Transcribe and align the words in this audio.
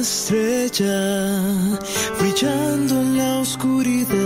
estrella 0.00 1.78
brillando 2.18 3.00
en 3.00 3.18
la 3.18 3.40
oscuridad. 3.40 4.19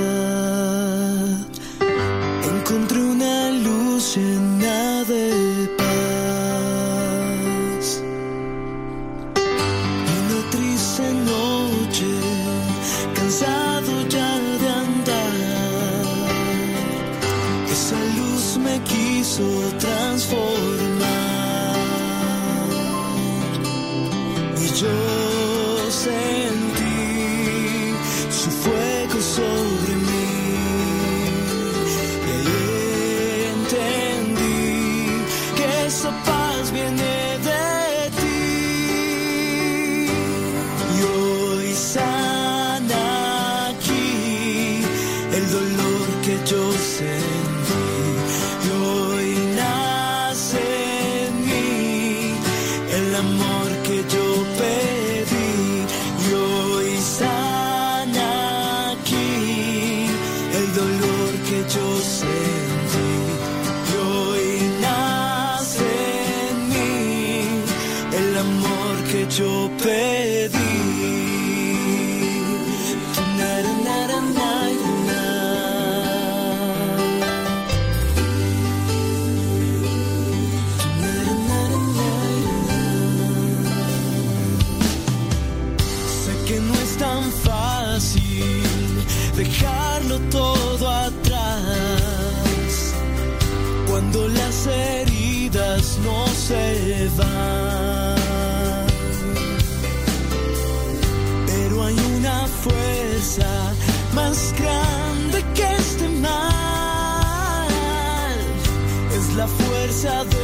La 110.03 110.25
fuerza 110.25 110.44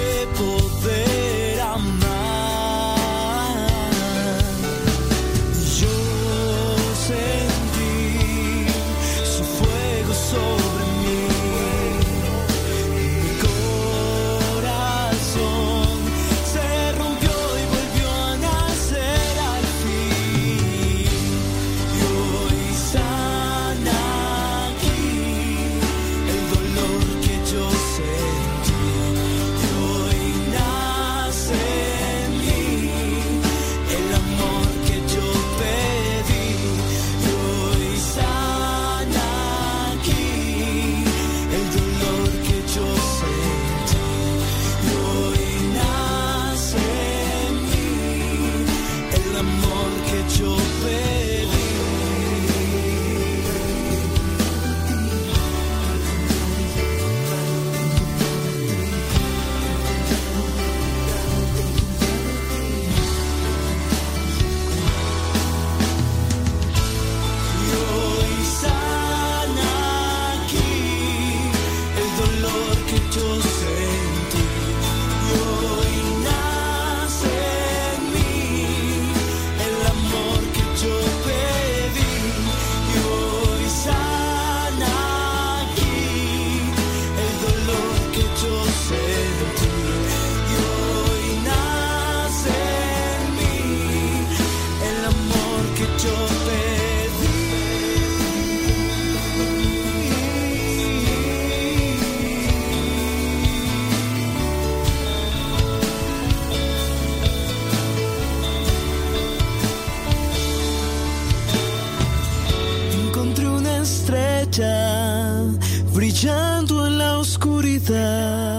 brillando 115.92 116.86
en 116.86 116.98
la 116.98 117.18
oscuridad. 117.18 118.50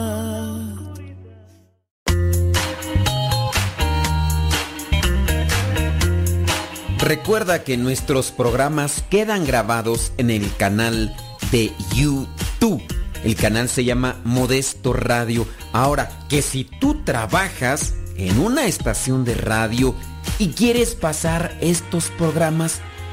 Recuerda 6.99 7.63
que 7.63 7.77
nuestros 7.77 8.31
programas 8.31 9.03
quedan 9.09 9.45
grabados 9.45 10.13
en 10.17 10.29
el 10.29 10.55
canal 10.55 11.15
de 11.51 11.71
YouTube. 11.95 12.81
El 13.23 13.35
canal 13.35 13.69
se 13.69 13.83
llama 13.83 14.21
Modesto 14.23 14.93
Radio. 14.93 15.47
Ahora, 15.73 16.09
que 16.29 16.41
si 16.41 16.63
tú 16.63 17.03
trabajas 17.03 17.95
en 18.17 18.39
una 18.39 18.65
estación 18.65 19.25
de 19.25 19.35
radio 19.35 19.95
y 20.37 20.49
quieres 20.49 20.95
pasar 20.95 21.57
estos 21.59 22.09
programas, 22.17 22.81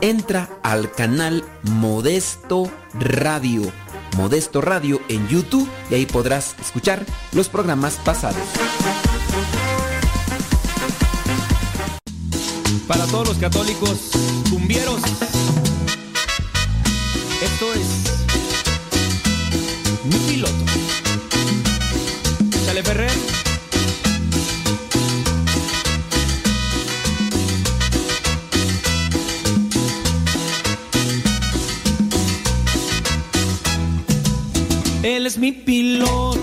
entra 0.00 0.48
al 0.62 0.92
canal 0.92 1.44
Modesto 1.62 2.70
Radio. 2.94 3.62
Modesto 4.16 4.60
Radio 4.60 5.00
en 5.08 5.26
YouTube 5.28 5.68
y 5.90 5.94
ahí 5.94 6.06
podrás 6.06 6.54
escuchar 6.60 7.04
los 7.32 7.48
programas 7.48 7.94
pasados. 8.04 8.42
Para 12.86 13.04
todos 13.06 13.28
los 13.28 13.38
católicos 13.38 14.10
cumbieros. 14.50 15.02
Esto 17.42 17.72
es 17.74 17.86
mi 20.04 20.18
piloto. 20.30 20.64
Chale 22.64 22.82
Ferrer. 22.82 23.35
Él 35.06 35.24
es 35.24 35.38
mi 35.38 35.52
piloto 35.52 36.36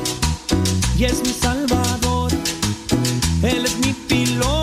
y 0.97 1.03
es 1.03 1.21
mi 1.21 1.33
salvador. 1.33 2.31
Él 3.43 3.65
es 3.65 3.77
mi 3.79 3.91
piloto, 3.91 4.62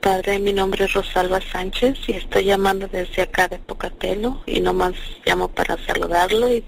Padre, 0.00 0.38
mi 0.38 0.54
nombre 0.54 0.86
es 0.86 0.94
Rosalba 0.94 1.40
Sánchez 1.42 1.98
y 2.06 2.12
estoy 2.12 2.44
llamando 2.44 2.88
desde 2.88 3.20
acá 3.20 3.48
de 3.48 3.58
Pocatelo 3.58 4.42
y 4.46 4.60
nomás 4.60 4.94
llamo 5.26 5.48
para 5.48 5.76
saludarlo 5.84 6.50
y, 6.50 6.64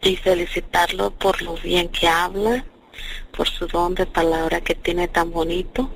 y 0.00 0.16
felicitarlo 0.16 1.10
por 1.10 1.42
lo 1.42 1.56
bien 1.56 1.90
que 1.90 2.08
habla, 2.08 2.64
por 3.36 3.46
su 3.50 3.66
don 3.66 3.94
de 3.94 4.06
palabra 4.06 4.62
que 4.62 4.74
tiene 4.74 5.08
tan 5.08 5.30
bonito. 5.30 5.90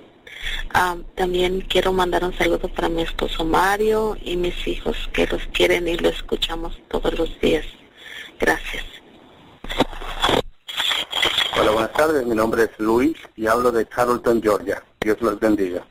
Ah, 0.75 0.99
también 1.15 1.63
quiero 1.63 1.95
mandar 1.95 2.23
un 2.23 2.37
saludo 2.37 2.69
para 2.69 2.91
mi 2.91 3.01
esposo 3.01 3.47
Mario 3.47 4.15
y 4.21 4.37
mis 4.37 4.69
hijos 4.69 5.09
que 5.15 5.27
los 5.27 5.43
quieren 5.55 5.89
y 5.89 5.97
lo 5.97 6.11
escuchamos 6.11 6.79
todos 6.89 7.19
los 7.19 7.41
días. 7.41 7.65
Gracias. 8.39 8.85
Hola, 11.59 11.71
buenas 11.71 11.93
tardes. 11.95 12.27
Mi 12.27 12.35
nombre 12.35 12.65
es 12.65 12.71
Luis 12.77 13.17
y 13.37 13.47
hablo 13.47 13.73
de 13.73 13.87
Carrollton, 13.87 14.43
Georgia. 14.43 14.83
Dios 15.01 15.21
los 15.21 15.39
bendiga. 15.39 15.87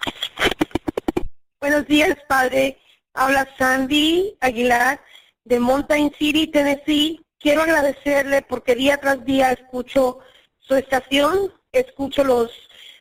Buenos 1.60 1.88
días, 1.88 2.16
padre. 2.28 2.78
Habla 3.14 3.48
Sandy 3.58 4.38
Aguilar 4.42 5.02
de 5.46 5.60
Mountain 5.60 6.14
City, 6.18 6.48
Tennessee. 6.48 7.26
Quiero 7.40 7.62
agradecerle 7.62 8.42
porque 8.42 8.76
día 8.76 8.98
tras 8.98 9.24
día 9.26 9.52
escucho 9.52 10.20
su 10.60 10.76
estación, 10.76 11.54
escucho 11.72 12.24
los 12.24 12.52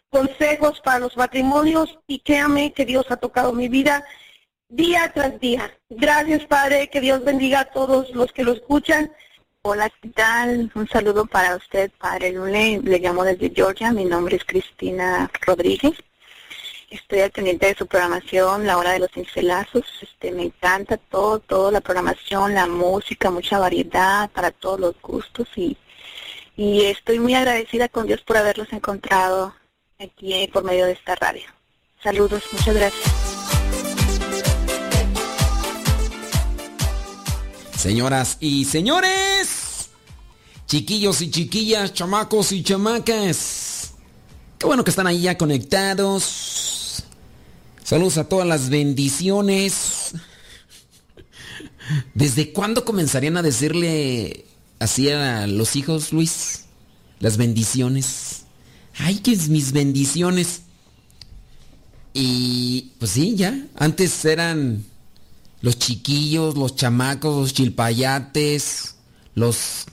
consejos 0.08 0.80
para 0.80 1.00
los 1.00 1.16
matrimonios 1.16 1.98
y 2.06 2.20
créame 2.20 2.72
que 2.72 2.84
Dios 2.84 3.06
ha 3.10 3.16
tocado 3.16 3.52
mi 3.52 3.68
vida 3.68 4.04
día 4.68 5.12
tras 5.14 5.38
día. 5.40 5.76
Gracias, 5.88 6.44
padre. 6.46 6.88
Que 6.88 7.00
Dios 7.00 7.24
bendiga 7.24 7.60
a 7.60 7.70
todos 7.70 8.10
los 8.14 8.32
que 8.32 8.44
lo 8.44 8.52
escuchan. 8.52 9.12
Hola, 9.68 9.90
¿qué 9.90 10.10
tal? 10.10 10.70
Un 10.76 10.86
saludo 10.86 11.26
para 11.26 11.56
usted, 11.56 11.90
Padre 11.98 12.30
Lune. 12.30 12.80
Le 12.84 13.00
llamo 13.00 13.24
desde 13.24 13.50
Georgia. 13.52 13.90
Mi 13.90 14.04
nombre 14.04 14.36
es 14.36 14.44
Cristina 14.44 15.28
Rodríguez. 15.44 15.94
Estoy 16.88 17.18
al 17.18 17.32
pendiente 17.32 17.66
de 17.66 17.74
su 17.74 17.84
programación, 17.84 18.64
La 18.64 18.78
Hora 18.78 18.92
de 18.92 19.00
los 19.00 19.10
Cincelazos. 19.10 19.84
Este, 20.00 20.30
me 20.30 20.44
encanta 20.44 20.98
todo, 20.98 21.40
toda 21.40 21.72
la 21.72 21.80
programación, 21.80 22.54
la 22.54 22.68
música, 22.68 23.32
mucha 23.32 23.58
variedad 23.58 24.30
para 24.30 24.52
todos 24.52 24.78
los 24.78 24.94
gustos 25.02 25.48
y, 25.56 25.76
y 26.56 26.84
estoy 26.84 27.18
muy 27.18 27.34
agradecida 27.34 27.88
con 27.88 28.06
Dios 28.06 28.20
por 28.20 28.36
haberlos 28.36 28.72
encontrado 28.72 29.52
aquí 29.98 30.32
eh, 30.32 30.48
por 30.52 30.62
medio 30.62 30.86
de 30.86 30.92
esta 30.92 31.16
radio. 31.16 31.42
Saludos, 32.04 32.44
muchas 32.52 32.76
gracias. 32.76 33.26
Señoras 37.86 38.38
y 38.40 38.64
señores, 38.64 39.55
chiquillos 40.66 41.22
y 41.22 41.30
chiquillas, 41.30 41.94
chamacos 41.94 42.52
y 42.52 42.62
chamacas, 42.62 43.92
qué 44.58 44.66
bueno 44.66 44.84
que 44.84 44.90
están 44.90 45.06
ahí 45.06 45.22
ya 45.22 45.38
conectados. 45.38 47.04
Saludos 47.84 48.18
a 48.18 48.28
todas 48.28 48.48
las 48.48 48.68
bendiciones. 48.68 50.12
¿Desde 52.14 52.52
cuándo 52.52 52.84
comenzarían 52.84 53.36
a 53.36 53.42
decirle 53.42 54.44
así 54.80 55.08
a 55.10 55.46
los 55.46 55.76
hijos, 55.76 56.12
Luis? 56.12 56.64
Las 57.20 57.36
bendiciones. 57.36 58.42
Ay, 58.98 59.20
que 59.20 59.32
es 59.32 59.48
mis 59.48 59.72
bendiciones. 59.72 60.62
Y 62.12 62.92
pues 62.98 63.12
sí, 63.12 63.36
ya. 63.36 63.66
Antes 63.76 64.24
eran 64.24 64.84
los 65.60 65.78
chiquillos, 65.78 66.56
los 66.56 66.74
chamacos, 66.74 67.36
los 67.36 67.54
chilpayates, 67.54 68.96
los... 69.34 69.84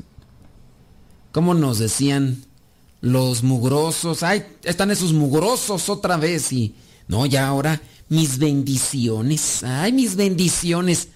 ¿Cómo 1.33 1.53
nos 1.55 1.79
decían? 1.79 2.45
Los 3.01 3.43
mugrosos. 3.43 4.23
Ay, 4.23 4.45
están 4.63 4.91
esos 4.91 5.11
mugrosos 5.11 5.89
otra 5.89 6.15
vez 6.15 6.53
y... 6.53 6.75
No, 7.09 7.25
ya 7.25 7.47
ahora 7.47 7.81
mis 8.07 8.37
bendiciones. 8.37 9.63
Ay, 9.63 9.91
mis 9.91 10.15
bendiciones. 10.15 11.09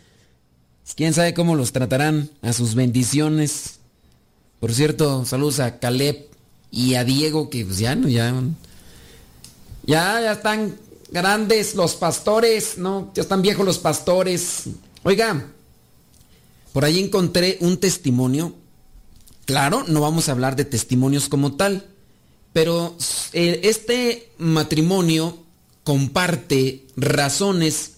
Quién 0.95 1.13
sabe 1.13 1.33
cómo 1.33 1.55
los 1.55 1.71
tratarán 1.71 2.31
a 2.41 2.51
sus 2.51 2.73
bendiciones. 2.73 3.79
Por 4.59 4.73
cierto, 4.73 5.23
saludos 5.23 5.59
a 5.59 5.79
Caleb 5.79 6.27
y 6.71 6.95
a 6.95 7.03
Diego, 7.03 7.49
que 7.49 7.63
pues 7.63 7.77
ya 7.77 7.95
no, 7.95 8.09
ya. 8.09 8.33
Ya, 9.85 10.19
ya 10.19 10.31
están 10.31 10.75
grandes 11.11 11.75
los 11.75 11.93
pastores, 11.93 12.77
¿no? 12.79 13.11
Ya 13.13 13.21
están 13.21 13.43
viejos 13.43 13.65
los 13.65 13.77
pastores. 13.77 14.63
Oiga, 15.03 15.45
por 16.73 16.83
ahí 16.83 16.99
encontré 16.99 17.59
un 17.61 17.77
testimonio. 17.77 18.55
Claro, 19.47 19.85
no 19.87 20.01
vamos 20.01 20.27
a 20.27 20.33
hablar 20.33 20.57
de 20.57 20.65
testimonios 20.65 21.29
como 21.29 21.53
tal, 21.53 21.85
pero 22.51 22.97
eh, 23.31 23.61
este 23.63 24.29
matrimonio 24.37 25.37
comparte 25.85 26.85
razones 26.97 27.93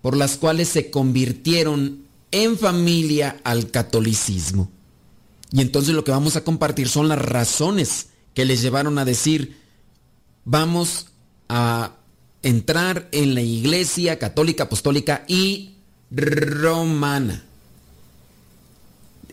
por 0.00 0.16
las 0.16 0.38
cuales 0.38 0.70
se 0.70 0.90
convirtieron 0.90 2.04
en 2.30 2.56
familia 2.56 3.38
al 3.44 3.70
catolicismo. 3.70 4.70
Y 5.50 5.60
entonces 5.60 5.94
lo 5.94 6.04
que 6.04 6.10
vamos 6.10 6.36
a 6.36 6.44
compartir 6.44 6.88
son 6.88 7.06
las 7.06 7.18
razones 7.18 8.06
que 8.32 8.46
les 8.46 8.62
llevaron 8.62 8.98
a 8.98 9.04
decir, 9.04 9.58
vamos 10.46 11.08
a 11.50 11.96
entrar 12.42 13.10
en 13.12 13.34
la 13.34 13.42
iglesia 13.42 14.18
católica, 14.18 14.64
apostólica 14.64 15.26
y 15.28 15.74
romana. 16.10 17.44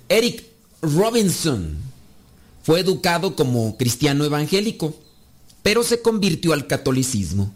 Eric 0.10 0.49
Robinson 0.82 1.78
fue 2.64 2.80
educado 2.80 3.36
como 3.36 3.78
cristiano 3.78 4.24
evangélico, 4.26 4.96
pero 5.64 5.84
se 5.84 6.02
convirtió 6.02 6.54
al 6.54 6.68
catolicismo. 6.68 7.54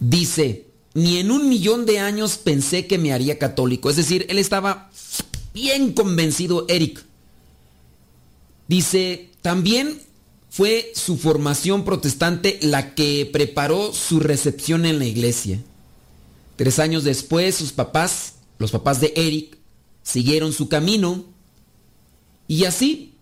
Dice, 0.00 0.66
ni 0.94 1.18
en 1.18 1.30
un 1.30 1.48
millón 1.48 1.86
de 1.86 1.98
años 1.98 2.36
pensé 2.36 2.86
que 2.86 2.98
me 2.98 3.12
haría 3.12 3.38
católico. 3.38 3.90
Es 3.90 3.96
decir, 3.96 4.26
él 4.28 4.38
estaba 4.38 4.90
bien 5.52 5.92
convencido, 5.92 6.66
Eric. 6.68 7.04
Dice, 8.68 9.30
también 9.42 10.00
fue 10.50 10.92
su 10.94 11.16
formación 11.16 11.84
protestante 11.84 12.58
la 12.62 12.94
que 12.94 13.28
preparó 13.32 13.92
su 13.92 14.20
recepción 14.20 14.86
en 14.86 14.98
la 14.98 15.06
iglesia. 15.06 15.60
Tres 16.56 16.78
años 16.78 17.02
después, 17.02 17.56
sus 17.56 17.72
papás, 17.72 18.34
los 18.58 18.70
papás 18.70 19.00
de 19.00 19.12
Eric, 19.16 19.58
siguieron 20.04 20.52
su 20.52 20.68
camino 20.68 21.24
y 22.48 22.64
así 22.64 23.12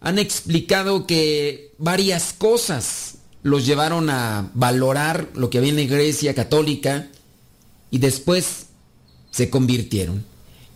han 0.00 0.18
explicado 0.18 1.06
que 1.06 1.72
varias 1.78 2.32
cosas 2.32 3.16
los 3.42 3.66
llevaron 3.66 4.10
a 4.10 4.50
valorar 4.54 5.30
lo 5.34 5.50
que 5.50 5.58
había 5.58 5.70
en 5.70 5.76
la 5.76 5.82
iglesia 5.82 6.34
católica 6.34 7.08
y 7.90 7.98
después 7.98 8.66
se 9.30 9.50
convirtieron. 9.50 10.24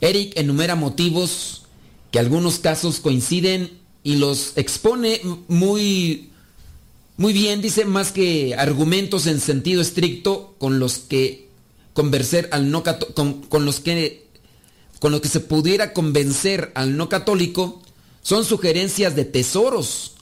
Eric 0.00 0.32
enumera 0.36 0.76
motivos 0.76 1.62
que 2.10 2.18
algunos 2.18 2.58
casos 2.58 3.00
coinciden 3.00 3.78
y 4.02 4.16
los 4.16 4.52
expone 4.56 5.20
muy 5.48 6.30
muy 7.16 7.32
bien, 7.32 7.60
dice 7.60 7.84
más 7.84 8.12
que 8.12 8.54
argumentos 8.54 9.26
en 9.26 9.40
sentido 9.40 9.82
estricto 9.82 10.54
con 10.58 10.78
los 10.78 10.98
que 10.98 11.48
convencer 11.92 12.48
al 12.52 12.70
no 12.70 12.84
con, 13.14 13.42
con 13.42 13.64
los 13.64 13.80
que 13.80 14.27
con 15.00 15.12
lo 15.12 15.20
que 15.20 15.28
se 15.28 15.40
pudiera 15.40 15.92
convencer 15.92 16.72
al 16.74 16.96
no 16.96 17.08
católico 17.08 17.82
son 18.22 18.44
sugerencias 18.44 19.14
de 19.14 19.24
tesoros 19.24 20.14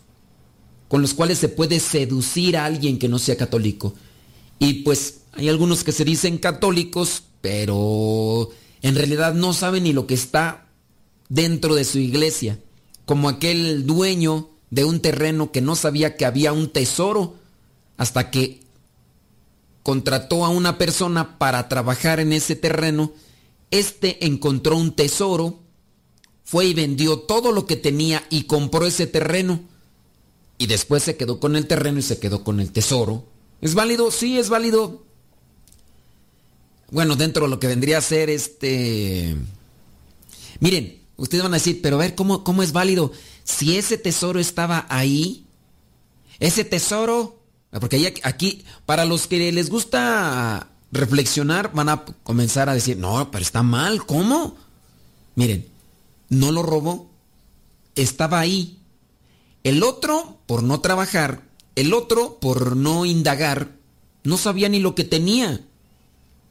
con 0.89 1.03
los 1.03 1.15
cuales 1.15 1.39
se 1.39 1.49
puede 1.49 1.81
seducir 1.81 2.57
a 2.57 2.65
alguien 2.65 2.99
que 2.99 3.09
no 3.09 3.19
sea 3.19 3.37
católico. 3.37 3.95
Y 4.59 4.85
pues 4.85 5.23
hay 5.33 5.49
algunos 5.49 5.85
que 5.85 5.93
se 5.93 6.05
dicen 6.05 6.39
católicos, 6.39 7.25
pero 7.41 8.51
en 8.83 8.95
realidad 8.95 9.35
no 9.35 9.53
saben 9.53 9.85
ni 9.85 9.93
lo 9.93 10.07
que 10.07 10.15
está 10.15 10.67
dentro 11.29 11.75
de 11.75 11.85
su 11.85 11.99
iglesia. 11.99 12.59
Como 13.05 13.29
aquel 13.29 13.87
dueño 13.87 14.51
de 14.71 14.85
un 14.85 15.01
terreno 15.01 15.53
que 15.53 15.61
no 15.61 15.77
sabía 15.77 16.17
que 16.17 16.25
había 16.25 16.53
un 16.53 16.71
tesoro 16.71 17.35
hasta 17.97 18.31
que 18.31 18.61
contrató 19.83 20.45
a 20.45 20.49
una 20.49 20.79
persona 20.79 21.39
para 21.39 21.69
trabajar 21.69 22.21
en 22.21 22.33
ese 22.33 22.57
terreno. 22.57 23.13
Este 23.71 24.25
encontró 24.27 24.77
un 24.77 24.95
tesoro, 24.95 25.61
fue 26.45 26.67
y 26.67 26.75
vendió 26.75 27.19
todo 27.19 27.53
lo 27.53 27.67
que 27.67 27.77
tenía 27.77 28.25
y 28.31 28.45
compró 28.45 28.87
ese 28.87 29.07
terreno 29.07 29.61
y 30.59 30.67
después 30.67 31.03
se 31.03 31.17
quedó 31.17 31.41
con 31.41 31.57
el 31.57 31.67
terreno 31.67 31.99
y 31.99 32.03
se 32.03 32.19
quedó 32.19 32.45
con 32.45 32.61
el 32.61 32.71
tesoro. 32.71 33.25
¿Es 33.61 33.75
válido? 33.75 34.11
Sí, 34.11 34.39
es 34.39 34.49
válido. 34.49 35.05
Bueno, 36.91 37.17
dentro 37.17 37.45
de 37.45 37.51
lo 37.51 37.59
que 37.59 37.67
vendría 37.67 37.99
a 37.99 38.03
ser 38.03 38.31
este... 38.31 39.37
Miren, 40.61 41.03
ustedes 41.17 41.43
van 41.43 41.53
a 41.53 41.57
decir, 41.57 41.81
pero 41.83 41.97
a 41.97 42.01
ver, 42.01 42.15
¿cómo, 42.15 42.45
cómo 42.45 42.63
es 42.63 42.73
válido? 42.73 43.13
Si 43.45 43.77
ese 43.77 43.99
tesoro 43.99 44.41
estaba 44.41 44.87
ahí, 44.89 45.47
ese 46.39 46.65
tesoro, 46.65 47.43
porque 47.73 48.15
aquí, 48.23 48.65
para 48.87 49.05
los 49.05 49.27
que 49.27 49.53
les 49.53 49.69
gusta 49.69 50.71
reflexionar, 50.97 51.73
van 51.73 51.89
a 51.89 52.05
comenzar 52.23 52.69
a 52.69 52.75
decir, 52.75 52.97
no, 52.97 53.31
pero 53.31 53.43
está 53.43 53.63
mal, 53.63 54.05
¿cómo? 54.07 54.57
Miren, 55.35 55.67
no 56.29 56.53
lo 56.53 56.63
robó, 56.63 57.11
estaba 57.95 58.41
ahí, 58.41 58.79
el 59.65 59.83
otro, 59.83 60.39
por 60.47 60.63
no 60.63 60.81
trabajar, 60.81 61.43
el 61.75 61.93
otro, 61.93 62.39
por 62.41 62.77
no 62.77 63.05
indagar, 63.05 63.73
no 64.25 64.37
sabía 64.37 64.69
ni 64.69 64.79
lo 64.79 64.95
que 64.95 65.05
tenía. 65.05 65.61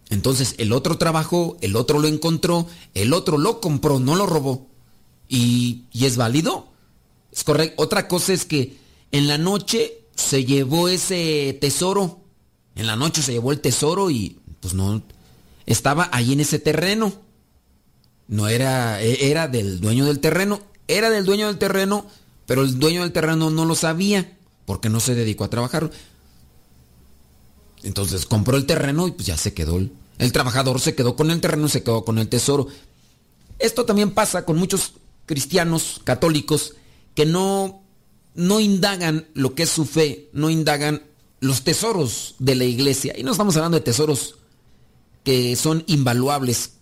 Entonces 0.09 0.55
el 0.57 0.71
otro 0.71 0.97
trabajó, 0.97 1.57
el 1.61 1.75
otro 1.75 1.99
lo 1.99 2.07
encontró, 2.07 2.67
el 2.93 3.13
otro 3.13 3.37
lo 3.37 3.59
compró, 3.59 3.99
no 3.99 4.15
lo 4.15 4.25
robó. 4.25 4.67
¿Y, 5.27 5.85
es 5.93 6.17
válido? 6.17 6.67
Es 7.31 7.43
correcto. 7.43 7.81
Otra 7.81 8.07
cosa 8.07 8.33
es 8.33 8.45
que 8.45 8.77
en 9.11 9.27
la 9.27 9.37
noche 9.37 10.01
se 10.15 10.45
llevó 10.45 10.89
ese 10.89 11.57
tesoro. 11.59 12.19
En 12.75 12.87
la 12.87 12.95
noche 12.95 13.21
se 13.21 13.31
llevó 13.31 13.51
el 13.51 13.61
tesoro 13.61 14.09
y 14.09 14.39
pues 14.59 14.73
no, 14.73 15.01
estaba 15.65 16.09
ahí 16.11 16.33
en 16.33 16.41
ese 16.41 16.59
terreno. 16.59 17.13
No 18.27 18.47
era, 18.47 19.01
e, 19.01 19.29
era 19.29 19.47
del 19.47 19.79
dueño 19.79 20.05
del 20.05 20.19
terreno. 20.19 20.61
Era 20.87 21.09
del 21.09 21.25
dueño 21.25 21.47
del 21.47 21.57
terreno 21.57 22.05
pero 22.45 22.61
el 22.61 22.79
dueño 22.79 23.01
del 23.01 23.11
terreno 23.11 23.49
no 23.49 23.65
lo 23.65 23.75
sabía 23.75 24.37
porque 24.65 24.89
no 24.89 24.99
se 24.99 25.15
dedicó 25.15 25.43
a 25.43 25.49
trabajar. 25.49 25.89
Entonces 27.83 28.25
compró 28.25 28.57
el 28.57 28.65
terreno 28.65 29.07
y 29.07 29.11
pues 29.11 29.27
ya 29.27 29.37
se 29.37 29.53
quedó. 29.53 29.79
El, 30.17 30.31
trabajador 30.31 30.79
se 30.79 30.95
quedó 30.95 31.15
con 31.15 31.31
el 31.31 31.41
terreno 31.41 31.67
se 31.67 31.83
quedó 31.83 32.05
con 32.05 32.17
el 32.19 32.29
tesoro. 32.29 32.67
Esto 33.59 33.85
también 33.85 34.11
pasa 34.11 34.45
con 34.45 34.57
muchos 34.57 34.93
cristianos 35.25 36.01
católicos 36.03 36.75
que 37.13 37.25
no, 37.25 37.81
no 38.35 38.59
indagan 38.59 39.27
lo 39.33 39.55
que 39.55 39.63
es 39.63 39.69
su 39.69 39.85
fe, 39.85 40.29
no 40.33 40.49
indagan 40.49 41.03
los 41.45 41.63
tesoros 41.63 42.35
de 42.39 42.55
la 42.55 42.65
iglesia. 42.65 43.13
Y 43.17 43.23
no 43.23 43.31
estamos 43.31 43.55
hablando 43.55 43.77
de 43.77 43.83
tesoros 43.83 44.35
que 45.23 45.55
son 45.55 45.83
invaluables, 45.87 46.73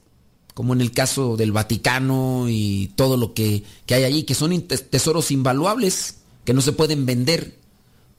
como 0.53 0.73
en 0.73 0.81
el 0.81 0.91
caso 0.91 1.37
del 1.37 1.51
Vaticano 1.51 2.45
y 2.49 2.91
todo 2.95 3.17
lo 3.17 3.33
que, 3.33 3.63
hay 3.89 4.03
allí, 4.03 4.23
que 4.23 4.35
son 4.35 4.59
tesoros 4.61 5.31
invaluables, 5.31 6.17
que 6.45 6.53
no 6.53 6.61
se 6.61 6.71
pueden 6.71 7.05
vender, 7.05 7.57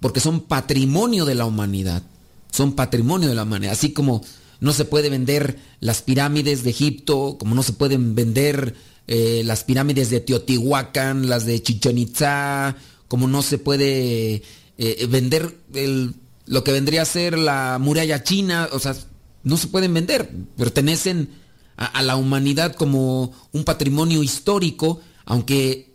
porque 0.00 0.20
son 0.20 0.40
patrimonio 0.40 1.24
de 1.24 1.34
la 1.34 1.46
humanidad, 1.46 2.02
son 2.50 2.72
patrimonio 2.72 3.28
de 3.28 3.34
la 3.34 3.44
humanidad, 3.44 3.72
así 3.72 3.92
como 3.92 4.22
no 4.60 4.72
se 4.72 4.84
puede 4.84 5.10
vender 5.10 5.58
las 5.80 6.02
pirámides 6.02 6.62
de 6.62 6.70
Egipto, 6.70 7.36
como 7.38 7.54
no 7.54 7.62
se 7.62 7.72
pueden 7.72 8.14
vender 8.14 8.74
eh, 9.06 9.42
las 9.44 9.64
pirámides 9.64 10.10
de 10.10 10.20
Teotihuacán, 10.20 11.28
las 11.28 11.44
de 11.44 11.62
Chichen 11.62 11.98
Itza, 11.98 12.76
como 13.08 13.28
no 13.28 13.42
se 13.42 13.58
puede 13.58 14.42
eh, 14.78 15.06
vender 15.08 15.54
lo 16.46 16.64
que 16.64 16.72
vendría 16.72 17.02
a 17.02 17.06
ser 17.06 17.38
la 17.38 17.78
muralla 17.80 18.22
china, 18.22 18.68
o 18.72 18.78
sea, 18.78 18.94
no 19.42 19.56
se 19.56 19.68
pueden 19.68 19.94
vender, 19.94 20.30
pertenecen 20.56 21.30
a, 21.76 22.02
la 22.02 22.16
humanidad 22.16 22.74
como 22.74 23.32
un 23.52 23.64
patrimonio 23.64 24.22
histórico, 24.22 25.00
aunque 25.24 25.92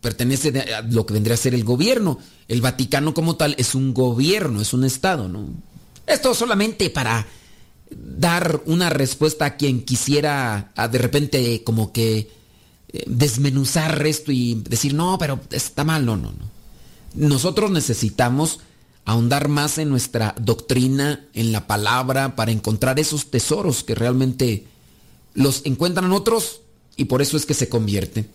pertenece 0.00 0.58
a 0.72 0.82
lo 0.82 1.06
que 1.06 1.14
vendría 1.14 1.34
a 1.34 1.38
ser 1.38 1.54
el 1.54 1.64
gobierno. 1.64 2.18
El 2.48 2.60
Vaticano 2.60 3.14
como 3.14 3.36
tal 3.36 3.54
es 3.58 3.74
un 3.74 3.94
gobierno, 3.94 4.60
es 4.60 4.72
un 4.72 4.84
Estado, 4.84 5.28
¿no? 5.28 5.48
Esto 6.06 6.34
solamente 6.34 6.90
para 6.90 7.26
dar 7.90 8.62
una 8.66 8.90
respuesta 8.90 9.44
a 9.44 9.56
quien 9.56 9.84
quisiera 9.84 10.72
de 10.90 10.98
repente 10.98 11.62
como 11.64 11.92
que 11.92 12.30
eh, 12.92 13.04
desmenuzar 13.06 14.04
esto 14.06 14.32
y 14.32 14.62
decir, 14.68 14.94
no, 14.94 15.16
pero 15.18 15.40
está 15.50 15.84
mal, 15.84 16.04
no, 16.04 16.16
no, 16.16 16.32
no. 16.32 16.50
Nosotros 17.14 17.70
necesitamos 17.70 18.60
ahondar 19.10 19.48
más 19.48 19.78
en 19.78 19.88
nuestra 19.88 20.36
doctrina, 20.40 21.26
en 21.34 21.50
la 21.50 21.66
palabra, 21.66 22.36
para 22.36 22.52
encontrar 22.52 23.00
esos 23.00 23.28
tesoros 23.28 23.82
que 23.82 23.96
realmente 23.96 24.66
los 25.34 25.62
encuentran 25.64 26.12
otros 26.12 26.60
y 26.96 27.06
por 27.06 27.20
eso 27.20 27.36
es 27.36 27.44
que 27.44 27.54
se 27.54 27.68
convierten. 27.68 28.28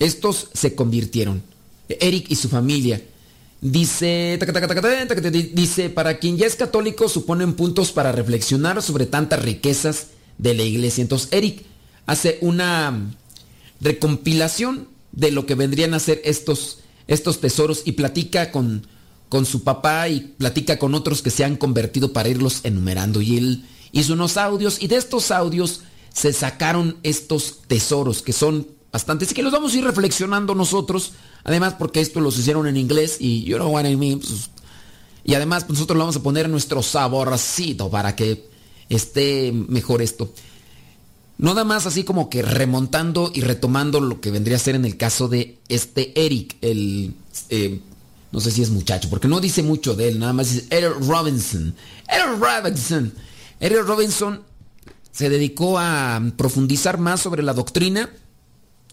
Estos 0.00 0.48
se 0.54 0.74
convirtieron. 0.74 1.42
Eric 1.88 2.26
y 2.30 2.34
su 2.34 2.48
familia. 2.48 3.00
Dice, 3.60 4.40
dice, 5.54 5.90
para 5.90 6.18
quien 6.18 6.36
ya 6.36 6.46
es 6.46 6.56
católico 6.56 7.08
suponen 7.08 7.54
puntos 7.54 7.92
para 7.92 8.10
reflexionar 8.10 8.82
sobre 8.82 9.06
tantas 9.06 9.40
riquezas 9.40 10.08
de 10.36 10.54
la 10.54 10.64
iglesia. 10.64 11.02
Entonces, 11.02 11.28
Eric 11.30 11.62
hace 12.06 12.38
una 12.40 13.14
recompilación 13.80 14.88
de 15.12 15.30
lo 15.30 15.46
que 15.46 15.54
vendrían 15.54 15.94
a 15.94 16.00
ser 16.00 16.20
estos, 16.24 16.80
estos 17.06 17.40
tesoros 17.40 17.82
y 17.84 17.92
platica 17.92 18.50
con, 18.50 18.84
con 19.28 19.46
su 19.46 19.62
papá 19.62 20.08
y 20.08 20.20
platica 20.20 20.78
con 20.78 20.94
otros 20.94 21.22
que 21.22 21.30
se 21.30 21.44
han 21.44 21.56
convertido 21.56 22.12
para 22.12 22.28
irlos 22.28 22.60
enumerando. 22.62 23.20
Y 23.20 23.36
él 23.36 23.64
hizo 23.92 24.14
unos 24.14 24.36
audios 24.36 24.82
y 24.82 24.88
de 24.88 24.96
estos 24.96 25.30
audios 25.30 25.82
se 26.12 26.32
sacaron 26.32 26.96
estos 27.02 27.60
tesoros 27.66 28.22
que 28.22 28.32
son 28.32 28.66
bastantes 28.92 29.30
y 29.30 29.34
que 29.34 29.42
los 29.42 29.52
vamos 29.52 29.74
a 29.74 29.78
ir 29.78 29.84
reflexionando 29.84 30.54
nosotros. 30.54 31.12
Además 31.44 31.74
porque 31.78 32.00
esto 32.00 32.20
los 32.20 32.38
hicieron 32.38 32.66
en 32.66 32.76
inglés 32.76 33.18
y 33.20 33.44
you 33.44 33.56
know 33.56 33.70
what 33.70 33.84
I. 33.84 33.96
Pues, 33.96 34.50
y 35.24 35.34
además 35.34 35.64
pues, 35.64 35.78
nosotros 35.78 35.96
lo 35.96 36.04
vamos 36.04 36.16
a 36.16 36.22
poner 36.22 36.48
nuestro 36.48 36.82
saborcito 36.82 37.90
para 37.90 38.16
que 38.16 38.48
esté 38.88 39.52
mejor 39.52 40.00
esto. 40.00 40.32
No 41.36 41.54
da 41.54 41.62
más 41.62 41.86
así 41.86 42.02
como 42.02 42.30
que 42.30 42.42
remontando 42.42 43.30
y 43.32 43.42
retomando 43.42 44.00
lo 44.00 44.20
que 44.20 44.32
vendría 44.32 44.56
a 44.56 44.60
ser 44.60 44.74
en 44.74 44.84
el 44.84 44.96
caso 44.96 45.28
de 45.28 45.58
este 45.68 46.24
Eric, 46.24 46.56
el... 46.62 47.14
Eh, 47.50 47.80
no 48.30 48.40
sé 48.40 48.50
si 48.50 48.62
es 48.62 48.70
muchacho, 48.70 49.08
porque 49.08 49.28
no 49.28 49.40
dice 49.40 49.62
mucho 49.62 49.94
de 49.94 50.08
él, 50.08 50.18
nada 50.18 50.32
más 50.32 50.52
dice 50.52 50.66
Eric 50.70 50.96
Robinson. 51.00 51.74
Eric 52.08 52.38
Robinson. 52.38 53.12
Eric 53.60 53.86
Robinson 53.86 54.42
se 55.10 55.28
dedicó 55.30 55.78
a 55.78 56.22
profundizar 56.36 56.98
más 56.98 57.20
sobre 57.20 57.42
la 57.42 57.54
doctrina 57.54 58.10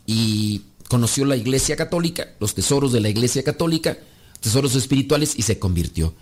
y 0.05 0.63
conoció 0.87 1.25
la 1.25 1.35
Iglesia 1.35 1.75
Católica, 1.75 2.29
los 2.39 2.55
tesoros 2.55 2.91
de 2.91 3.01
la 3.01 3.09
Iglesia 3.09 3.43
Católica, 3.43 3.97
tesoros 4.39 4.75
espirituales 4.75 5.33
y 5.37 5.41
se 5.41 5.59
convirtió. 5.59 6.13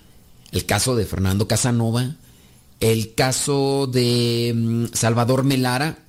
El 0.51 0.65
caso 0.65 0.95
de 0.95 1.05
Fernando 1.05 1.47
Casanova, 1.47 2.15
el 2.79 3.13
caso 3.15 3.87
de 3.87 4.53
mm, 4.55 4.85
Salvador 4.93 5.43
Melara, 5.43 5.99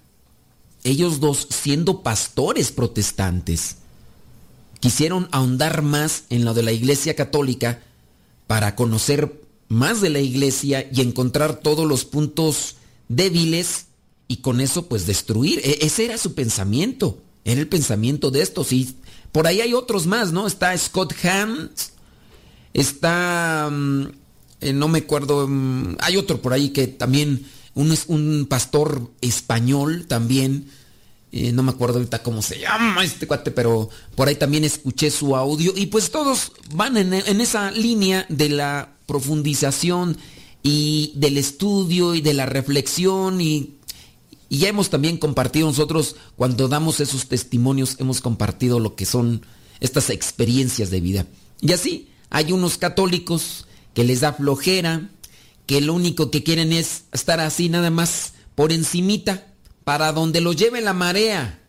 ellos 0.82 1.20
dos 1.20 1.46
siendo 1.50 2.02
pastores 2.02 2.72
protestantes, 2.72 3.76
quisieron 4.84 5.28
ahondar 5.30 5.80
más 5.80 6.24
en 6.28 6.44
lo 6.44 6.52
de 6.52 6.62
la 6.62 6.70
Iglesia 6.70 7.16
Católica 7.16 7.80
para 8.46 8.76
conocer 8.76 9.40
más 9.68 10.02
de 10.02 10.10
la 10.10 10.18
Iglesia 10.18 10.86
y 10.92 11.00
encontrar 11.00 11.60
todos 11.60 11.88
los 11.88 12.04
puntos 12.04 12.76
débiles 13.08 13.86
y 14.28 14.42
con 14.42 14.60
eso 14.60 14.86
pues 14.86 15.06
destruir. 15.06 15.58
E-, 15.64 15.86
ese 15.86 16.04
era 16.04 16.18
su 16.18 16.34
pensamiento, 16.34 17.18
era 17.46 17.62
el 17.62 17.66
pensamiento 17.66 18.30
de 18.30 18.42
estos 18.42 18.74
y 18.74 18.94
por 19.32 19.46
ahí 19.46 19.62
hay 19.62 19.72
otros 19.72 20.06
más, 20.06 20.32
¿no? 20.32 20.46
Está 20.46 20.76
Scott 20.76 21.14
Hahn, 21.24 21.70
está, 22.74 23.70
mm, 23.72 24.02
eh, 24.60 24.74
no 24.74 24.88
me 24.88 24.98
acuerdo, 24.98 25.48
mm, 25.48 25.96
hay 26.00 26.18
otro 26.18 26.42
por 26.42 26.52
ahí 26.52 26.68
que 26.68 26.88
también, 26.88 27.46
un 27.74 28.46
pastor 28.50 29.10
español 29.22 30.04
también, 30.06 30.66
eh, 31.36 31.50
no 31.50 31.64
me 31.64 31.72
acuerdo 31.72 31.96
ahorita 31.96 32.22
cómo 32.22 32.42
se 32.42 32.60
llama 32.60 33.02
este 33.02 33.26
cuate, 33.26 33.50
pero 33.50 33.88
por 34.14 34.28
ahí 34.28 34.36
también 34.36 34.62
escuché 34.62 35.10
su 35.10 35.34
audio. 35.34 35.72
Y 35.74 35.86
pues 35.86 36.12
todos 36.12 36.52
van 36.72 36.96
en, 36.96 37.12
esa 37.12 37.72
línea 37.72 38.24
de 38.28 38.50
la 38.50 38.92
profundización 39.06 40.16
y 40.62 41.10
del 41.16 41.36
estudio 41.36 42.14
y 42.14 42.20
de 42.20 42.34
la 42.34 42.46
reflexión. 42.46 43.40
Y, 43.40 43.78
y 44.48 44.58
ya 44.58 44.68
hemos 44.68 44.90
también 44.90 45.16
compartido 45.16 45.66
nosotros 45.66 46.14
cuando 46.36 46.68
damos 46.68 47.00
esos 47.00 47.26
testimonios, 47.26 47.96
hemos 47.98 48.20
compartido 48.20 48.78
lo 48.78 48.94
que 48.94 49.04
son 49.04 49.44
estas 49.80 50.10
experiencias 50.10 50.90
de 50.90 51.00
vida. 51.00 51.26
Y 51.60 51.72
así 51.72 52.10
hay 52.30 52.52
unos 52.52 52.78
católicos 52.78 53.66
que 53.92 54.04
les 54.04 54.20
da 54.20 54.34
flojera, 54.34 55.10
que 55.66 55.80
lo 55.80 55.94
único 55.94 56.30
que 56.30 56.44
quieren 56.44 56.72
es 56.72 57.06
estar 57.10 57.40
así 57.40 57.68
nada 57.68 57.90
más 57.90 58.34
por 58.54 58.70
encimita 58.70 59.48
para 59.84 60.12
donde 60.12 60.40
lo 60.40 60.52
lleve 60.52 60.80
la 60.80 60.94
marea, 60.94 61.60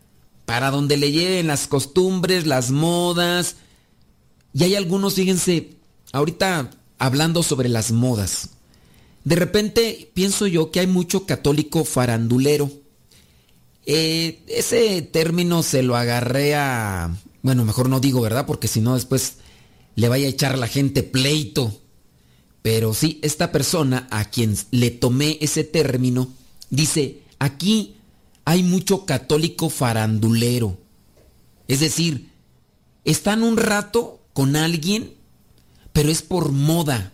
para 0.45 0.71
donde 0.71 0.97
le 0.97 1.11
lleven 1.11 1.47
las 1.47 1.67
costumbres, 1.67 2.47
las 2.47 2.71
modas. 2.71 3.57
Y 4.53 4.63
hay 4.63 4.75
algunos, 4.75 5.15
fíjense, 5.15 5.71
ahorita 6.13 6.71
hablando 6.97 7.43
sobre 7.43 7.69
las 7.69 7.91
modas. 7.91 8.49
De 9.25 9.35
repente 9.35 10.11
pienso 10.13 10.47
yo 10.47 10.71
que 10.71 10.79
hay 10.79 10.87
mucho 10.87 11.25
católico 11.25 11.83
farandulero. 11.83 12.71
Eh, 13.85 14.43
ese 14.47 15.01
término 15.01 15.61
se 15.61 15.83
lo 15.83 15.95
agarré 15.95 16.55
a... 16.55 17.15
Bueno, 17.41 17.65
mejor 17.65 17.89
no 17.89 17.99
digo, 17.99 18.21
¿verdad? 18.21 18.45
Porque 18.45 18.67
si 18.67 18.81
no 18.81 18.95
después 18.95 19.37
le 19.95 20.09
vaya 20.09 20.27
a 20.27 20.29
echar 20.29 20.53
a 20.53 20.57
la 20.57 20.67
gente 20.67 21.03
pleito. 21.03 21.81
Pero 22.61 22.93
sí, 22.93 23.19
esta 23.21 23.51
persona 23.51 24.07
a 24.09 24.25
quien 24.25 24.55
le 24.71 24.89
tomé 24.89 25.37
ese 25.41 25.63
término 25.63 26.29
dice, 26.69 27.21
aquí 27.37 27.94
hay 28.45 28.63
mucho 28.63 29.05
católico 29.05 29.69
farandulero. 29.69 30.77
Es 31.67 31.79
decir, 31.79 32.29
están 33.03 33.43
un 33.43 33.57
rato 33.57 34.21
con 34.33 34.55
alguien, 34.55 35.13
pero 35.91 36.09
es 36.09 36.21
por 36.21 36.51
moda, 36.51 37.11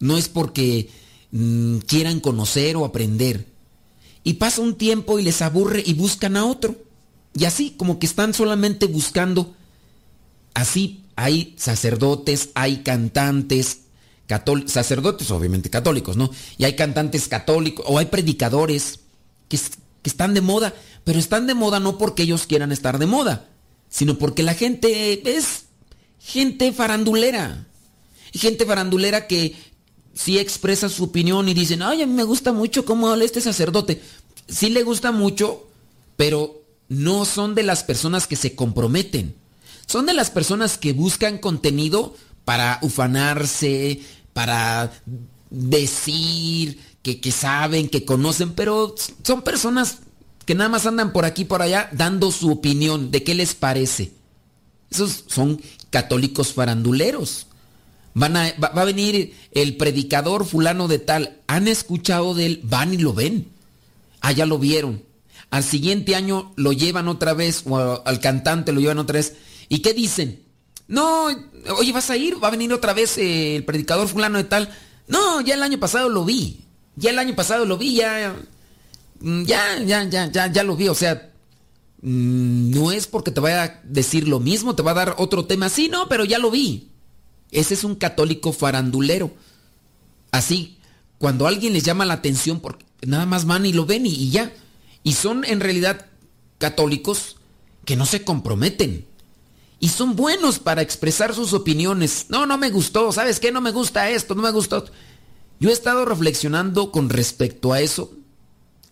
no 0.00 0.16
es 0.16 0.28
porque 0.28 0.90
mm, 1.30 1.78
quieran 1.78 2.20
conocer 2.20 2.76
o 2.76 2.84
aprender. 2.84 3.46
Y 4.24 4.34
pasa 4.34 4.62
un 4.62 4.76
tiempo 4.76 5.18
y 5.18 5.22
les 5.22 5.42
aburre 5.42 5.82
y 5.84 5.94
buscan 5.94 6.36
a 6.36 6.46
otro. 6.46 6.76
Y 7.34 7.44
así, 7.44 7.74
como 7.76 7.98
que 7.98 8.06
están 8.06 8.34
solamente 8.34 8.86
buscando. 8.86 9.54
Así 10.54 11.04
hay 11.16 11.54
sacerdotes, 11.58 12.50
hay 12.54 12.78
cantantes, 12.78 13.80
sacerdotes 14.66 15.30
obviamente 15.30 15.70
católicos, 15.70 16.16
¿no? 16.16 16.30
Y 16.56 16.64
hay 16.64 16.76
cantantes 16.76 17.28
católicos, 17.28 17.84
o 17.88 17.98
hay 17.98 18.06
predicadores 18.06 19.00
que 19.48 19.58
que 20.02 20.10
están 20.10 20.34
de 20.34 20.40
moda, 20.40 20.74
pero 21.04 21.18
están 21.18 21.46
de 21.46 21.54
moda 21.54 21.80
no 21.80 21.98
porque 21.98 22.24
ellos 22.24 22.46
quieran 22.46 22.72
estar 22.72 22.98
de 22.98 23.06
moda, 23.06 23.48
sino 23.88 24.18
porque 24.18 24.42
la 24.42 24.54
gente 24.54 25.36
es 25.36 25.64
gente 26.18 26.72
farandulera. 26.72 27.66
Gente 28.32 28.64
farandulera 28.64 29.26
que 29.26 29.54
sí 30.14 30.38
expresa 30.38 30.88
su 30.88 31.04
opinión 31.04 31.48
y 31.48 31.54
dicen, 31.54 31.82
ay, 31.82 32.02
a 32.02 32.06
mí 32.06 32.12
me 32.12 32.24
gusta 32.24 32.52
mucho 32.52 32.84
cómo 32.84 33.08
habla 33.08 33.24
este 33.24 33.40
sacerdote. 33.40 34.00
Sí 34.48 34.70
le 34.70 34.82
gusta 34.82 35.12
mucho, 35.12 35.68
pero 36.16 36.62
no 36.88 37.24
son 37.24 37.54
de 37.54 37.62
las 37.62 37.84
personas 37.84 38.26
que 38.26 38.36
se 38.36 38.54
comprometen. 38.54 39.34
Son 39.86 40.06
de 40.06 40.14
las 40.14 40.30
personas 40.30 40.78
que 40.78 40.92
buscan 40.92 41.38
contenido 41.38 42.14
para 42.44 42.78
ufanarse, 42.82 44.00
para 44.32 44.92
decir, 45.50 46.80
que, 47.02 47.32
saben, 47.32 47.88
que 47.88 48.04
conocen, 48.04 48.52
pero 48.52 48.94
son 49.24 49.42
personas 49.42 49.98
que 50.44 50.54
nada 50.54 50.70
más 50.70 50.86
andan 50.86 51.12
por 51.12 51.24
aquí 51.24 51.44
por 51.44 51.62
allá 51.62 51.88
dando 51.92 52.30
su 52.30 52.50
opinión 52.50 53.10
de 53.10 53.24
qué 53.24 53.34
les 53.34 53.54
parece. 53.54 54.12
Esos 54.90 55.24
son 55.26 55.60
católicos 55.90 56.52
faranduleros. 56.52 57.46
Van 58.14 58.36
a, 58.36 58.52
va, 58.62 58.68
a 58.68 58.84
venir 58.84 59.34
el 59.52 59.76
predicador 59.76 60.44
fulano 60.44 60.86
de 60.86 60.98
tal. 60.98 61.38
Han 61.46 61.66
escuchado 61.66 62.34
de 62.34 62.46
él, 62.46 62.60
van 62.62 62.94
y 62.94 62.98
lo 62.98 63.14
ven. 63.14 63.48
Ya 64.36 64.46
lo 64.46 64.58
vieron. 64.58 65.02
Al 65.50 65.64
siguiente 65.64 66.14
año 66.14 66.52
lo 66.56 66.72
llevan 66.72 67.08
otra 67.08 67.34
vez, 67.34 67.64
o 67.66 68.02
al 68.06 68.20
cantante 68.20 68.72
lo 68.72 68.80
llevan 68.80 68.98
otra 68.98 69.14
vez. 69.14 69.34
¿Y 69.68 69.80
qué 69.80 69.92
dicen? 69.92 70.42
No, 70.88 71.26
oye, 71.76 71.92
¿vas 71.92 72.10
a 72.10 72.16
ir? 72.16 72.42
¿Va 72.42 72.48
a 72.48 72.52
venir 72.52 72.72
otra 72.72 72.92
vez 72.92 73.18
el 73.18 73.64
predicador 73.64 74.08
fulano 74.08 74.38
de 74.38 74.44
tal? 74.44 74.70
No, 75.08 75.40
ya 75.40 75.54
el 75.54 75.62
año 75.62 75.78
pasado 75.78 76.08
lo 76.08 76.24
vi. 76.24 76.61
Ya 76.96 77.10
el 77.10 77.18
año 77.18 77.34
pasado 77.34 77.64
lo 77.64 77.78
vi, 77.78 77.94
ya. 77.96 78.36
Ya, 79.20 79.78
ya, 79.82 80.04
ya, 80.04 80.30
ya, 80.30 80.46
ya 80.52 80.62
lo 80.62 80.76
vi. 80.76 80.88
O 80.88 80.94
sea, 80.94 81.30
mm, 82.02 82.70
no 82.70 82.92
es 82.92 83.06
porque 83.06 83.30
te 83.30 83.40
vaya 83.40 83.62
a 83.64 83.80
decir 83.84 84.28
lo 84.28 84.40
mismo, 84.40 84.74
te 84.74 84.82
va 84.82 84.90
a 84.92 84.94
dar 84.94 85.14
otro 85.18 85.44
tema. 85.46 85.68
Sí, 85.68 85.88
no, 85.88 86.08
pero 86.08 86.24
ya 86.24 86.38
lo 86.38 86.50
vi. 86.50 86.90
Ese 87.50 87.74
es 87.74 87.84
un 87.84 87.94
católico 87.94 88.52
farandulero. 88.52 89.30
Así, 90.30 90.78
cuando 91.18 91.46
alguien 91.46 91.72
les 91.72 91.84
llama 91.84 92.04
la 92.04 92.14
atención, 92.14 92.60
porque 92.60 92.84
nada 93.02 93.26
más 93.26 93.44
van 93.44 93.66
y 93.66 93.72
lo 93.72 93.86
ven 93.86 94.06
y, 94.06 94.10
y 94.10 94.30
ya. 94.30 94.52
Y 95.02 95.12
son 95.12 95.44
en 95.44 95.60
realidad 95.60 96.06
católicos 96.58 97.36
que 97.84 97.96
no 97.96 98.06
se 98.06 98.24
comprometen. 98.24 99.06
Y 99.80 99.88
son 99.88 100.14
buenos 100.14 100.60
para 100.60 100.80
expresar 100.80 101.34
sus 101.34 101.52
opiniones. 101.52 102.26
No, 102.28 102.46
no 102.46 102.56
me 102.56 102.70
gustó. 102.70 103.10
¿Sabes 103.10 103.40
qué? 103.40 103.50
No 103.50 103.60
me 103.60 103.72
gusta 103.72 104.10
esto, 104.10 104.34
no 104.34 104.42
me 104.42 104.52
gustó. 104.52 104.84
Yo 105.62 105.70
he 105.70 105.72
estado 105.72 106.04
reflexionando 106.04 106.90
con 106.90 107.08
respecto 107.08 107.72
a 107.72 107.80
eso 107.80 108.10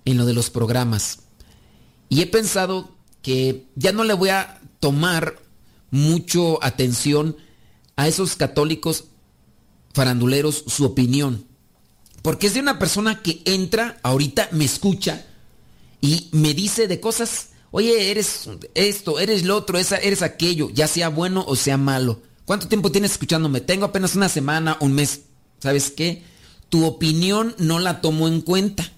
en 0.04 0.16
lo 0.16 0.24
de 0.24 0.34
los 0.34 0.50
programas. 0.50 1.18
Y 2.08 2.20
he 2.20 2.28
pensado 2.28 2.94
que 3.22 3.66
ya 3.74 3.90
no 3.90 4.04
le 4.04 4.14
voy 4.14 4.28
a 4.28 4.60
tomar 4.78 5.40
mucho 5.90 6.62
atención 6.62 7.36
a 7.96 8.06
esos 8.06 8.36
católicos 8.36 9.06
faranduleros 9.94 10.62
su 10.68 10.84
opinión. 10.84 11.44
Porque 12.22 12.46
es 12.46 12.54
de 12.54 12.60
una 12.60 12.78
persona 12.78 13.20
que 13.20 13.42
entra, 13.46 13.98
ahorita 14.04 14.50
me 14.52 14.64
escucha 14.64 15.26
y 16.00 16.28
me 16.30 16.54
dice 16.54 16.86
de 16.86 17.00
cosas, 17.00 17.48
oye, 17.72 18.12
eres 18.12 18.48
esto, 18.74 19.18
eres 19.18 19.44
lo 19.44 19.56
otro, 19.56 19.76
eres 19.76 20.22
aquello, 20.22 20.70
ya 20.70 20.86
sea 20.86 21.08
bueno 21.08 21.44
o 21.48 21.56
sea 21.56 21.76
malo. 21.76 22.22
¿Cuánto 22.44 22.68
tiempo 22.68 22.92
tienes 22.92 23.10
escuchándome? 23.10 23.60
Tengo 23.60 23.86
apenas 23.86 24.14
una 24.14 24.28
semana, 24.28 24.76
un 24.78 24.92
mes. 24.92 25.22
¿Sabes 25.58 25.90
qué? 25.90 26.30
Tu 26.70 26.86
opinión 26.86 27.54
no 27.58 27.78
la 27.78 28.00
tomo 28.00 28.26
en 28.26 28.40
cuenta. 28.40 28.90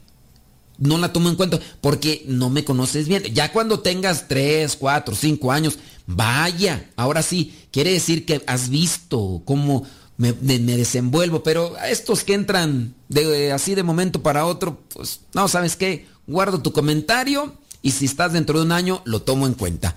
no 0.78 0.98
la 0.98 1.12
tomo 1.12 1.28
en 1.28 1.36
cuenta 1.36 1.60
porque 1.80 2.24
no 2.26 2.50
me 2.50 2.64
conoces 2.64 3.08
bien. 3.08 3.22
Ya 3.34 3.52
cuando 3.52 3.80
tengas 3.80 4.28
3, 4.28 4.76
4, 4.76 5.14
5 5.14 5.52
años, 5.52 5.78
vaya, 6.06 6.88
ahora 6.96 7.22
sí, 7.22 7.54
quiere 7.70 7.92
decir 7.92 8.24
que 8.24 8.42
has 8.46 8.68
visto 8.68 9.42
cómo 9.44 9.84
me, 10.16 10.32
desenvuelvo, 10.32 11.42
pero 11.42 11.74
a 11.76 11.88
estos 11.88 12.24
que 12.24 12.34
entran 12.34 12.94
así 13.52 13.74
de 13.74 13.82
momento 13.82 14.22
para 14.22 14.46
otro, 14.46 14.80
pues 14.94 15.20
no, 15.34 15.48
¿sabes 15.48 15.76
qué? 15.76 16.06
Guardo 16.26 16.62
tu 16.62 16.72
comentario 16.72 17.56
y 17.82 17.92
si 17.92 18.04
estás 18.04 18.32
dentro 18.32 18.58
de 18.58 18.64
un 18.64 18.72
año, 18.72 19.02
lo 19.04 19.22
tomo 19.22 19.46
en 19.46 19.54
cuenta. 19.54 19.96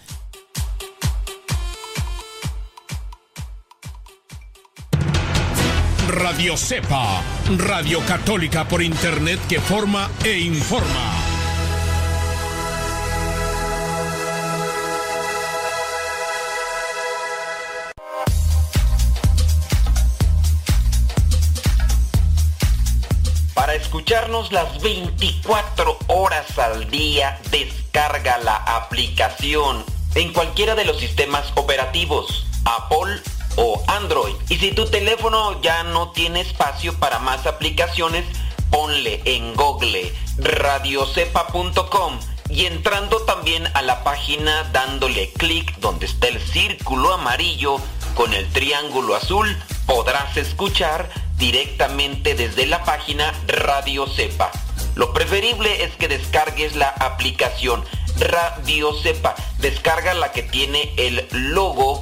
Radio 6.07 6.55
Cepa, 6.55 7.23
Radio 7.57 7.99
Católica 8.05 8.67
por 8.67 8.83
Internet 8.83 9.39
que 9.49 9.59
forma 9.59 10.09
e 10.23 10.37
informa. 10.39 11.15
Para 23.55 23.73
escucharnos 23.73 24.51
las 24.51 24.79
24 24.81 25.97
horas 26.07 26.59
al 26.59 26.89
día, 26.91 27.39
descarga 27.49 28.37
la 28.37 28.55
aplicación 28.55 29.83
en 30.13 30.31
cualquiera 30.33 30.75
de 30.75 30.85
los 30.85 30.99
sistemas 30.99 31.51
operativos, 31.55 32.45
Apple, 32.63 33.21
o 33.55 33.83
Android. 33.87 34.35
Y 34.49 34.57
si 34.57 34.71
tu 34.71 34.85
teléfono 34.85 35.61
ya 35.61 35.83
no 35.83 36.11
tiene 36.11 36.41
espacio 36.41 36.93
para 36.99 37.19
más 37.19 37.45
aplicaciones, 37.45 38.25
ponle 38.69 39.21
en 39.25 39.53
Google 39.55 40.13
radiocepa.com 40.37 42.19
y 42.49 42.65
entrando 42.65 43.21
también 43.21 43.67
a 43.73 43.81
la 43.81 44.03
página 44.03 44.63
dándole 44.71 45.31
clic 45.33 45.77
donde 45.79 46.05
está 46.05 46.27
el 46.27 46.39
círculo 46.39 47.13
amarillo 47.13 47.77
con 48.13 48.33
el 48.33 48.47
triángulo 48.51 49.15
azul, 49.15 49.57
podrás 49.85 50.37
escuchar 50.37 51.09
directamente 51.37 52.35
desde 52.35 52.65
la 52.65 52.83
página 52.83 53.33
Radio 53.47 54.07
Cepa. 54.07 54.51
Lo 54.95 55.13
preferible 55.13 55.83
es 55.83 55.93
que 55.95 56.07
descargues 56.07 56.75
la 56.75 56.89
aplicación 56.89 57.83
Radio 58.17 58.93
Cepa. 59.01 59.35
Descarga 59.59 60.13
la 60.13 60.31
que 60.31 60.43
tiene 60.43 60.93
el 60.97 61.27
logo 61.31 62.01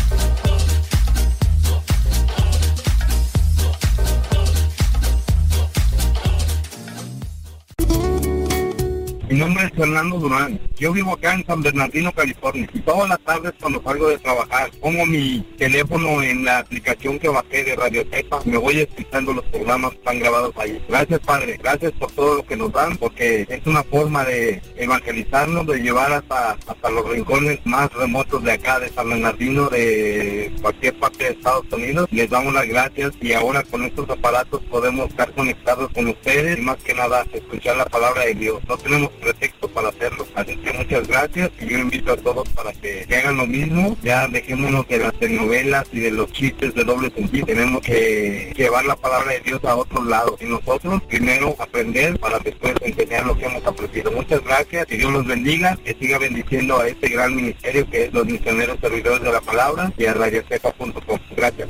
Fernando 9.81 10.19
Durán. 10.19 10.59
Yo 10.81 10.91
vivo 10.91 11.13
acá 11.13 11.35
en 11.35 11.45
San 11.45 11.61
Bernardino, 11.61 12.11
California. 12.11 12.67
Y 12.73 12.79
todas 12.79 13.07
las 13.07 13.19
tardes 13.19 13.53
cuando 13.59 13.83
salgo 13.83 14.09
de 14.09 14.17
trabajar, 14.17 14.71
pongo 14.81 15.05
mi 15.05 15.41
teléfono 15.55 16.23
en 16.23 16.43
la 16.43 16.57
aplicación 16.57 17.19
que 17.19 17.29
bajé 17.29 17.63
de 17.63 17.75
Radio 17.75 18.03
Tepa. 18.07 18.39
Me 18.45 18.57
voy 18.57 18.79
escuchando 18.79 19.31
los 19.31 19.45
programas 19.45 19.91
que 19.91 19.97
están 19.97 20.17
grabados 20.17 20.55
ahí. 20.57 20.83
Gracias, 20.89 21.19
Padre. 21.19 21.59
Gracias 21.61 21.91
por 21.91 22.11
todo 22.13 22.37
lo 22.37 22.43
que 22.47 22.57
nos 22.57 22.71
dan, 22.71 22.97
porque 22.97 23.45
es 23.47 23.67
una 23.67 23.83
forma 23.83 24.25
de 24.25 24.59
evangelizarnos, 24.75 25.67
de 25.67 25.83
llevar 25.83 26.13
hasta, 26.13 26.57
hasta 26.65 26.89
los 26.89 27.07
rincones 27.07 27.59
más 27.63 27.93
remotos 27.93 28.43
de 28.43 28.53
acá, 28.53 28.79
de 28.79 28.89
San 28.89 29.07
Bernardino, 29.07 29.69
de 29.69 30.51
cualquier 30.63 30.95
parte 30.95 31.25
de 31.25 31.29
Estados 31.29 31.71
Unidos. 31.71 32.07
Les 32.09 32.27
damos 32.27 32.55
las 32.55 32.65
gracias 32.65 33.11
y 33.21 33.33
ahora 33.33 33.61
con 33.61 33.83
estos 33.83 34.09
aparatos 34.09 34.63
podemos 34.63 35.11
estar 35.11 35.31
conectados 35.33 35.91
con 35.93 36.07
ustedes 36.07 36.57
y 36.57 36.61
más 36.61 36.77
que 36.77 36.95
nada 36.95 37.23
escuchar 37.31 37.77
la 37.77 37.85
palabra 37.85 38.25
de 38.25 38.33
Dios. 38.33 38.59
No 38.67 38.75
tenemos 38.79 39.11
pretexto 39.21 39.67
para 39.67 39.89
hacerlo. 39.89 40.25
Así 40.33 40.57
que 40.57 40.70
muchas 40.73 41.07
gracias 41.07 41.51
y 41.59 41.67
yo 41.67 41.77
invito 41.79 42.13
a 42.13 42.17
todos 42.17 42.47
para 42.49 42.71
que, 42.73 43.05
hagan 43.15 43.37
lo 43.37 43.47
mismo. 43.47 43.97
Ya 44.01 44.27
dejémonos 44.27 44.87
de 44.87 44.99
las 44.99 45.13
telenovelas 45.13 45.87
y 45.91 45.99
de 45.99 46.11
los 46.11 46.31
chistes 46.31 46.73
de 46.73 46.83
doble 46.83 47.09
sentido. 47.11 47.45
Tenemos 47.45 47.81
que 47.81 48.53
llevar 48.55 48.85
la 48.85 48.95
palabra 48.95 49.33
de 49.33 49.41
Dios 49.41 49.63
a 49.63 49.75
otro 49.75 50.03
lado. 50.03 50.37
Y 50.39 50.45
nosotros 50.45 51.01
primero 51.03 51.55
aprender 51.59 52.19
para 52.19 52.39
después 52.39 52.73
enseñar 52.81 53.25
lo 53.25 53.37
que 53.37 53.45
hemos 53.45 53.65
aprendido. 53.65 54.11
Muchas 54.11 54.43
gracias 54.43 54.87
y 54.89 54.97
Dios 54.97 55.11
los 55.11 55.25
bendiga. 55.25 55.77
Que 55.83 55.95
siga 55.95 56.17
bendiciendo 56.17 56.79
a 56.79 56.87
este 56.87 57.09
gran 57.09 57.35
ministerio 57.35 57.89
que 57.89 58.05
es 58.05 58.13
los 58.13 58.25
misioneros 58.25 58.77
servidores 58.79 59.21
de 59.21 59.31
la 59.31 59.41
palabra 59.41 59.91
y 59.97 60.05
a 60.05 60.13
radiocepa.com. 60.13 61.19
Gracias. 61.35 61.69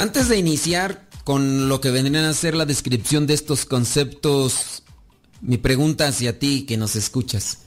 Antes 0.00 0.30
de 0.30 0.38
iniciar 0.38 1.06
con 1.24 1.68
lo 1.68 1.82
que 1.82 1.90
vendrían 1.90 2.24
a 2.24 2.32
ser 2.32 2.54
la 2.54 2.64
descripción 2.64 3.26
de 3.26 3.34
estos 3.34 3.66
conceptos, 3.66 4.82
mi 5.42 5.58
pregunta 5.58 6.08
hacia 6.08 6.38
ti 6.38 6.62
que 6.62 6.78
nos 6.78 6.96
escuchas. 6.96 7.58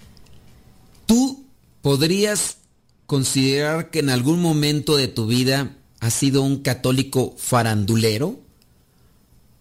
¿Tú 1.05 1.45
podrías 1.83 2.57
considerar 3.05 3.91
que 3.91 3.99
en 3.99 4.09
algún 4.09 4.41
momento 4.41 4.97
de 4.97 5.07
tu 5.07 5.27
vida 5.27 5.77
has 5.99 6.15
sido 6.15 6.41
un 6.41 6.63
católico 6.63 7.35
farandulero? 7.37 8.39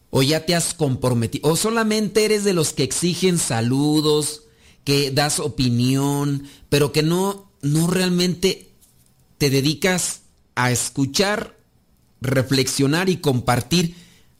¿O 0.09 0.23
ya 0.23 0.47
te 0.47 0.55
has 0.55 0.73
comprometido? 0.73 1.51
¿O 1.51 1.57
solamente 1.57 2.25
eres 2.25 2.43
de 2.43 2.55
los 2.55 2.73
que 2.73 2.85
exigen 2.85 3.37
saludos, 3.37 4.45
que 4.85 5.11
das 5.11 5.41
opinión, 5.41 6.45
pero 6.71 6.91
que 6.91 7.03
no, 7.03 7.51
no 7.61 7.87
realmente 7.87 8.71
te 9.37 9.51
dedicas 9.51 10.23
a 10.55 10.71
escuchar 10.71 11.61
reflexionar 12.23 13.09
y 13.09 13.19
compartir, 13.19 13.95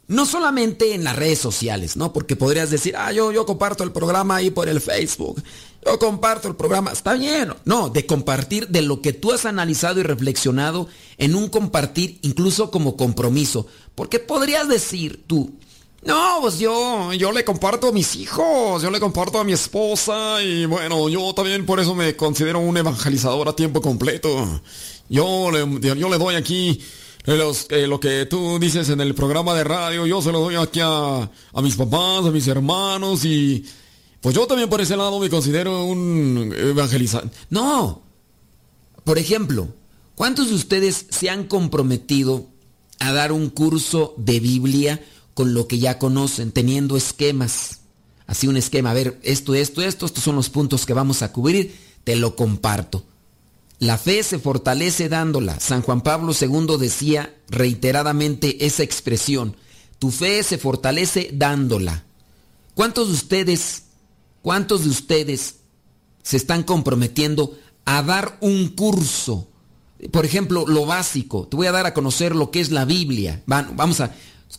no 0.09 0.27
solamente 0.27 0.95
en 0.95 1.05
las 1.05 1.17
redes 1.17 1.39
sociales, 1.39 1.97
¿no? 1.97 2.13
Porque 2.13 2.37
podrías 2.37 2.71
decir, 2.71 2.95
ah, 2.97 3.13
yo, 3.13 3.33
yo 3.33 3.47
comparto 3.47 3.85
el 3.85 3.93
programa 3.93 4.37
ahí 4.37 4.51
por 4.51 4.69
el 4.69 4.81
Facebook, 4.81 5.43
yo 5.85 5.99
comparto 5.99 6.49
el 6.49 6.57
programa, 6.57 6.93
está 6.93 7.15
bien, 7.15 7.53
no, 7.65 7.89
de 7.89 8.07
compartir 8.07 8.69
de 8.69 8.83
lo 8.83 9.01
que 9.01 9.13
tú 9.13 9.33
has 9.33 9.47
analizado 9.47 10.01
y 10.01 10.03
reflexionado 10.03 10.89
en 11.19 11.35
un 11.35 11.49
compartir 11.49 12.19
incluso 12.23 12.71
como 12.71 12.97
compromiso, 12.97 13.67
porque 13.95 14.19
podrías 14.19 14.69
decir 14.69 15.25
tú, 15.27 15.53
no, 16.05 16.39
pues 16.41 16.59
yo, 16.59 17.13
yo 17.13 17.31
le 17.31 17.45
comparto 17.45 17.89
a 17.89 17.93
mis 17.93 18.17
hijos, 18.17 18.83
yo 18.83 18.91
le 18.91 18.99
comparto 18.99 19.39
a 19.39 19.45
mi 19.45 19.53
esposa 19.53 20.43
y 20.43 20.67
bueno, 20.67 21.09
yo 21.09 21.33
también 21.33 21.65
por 21.65 21.79
eso 21.79 21.95
me 21.95 22.17
considero 22.17 22.59
un 22.59 22.77
evangelizador 22.77 23.49
a 23.49 23.55
tiempo 23.55 23.81
completo. 23.81 24.61
Yo 25.09 25.51
yo 25.53 26.09
le 26.09 26.19
doy 26.19 26.35
aquí 26.35 26.81
los, 27.25 27.69
lo 27.71 28.01
que 28.01 28.27
tú 28.27 28.59
dices 28.59 28.89
en 28.89 29.01
el 29.01 29.15
programa 29.15 29.55
de 29.55 29.65
radio, 29.65 30.07
yo 30.07 30.21
se 30.21 30.33
lo 30.33 30.41
doy 30.41 30.57
aquí 30.57 30.81
a, 30.81 31.31
a, 31.53 31.63
mis 31.63 31.77
papás, 31.77 32.27
a 32.27 32.31
mis 32.31 32.47
hermanos 32.49 33.25
y 33.25 33.65
pues 34.21 34.35
yo 34.35 34.47
también 34.47 34.69
por 34.69 34.81
ese 34.81 34.97
lado 34.97 35.19
me 35.19 35.31
considero 35.31 35.85
un 35.85 36.55
evangelizante. 36.57 37.37
No. 37.51 38.03
Por 39.05 39.19
ejemplo, 39.19 39.69
¿cuántos 40.15 40.49
de 40.49 40.55
ustedes 40.55 41.07
se 41.11 41.29
han 41.29 41.45
comprometido 41.45 42.47
a 43.01 43.13
dar 43.13 43.33
un 43.33 43.51
curso 43.51 44.15
de 44.17 44.41
Biblia 44.41 45.05
con 45.35 45.55
lo 45.55 45.67
que 45.67 45.79
ya 45.79 45.99
conocen, 45.99 46.53
teniendo 46.53 46.97
esquemas? 46.97 47.81
Así 48.27 48.47
un 48.47 48.57
esquema, 48.57 48.93
a 48.93 48.95
ver, 48.95 49.19
esto, 49.23 49.55
esto, 49.55 49.83
esto, 49.83 50.07
estos 50.07 50.23
son 50.23 50.37
los 50.37 50.49
puntos 50.49 50.87
que 50.87 50.95
vamos 50.95 51.23
a 51.23 51.33
cubrir, 51.33 51.75
te 52.05 52.17
lo 52.17 52.37
comparto. 52.37 53.05
La 53.83 53.99
fe 53.99 54.23
se 54.23 54.39
fortalece 54.39 55.09
dándola. 55.09 55.59
San 55.59 55.83
Juan 55.83 56.03
Pablo 56.03 56.33
II 56.41 56.77
decía 56.79 57.35
reiteradamente 57.49 58.65
esa 58.65 58.85
expresión. 58.85 59.57
Tu 59.99 60.13
fe 60.13 60.45
se 60.45 60.57
fortalece 60.57 61.31
dándola. 61.33 62.05
¿Cuántos 62.77 63.09
de 63.09 63.15
ustedes, 63.15 63.83
cuántos 64.41 64.85
de 64.85 64.91
ustedes 64.91 65.57
se 66.23 66.37
están 66.37 66.63
comprometiendo 66.63 67.59
a 67.85 68.05
dar 68.05 68.39
un 68.41 68.69
curso? 68.69 69.49
Por 70.13 70.27
ejemplo, 70.27 70.65
lo 70.65 70.87
básico. 70.87 71.49
Te 71.49 71.57
voy 71.57 71.67
a 71.67 71.73
dar 71.73 71.87
a 71.87 71.93
conocer 71.93 72.37
lo 72.37 72.53
que 72.53 72.61
es 72.61 72.71
la 72.71 72.85
Biblia. 72.85 73.43
Vamos 73.47 74.01
a 74.01 74.15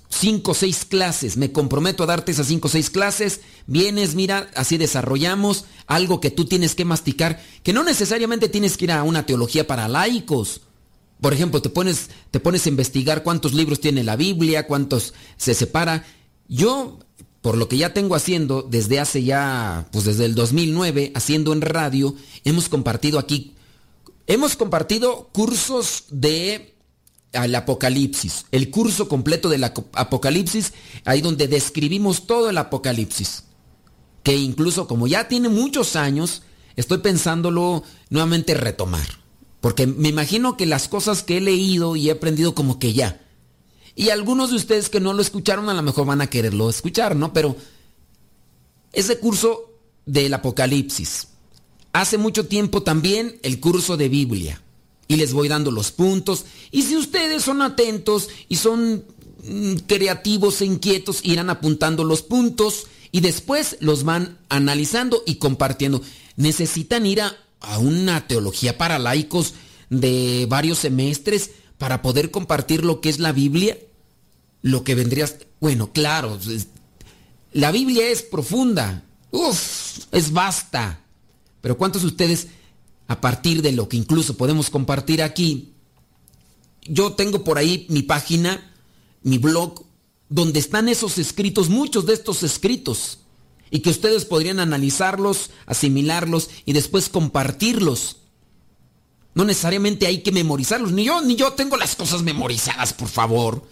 cinco 0.09 0.51
o 0.51 0.53
seis 0.53 0.85
clases. 0.85 1.37
Me 1.37 1.51
comprometo 1.51 2.03
a 2.03 2.07
darte 2.07 2.31
esas 2.31 2.47
cinco 2.47 2.67
o 2.67 2.71
seis 2.71 2.89
clases. 2.89 3.41
Vienes, 3.67 4.15
mira, 4.15 4.49
así 4.55 4.77
desarrollamos 4.77 5.65
algo 5.87 6.19
que 6.19 6.31
tú 6.31 6.45
tienes 6.45 6.75
que 6.75 6.85
masticar, 6.85 7.41
que 7.63 7.73
no 7.73 7.83
necesariamente 7.83 8.49
tienes 8.49 8.77
que 8.77 8.85
ir 8.85 8.91
a 8.91 9.03
una 9.03 9.25
teología 9.25 9.67
para 9.67 9.87
laicos. 9.87 10.61
Por 11.21 11.33
ejemplo, 11.33 11.61
te 11.61 11.69
pones, 11.69 12.09
te 12.31 12.39
pones 12.39 12.65
a 12.65 12.69
investigar 12.69 13.23
cuántos 13.23 13.53
libros 13.53 13.79
tiene 13.79 14.03
la 14.03 14.15
Biblia, 14.15 14.67
cuántos 14.67 15.13
se 15.37 15.53
separa. 15.53 16.05
Yo, 16.47 16.99
por 17.41 17.57
lo 17.57 17.67
que 17.67 17.77
ya 17.77 17.93
tengo 17.93 18.15
haciendo 18.15 18.61
desde 18.61 18.99
hace 18.99 19.23
ya, 19.23 19.87
pues 19.91 20.05
desde 20.05 20.25
el 20.25 20.35
2009, 20.35 21.11
haciendo 21.15 21.53
en 21.53 21.61
radio, 21.61 22.15
hemos 22.43 22.67
compartido 22.67 23.19
aquí, 23.19 23.55
hemos 24.27 24.55
compartido 24.55 25.29
cursos 25.31 26.05
de 26.09 26.72
al 27.33 27.55
Apocalipsis, 27.55 28.45
el 28.51 28.69
curso 28.69 29.07
completo 29.07 29.49
del 29.49 29.63
Apocalipsis, 29.63 30.73
ahí 31.05 31.21
donde 31.21 31.47
describimos 31.47 32.27
todo 32.27 32.49
el 32.49 32.57
Apocalipsis, 32.57 33.43
que 34.23 34.35
incluso 34.35 34.87
como 34.87 35.07
ya 35.07 35.27
tiene 35.27 35.49
muchos 35.49 35.95
años, 35.95 36.43
estoy 36.75 36.99
pensándolo 36.99 37.83
nuevamente 38.09 38.53
retomar, 38.53 39.07
porque 39.61 39.87
me 39.87 40.09
imagino 40.09 40.57
que 40.57 40.65
las 40.65 40.87
cosas 40.87 41.23
que 41.23 41.37
he 41.37 41.41
leído 41.41 41.95
y 41.95 42.09
he 42.09 42.11
aprendido 42.11 42.55
como 42.55 42.79
que 42.79 42.93
ya, 42.93 43.19
y 43.95 44.09
algunos 44.09 44.49
de 44.49 44.55
ustedes 44.55 44.89
que 44.89 44.99
no 44.99 45.13
lo 45.13 45.21
escucharon 45.21 45.69
a 45.69 45.73
lo 45.73 45.83
mejor 45.83 46.07
van 46.07 46.21
a 46.21 46.27
quererlo 46.27 46.69
escuchar, 46.69 47.15
¿no? 47.15 47.31
Pero 47.31 47.55
ese 48.91 49.19
curso 49.19 49.69
del 50.05 50.33
Apocalipsis, 50.33 51.27
hace 51.91 52.17
mucho 52.17 52.47
tiempo 52.47 52.81
también 52.81 53.39
el 53.43 53.59
curso 53.59 53.95
de 53.95 54.09
Biblia, 54.09 54.62
y 55.13 55.17
les 55.17 55.31
voy 55.31 55.47
dando 55.47 55.69
los 55.69 55.91
puntos. 55.91 56.45
Y 56.71 56.81
si 56.81 56.97
ustedes 56.97 57.43
son 57.43 57.61
atentos 57.61 58.29
y 58.49 58.55
son 58.55 59.05
mm, 59.43 59.75
creativos 59.85 60.61
e 60.61 60.65
inquietos, 60.65 61.19
irán 61.23 61.51
apuntando 61.51 62.03
los 62.03 62.23
puntos 62.23 62.87
y 63.11 63.21
después 63.21 63.77
los 63.79 64.05
van 64.05 64.39
analizando 64.49 65.21
y 65.27 65.35
compartiendo. 65.35 66.01
Necesitan 66.35 67.05
ir 67.05 67.21
a, 67.21 67.37
una 67.79 68.27
teología 68.27 68.77
para 68.77 68.97
laicos 68.97 69.53
de 69.89 70.47
varios 70.49 70.79
semestres 70.79 71.51
para 71.77 72.01
poder 72.01 72.31
compartir 72.31 72.83
lo 72.83 72.99
que 72.99 73.09
es 73.09 73.19
la 73.19 73.31
Biblia. 73.31 73.77
Lo 74.63 74.83
que 74.83 74.95
vendría... 74.95 75.29
Bueno, 75.59 75.93
claro, 75.93 76.39
la 77.51 77.71
Biblia 77.71 78.07
es 78.07 78.23
profunda. 78.23 79.03
Uf, 79.29 80.07
es 80.11 80.33
vasta. 80.33 81.01
Pero 81.61 81.77
¿cuántos 81.77 82.01
de 82.01 82.07
ustedes 82.07 82.47
a 83.13 83.21
partir 83.21 83.61
de 83.61 83.71
lo 83.71 83.87
que 83.87 83.95
incluso 83.95 84.37
podemos 84.37 84.71
compartir 84.71 85.21
aquí, 85.21 85.73
yo 86.81 87.13
tengo 87.13 87.43
por 87.43 87.59
ahí 87.59 87.85
mi 87.89 88.01
página, 88.01 88.73
mi 89.21 89.37
blog, 89.37 89.85
donde 90.29 90.59
están 90.59 90.89
esos 90.89 91.19
escritos, 91.19 91.69
muchos 91.69 92.07
de 92.07 92.13
estos 92.13 92.41
escritos, 92.41 93.19
y 93.69 93.81
que 93.81 93.91
ustedes 93.91 94.25
podrían 94.25 94.59
analizarlos, 94.59 95.51
asimilarlos 95.67 96.49
y 96.65 96.73
después 96.73 97.07
compartirlos. 97.07 98.17
No 99.35 99.45
necesariamente 99.45 100.07
hay 100.07 100.23
que 100.23 100.31
memorizarlos, 100.31 100.91
ni 100.91 101.05
yo, 101.05 101.21
ni 101.21 101.35
yo 101.35 101.53
tengo 101.53 101.77
las 101.77 101.95
cosas 101.95 102.23
memorizadas, 102.23 102.93
por 102.93 103.09
favor. 103.09 103.67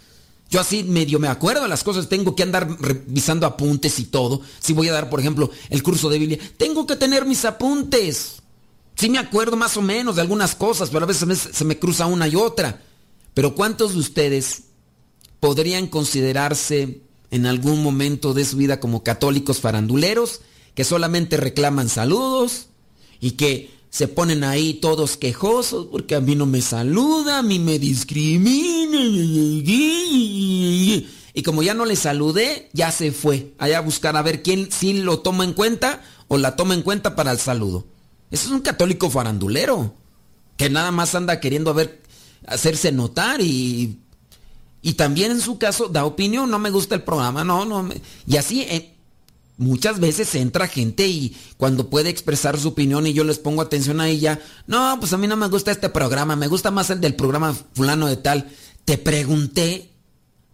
Yo 0.51 0.60
así 0.60 0.84
medio 0.84 1.17
me 1.17 1.30
acuerdo 1.30 1.67
las 1.67 1.84
cosas, 1.84 2.10
tengo 2.10 2.36
que 2.36 2.43
andar 2.43 2.80
revisando 2.80 3.47
apuntes 3.47 3.97
y 3.97 4.06
todo. 4.06 4.41
Si 4.60 4.73
voy 4.73 4.88
a 4.89 4.93
dar, 4.93 5.10
por 5.10 5.19
ejemplo, 5.19 5.49
el 5.71 5.82
curso 5.82 6.10
de 6.10 6.19
Biblia, 6.19 6.39
tengo 6.58 6.86
que 6.86 6.95
tener 6.95 7.25
mis 7.25 7.43
apuntes. 7.43 8.40
Sí 9.01 9.09
me 9.09 9.17
acuerdo 9.17 9.57
más 9.57 9.77
o 9.77 9.81
menos 9.81 10.17
de 10.17 10.21
algunas 10.21 10.53
cosas, 10.53 10.91
pero 10.91 11.05
a 11.05 11.07
veces 11.07 11.49
se 11.51 11.65
me 11.65 11.79
cruza 11.79 12.05
una 12.05 12.27
y 12.27 12.35
otra. 12.35 12.83
Pero 13.33 13.55
¿cuántos 13.55 13.93
de 13.93 13.99
ustedes 13.99 14.65
podrían 15.39 15.87
considerarse 15.87 17.01
en 17.31 17.47
algún 17.47 17.81
momento 17.81 18.35
de 18.35 18.45
su 18.45 18.57
vida 18.57 18.79
como 18.79 19.01
católicos 19.01 19.59
faranduleros 19.59 20.41
que 20.75 20.83
solamente 20.83 21.35
reclaman 21.35 21.89
saludos 21.89 22.67
y 23.19 23.31
que 23.31 23.71
se 23.89 24.07
ponen 24.07 24.43
ahí 24.43 24.75
todos 24.75 25.17
quejosos 25.17 25.87
porque 25.87 26.13
a 26.13 26.21
mí 26.21 26.35
no 26.35 26.45
me 26.45 26.61
saluda, 26.61 27.39
a 27.39 27.41
mí 27.41 27.57
me 27.57 27.79
discrimina. 27.79 28.99
Y 31.33 31.41
como 31.43 31.63
ya 31.63 31.73
no 31.73 31.85
le 31.85 31.95
saludé, 31.95 32.69
ya 32.73 32.91
se 32.91 33.11
fue 33.11 33.53
allá 33.57 33.79
a 33.79 33.81
buscar 33.81 34.15
a 34.15 34.21
ver 34.21 34.43
quién 34.43 34.71
sí 34.71 34.93
lo 34.93 35.21
toma 35.21 35.43
en 35.43 35.53
cuenta 35.53 36.03
o 36.27 36.37
la 36.37 36.55
toma 36.55 36.75
en 36.75 36.83
cuenta 36.83 37.15
para 37.15 37.31
el 37.31 37.39
saludo. 37.39 37.87
Ese 38.31 38.45
es 38.45 38.51
un 38.51 38.61
católico 38.61 39.09
farandulero, 39.09 39.93
que 40.57 40.69
nada 40.69 40.91
más 40.91 41.13
anda 41.15 41.39
queriendo 41.39 41.73
ver, 41.73 42.01
hacerse 42.47 42.91
notar 42.91 43.41
y, 43.41 43.99
y 44.81 44.93
también 44.93 45.31
en 45.31 45.41
su 45.41 45.57
caso 45.57 45.89
da 45.89 46.05
opinión, 46.05 46.49
no 46.49 46.57
me 46.57 46.69
gusta 46.69 46.95
el 46.95 47.03
programa, 47.03 47.43
no, 47.43 47.65
no. 47.65 47.87
y 48.25 48.37
así 48.37 48.61
eh, 48.61 48.95
muchas 49.57 49.99
veces 49.99 50.33
entra 50.35 50.67
gente 50.67 51.07
y 51.07 51.37
cuando 51.57 51.89
puede 51.89 52.09
expresar 52.09 52.57
su 52.57 52.69
opinión 52.69 53.05
y 53.05 53.13
yo 53.13 53.23
les 53.23 53.37
pongo 53.37 53.61
atención 53.61 54.01
a 54.01 54.09
ella, 54.09 54.39
no, 54.65 54.97
pues 54.99 55.13
a 55.13 55.17
mí 55.17 55.27
no 55.27 55.37
me 55.37 55.47
gusta 55.47 55.71
este 55.71 55.89
programa, 55.89 56.35
me 56.35 56.47
gusta 56.47 56.71
más 56.71 56.89
el 56.89 56.99
del 56.99 57.15
programa 57.15 57.55
fulano 57.73 58.07
de 58.07 58.17
tal. 58.17 58.49
Te 58.85 58.97
pregunté, 58.97 59.91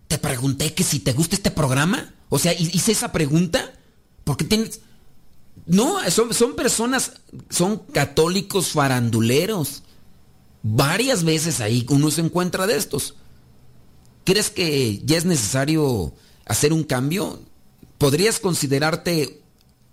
te 0.08 0.18
pregunté 0.18 0.74
que 0.74 0.84
si 0.84 1.00
te 1.00 1.14
gusta 1.14 1.36
este 1.36 1.52
programa, 1.52 2.14
o 2.30 2.38
sea, 2.38 2.54
hice 2.54 2.92
esa 2.92 3.12
pregunta, 3.12 3.74
porque 4.24 4.46
tienes... 4.46 4.82
No, 5.66 5.98
son, 6.10 6.34
son 6.34 6.56
personas, 6.56 7.14
son 7.50 7.78
católicos 7.78 8.70
faranduleros. 8.70 9.84
Varias 10.64 11.24
veces 11.24 11.62
ahí 11.62 11.86
uno 11.90 12.12
se 12.12 12.22
encuentra 12.22 12.68
de 12.68 12.78
estos. 12.78 13.16
¿Crees 14.24 14.50
que 14.50 15.02
ya 15.04 15.18
es 15.18 15.26
necesario 15.26 16.14
hacer 16.46 16.74
un 16.74 16.84
cambio? 16.84 17.42
¿Podrías 17.98 18.40
considerarte 18.40 19.42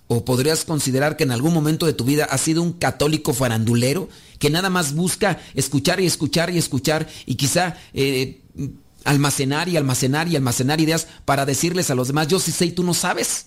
o 0.06 0.24
podrías 0.24 0.64
considerar 0.64 1.16
que 1.16 1.24
en 1.24 1.30
algún 1.30 1.54
momento 1.54 1.86
de 1.86 1.92
tu 1.92 2.04
vida 2.04 2.24
has 2.24 2.42
sido 2.42 2.62
un 2.62 2.72
católico 2.72 3.32
farandulero 3.32 4.08
que 4.38 4.50
nada 4.50 4.70
más 4.70 4.94
busca 4.94 5.40
escuchar 5.54 6.00
y 6.00 6.06
escuchar 6.06 6.50
y 6.50 6.58
escuchar 6.58 7.08
y 7.24 7.36
quizá 7.36 7.76
eh, 7.94 8.42
almacenar 9.04 9.68
y 9.68 9.76
almacenar 9.76 10.28
y 10.28 10.36
almacenar 10.36 10.80
ideas 10.80 11.06
para 11.24 11.46
decirles 11.46 11.90
a 11.90 11.94
los 11.94 12.08
demás, 12.08 12.28
yo 12.28 12.38
sí 12.38 12.52
sé 12.52 12.66
y 12.66 12.72
tú 12.72 12.82
no 12.82 12.94
sabes? 12.94 13.46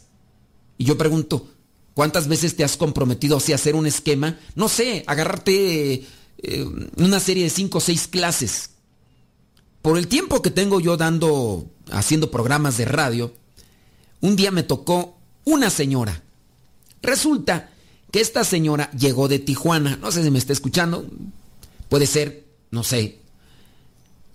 Y 0.78 0.86
yo 0.86 0.98
pregunto, 0.98 1.48
¿Cuántas 1.98 2.28
veces 2.28 2.56
te 2.56 2.64
has 2.64 2.78
comprometido 2.78 3.38
así 3.38 3.54
a 3.54 3.56
hacer 3.56 3.74
un 3.74 3.88
esquema? 3.88 4.38
No 4.54 4.70
sé, 4.70 5.04
agarrarte 5.08 6.06
eh, 6.38 6.66
una 6.98 7.20
serie 7.20 7.46
de 7.46 7.50
cinco 7.50 7.80
o 7.80 7.82
seis 7.82 8.08
clases. 8.08 8.70
Por 9.82 9.98
el 9.98 10.08
tiempo 10.08 10.44
que 10.44 10.52
tengo 10.52 10.80
yo 10.80 10.96
dando, 10.96 11.66
haciendo 11.90 12.30
programas 12.30 12.78
de 12.78 12.86
radio, 12.86 13.34
un 14.22 14.36
día 14.36 14.52
me 14.52 14.62
tocó 14.62 15.18
una 15.44 15.72
señora. 15.72 16.22
Resulta 17.02 17.72
que 18.12 18.22
esta 18.22 18.44
señora 18.44 18.92
llegó 18.92 19.28
de 19.28 19.40
Tijuana. 19.40 19.98
No 20.00 20.12
sé 20.12 20.24
si 20.24 20.30
me 20.30 20.38
está 20.38 20.54
escuchando. 20.54 21.04
Puede 21.90 22.06
ser, 22.06 22.46
no 22.70 22.84
sé, 22.84 23.22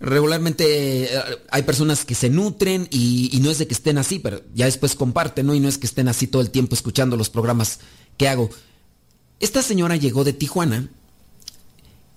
regularmente 0.03 1.05
eh, 1.05 1.09
hay 1.49 1.63
personas 1.63 2.03
que 2.03 2.13
se 2.13 2.29
nutren 2.29 2.87
y, 2.91 3.39
no 3.41 3.49
es 3.49 3.57
de 3.57 3.67
que 3.67 3.73
estén 3.73 3.97
así, 3.97 4.19
pero 4.19 4.41
ya 4.53 4.65
después 4.65 4.95
comparten, 4.95 5.47
¿no? 5.47 5.55
Y 5.55 5.59
no 5.59 5.69
es 5.69 5.77
que 5.77 5.87
estén 5.87 6.07
así 6.09 6.27
todo 6.27 6.41
el 6.41 6.51
tiempo 6.51 6.75
escuchando 6.75 7.15
los 7.15 7.29
programas 7.29 7.79
que 8.17 8.27
hago. 8.27 8.49
Esta 9.39 9.61
señora 9.61 9.95
llegó 9.95 10.23
de 10.23 10.33
Tijuana 10.33 10.89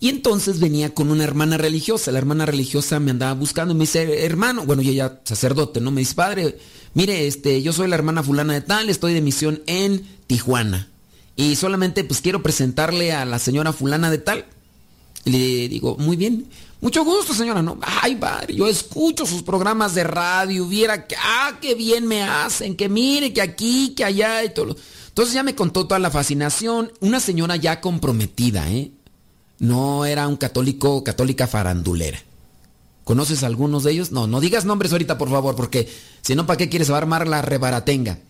y 0.01 0.09
entonces 0.09 0.59
venía 0.59 0.95
con 0.95 1.11
una 1.11 1.25
hermana 1.25 1.59
religiosa. 1.59 2.11
La 2.11 2.19
hermana 2.19 2.45
religiosa 2.45 2.99
me 2.99 3.13
andaba 3.13 3.35
buscando 3.35 3.73
y 3.73 3.77
me 3.77 3.85
dice, 3.85 4.27
hermano, 4.27 4.67
bueno, 4.67 4.83
yo 4.83 4.93
ya 4.93 5.21
sacerdote, 5.25 5.81
¿no? 5.81 5.93
Me 5.93 6.01
dice, 6.01 6.15
padre, 6.15 6.59
mire, 6.95 7.29
este, 7.29 7.63
yo 7.63 7.73
soy 7.73 7.89
la 7.89 7.95
hermana 7.95 8.23
fulana 8.23 8.53
de 8.53 8.63
tal, 8.63 8.91
estoy 8.91 9.15
de 9.15 9.23
misión 9.23 9.63
en 9.67 10.05
Tijuana. 10.27 10.89
Y 11.37 11.55
solamente 11.55 12.03
pues 12.03 12.21
quiero 12.21 12.43
presentarle 12.43 13.13
a 13.13 13.25
la 13.25 13.39
señora 13.39 13.73
fulana 13.73 14.11
de 14.11 14.19
tal. 14.19 14.45
Y 15.25 15.31
le 15.31 15.69
digo, 15.69 15.97
muy 15.99 16.17
bien. 16.17 16.47
Mucho 16.87 17.05
gusto, 17.05 17.35
señora, 17.35 17.63
¿no? 17.63 17.81
Ay, 17.83 18.15
padre, 18.15 18.55
yo 18.55 18.69
escucho 18.69 19.27
sus 19.27 19.43
programas 19.43 19.93
de 19.97 20.05
radio, 20.05 20.69
viera 20.69 21.09
que, 21.09 21.17
ah, 21.21 21.59
qué 21.61 21.75
bien 21.75 22.07
me 22.07 22.23
hacen, 22.23 22.77
que 22.77 22.89
mire, 22.89 23.33
que 23.33 23.43
aquí, 23.43 23.93
que 23.97 24.05
allá 24.05 24.45
y 24.45 24.51
todo. 24.51 24.77
Entonces 25.09 25.35
ya 25.35 25.43
me 25.43 25.57
contó 25.57 25.89
toda 25.89 25.99
la 25.99 26.13
fascinación. 26.13 26.93
Una 27.01 27.19
señora 27.19 27.57
ya 27.57 27.81
comprometida, 27.81 28.71
¿eh? 28.71 28.93
No 29.59 30.05
era 30.05 30.29
un 30.29 30.37
católico, 30.37 31.03
católica 31.03 31.49
farandulera. 31.49 32.23
¿Conoces 33.03 33.43
algunos 33.43 33.83
de 33.83 33.91
ellos? 33.91 34.13
No, 34.13 34.29
no 34.29 34.39
digas 34.39 34.65
nombres 34.65 34.93
ahorita, 34.93 35.19
por 35.19 35.29
favor, 35.29 35.57
porque 35.57 35.93
si 36.23 36.37
no, 36.37 36.47
¿para 36.47 36.57
qué 36.57 36.69
quieres 36.69 36.91
armar 36.91 37.27
la 37.27 37.43
rebaratenga? 37.43 38.21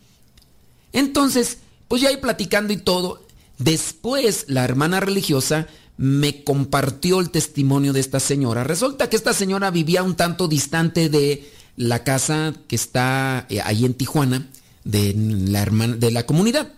Entonces, 0.95 1.59
pues 1.89 2.01
ya 2.01 2.09
ahí 2.09 2.17
platicando 2.17 2.73
y 2.73 2.79
todo. 2.79 3.23
Después, 3.59 4.47
la 4.49 4.65
hermana 4.65 5.01
religiosa 5.01 5.67
me 5.97 6.45
compartió 6.45 7.21
el 7.21 7.31
testimonio 7.31 7.93
de 7.93 8.01
esta 8.01 8.21
señora. 8.21 8.65
Resulta 8.65 9.09
que 9.09 9.17
esta 9.17 9.33
señora 9.33 9.71
vivía 9.71 10.03
un 10.03 10.15
tanto 10.15 10.49
distante 10.49 11.09
de 11.09 11.51
la 11.77 12.05
casa 12.05 12.55
que 12.69 12.77
está 12.77 13.47
eh, 13.49 13.61
ahí 13.63 13.85
en 13.85 13.95
Tijuana, 13.95 14.49
de 14.85 15.15
la, 15.15 15.63
hermana, 15.63 15.97
de 15.97 16.11
la 16.11 16.27
comunidad. 16.27 16.73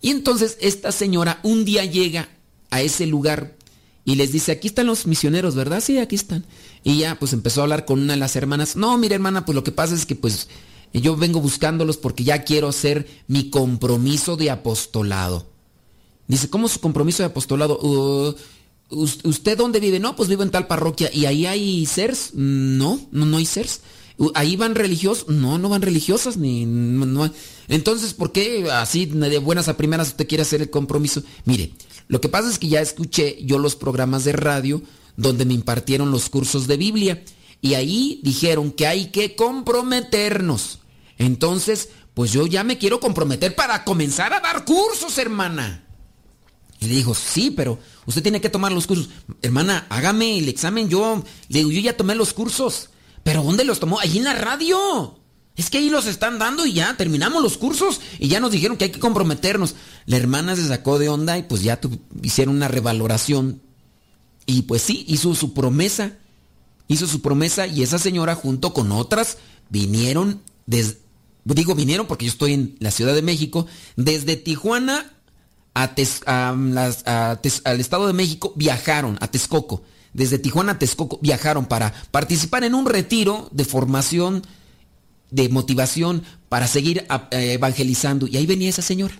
Y 0.00 0.10
entonces 0.10 0.58
esta 0.60 0.92
señora 0.92 1.40
un 1.42 1.64
día 1.64 1.84
llega 1.84 2.28
a 2.70 2.82
ese 2.82 3.06
lugar 3.06 3.56
y 4.04 4.16
les 4.16 4.32
dice, 4.32 4.52
aquí 4.52 4.68
están 4.68 4.86
los 4.86 5.06
misioneros, 5.06 5.54
¿verdad? 5.54 5.80
Sí, 5.80 5.98
aquí 5.98 6.16
están. 6.16 6.44
Y 6.82 6.98
ya 6.98 7.18
pues 7.18 7.32
empezó 7.32 7.60
a 7.60 7.64
hablar 7.64 7.86
con 7.86 8.00
una 8.00 8.12
de 8.12 8.18
las 8.18 8.36
hermanas. 8.36 8.76
No, 8.76 8.98
mire 8.98 9.14
hermana, 9.14 9.46
pues 9.46 9.54
lo 9.54 9.64
que 9.64 9.72
pasa 9.72 9.94
es 9.94 10.04
que 10.04 10.14
pues 10.14 10.48
yo 10.92 11.16
vengo 11.16 11.40
buscándolos 11.40 11.96
porque 11.96 12.24
ya 12.24 12.44
quiero 12.44 12.68
hacer 12.68 13.08
mi 13.26 13.48
compromiso 13.48 14.36
de 14.36 14.50
apostolado. 14.50 15.53
Dice, 16.26 16.48
¿cómo 16.48 16.68
su 16.68 16.80
compromiso 16.80 17.22
de 17.22 17.28
apostolado? 17.28 17.78
Uh, 17.80 18.34
¿Usted 18.90 19.58
dónde 19.58 19.80
vive? 19.80 19.98
No, 19.98 20.14
pues 20.16 20.28
vivo 20.28 20.42
en 20.42 20.50
tal 20.50 20.66
parroquia. 20.66 21.10
¿Y 21.12 21.26
ahí 21.26 21.46
hay 21.46 21.86
CERS? 21.86 22.34
No, 22.34 23.00
no, 23.10 23.26
no 23.26 23.36
hay 23.36 23.46
CERS. 23.46 23.80
¿Ahí 24.34 24.56
van 24.56 24.74
religiosos? 24.74 25.28
No, 25.28 25.58
no 25.58 25.68
van 25.68 25.82
religiosas 25.82 26.36
ni... 26.36 26.64
No, 26.66 27.30
Entonces, 27.68 28.14
¿por 28.14 28.30
qué 28.30 28.70
así 28.70 29.06
de 29.06 29.38
buenas 29.38 29.68
a 29.68 29.76
primeras 29.76 30.08
usted 30.08 30.28
quiere 30.28 30.42
hacer 30.42 30.62
el 30.62 30.70
compromiso? 30.70 31.22
Mire, 31.44 31.72
lo 32.06 32.20
que 32.20 32.28
pasa 32.28 32.48
es 32.48 32.58
que 32.58 32.68
ya 32.68 32.80
escuché 32.80 33.38
yo 33.44 33.58
los 33.58 33.74
programas 33.74 34.24
de 34.24 34.32
radio 34.32 34.82
donde 35.16 35.44
me 35.44 35.54
impartieron 35.54 36.10
los 36.10 36.28
cursos 36.28 36.66
de 36.66 36.76
Biblia 36.76 37.24
y 37.60 37.74
ahí 37.74 38.20
dijeron 38.22 38.70
que 38.70 38.86
hay 38.86 39.06
que 39.06 39.34
comprometernos. 39.34 40.78
Entonces, 41.18 41.88
pues 42.14 42.32
yo 42.32 42.46
ya 42.46 42.62
me 42.62 42.78
quiero 42.78 43.00
comprometer 43.00 43.54
para 43.56 43.84
comenzar 43.84 44.32
a 44.32 44.40
dar 44.40 44.64
cursos, 44.64 45.18
hermana. 45.18 45.83
Y 46.80 46.86
le 46.86 46.94
dijo, 46.96 47.14
sí, 47.14 47.50
pero 47.50 47.78
usted 48.06 48.22
tiene 48.22 48.40
que 48.40 48.48
tomar 48.48 48.72
los 48.72 48.86
cursos. 48.86 49.08
Hermana, 49.42 49.86
hágame 49.88 50.38
el 50.38 50.48
examen. 50.48 50.88
Yo, 50.88 51.22
le 51.48 51.58
digo, 51.60 51.70
yo 51.70 51.80
ya 51.80 51.96
tomé 51.96 52.14
los 52.14 52.32
cursos. 52.32 52.90
¿Pero 53.22 53.42
dónde 53.42 53.64
los 53.64 53.80
tomó? 53.80 54.00
Allí 54.00 54.18
en 54.18 54.24
la 54.24 54.34
radio. 54.34 55.18
Es 55.56 55.70
que 55.70 55.78
ahí 55.78 55.88
los 55.88 56.06
están 56.06 56.38
dando 56.38 56.66
y 56.66 56.72
ya 56.72 56.96
terminamos 56.96 57.40
los 57.40 57.56
cursos 57.56 58.00
y 58.18 58.26
ya 58.26 58.40
nos 58.40 58.50
dijeron 58.50 58.76
que 58.76 58.84
hay 58.84 58.90
que 58.90 58.98
comprometernos. 58.98 59.76
La 60.04 60.16
hermana 60.16 60.56
se 60.56 60.66
sacó 60.66 60.98
de 60.98 61.08
onda 61.08 61.38
y 61.38 61.44
pues 61.44 61.62
ya 61.62 61.80
hicieron 62.22 62.56
una 62.56 62.68
revaloración. 62.68 63.62
Y 64.46 64.62
pues 64.62 64.82
sí, 64.82 65.04
hizo 65.08 65.34
su 65.34 65.54
promesa. 65.54 66.18
Hizo 66.88 67.06
su 67.06 67.22
promesa 67.22 67.66
y 67.66 67.82
esa 67.82 67.98
señora 67.98 68.34
junto 68.34 68.74
con 68.74 68.92
otras 68.92 69.38
vinieron, 69.70 70.42
digo 70.66 71.74
vinieron 71.74 72.06
porque 72.06 72.26
yo 72.26 72.32
estoy 72.32 72.52
en 72.52 72.76
la 72.78 72.90
Ciudad 72.90 73.14
de 73.14 73.22
México, 73.22 73.66
desde 73.96 74.36
Tijuana 74.36 75.10
al 75.74 76.60
Estado 77.80 78.06
de 78.06 78.12
México 78.12 78.52
viajaron 78.56 79.18
a 79.20 79.28
Texcoco. 79.28 79.82
Desde 80.12 80.38
Tijuana 80.38 80.72
a 80.72 80.78
Texcoco 80.78 81.18
viajaron 81.20 81.66
para 81.66 81.92
participar 82.10 82.62
en 82.64 82.74
un 82.74 82.86
retiro 82.86 83.48
de 83.50 83.64
formación, 83.64 84.42
de 85.30 85.48
motivación 85.48 86.22
para 86.48 86.68
seguir 86.68 87.04
eh, 87.32 87.52
evangelizando. 87.54 88.26
Y 88.28 88.36
ahí 88.36 88.46
venía 88.46 88.70
esa 88.70 88.82
señora. 88.82 89.14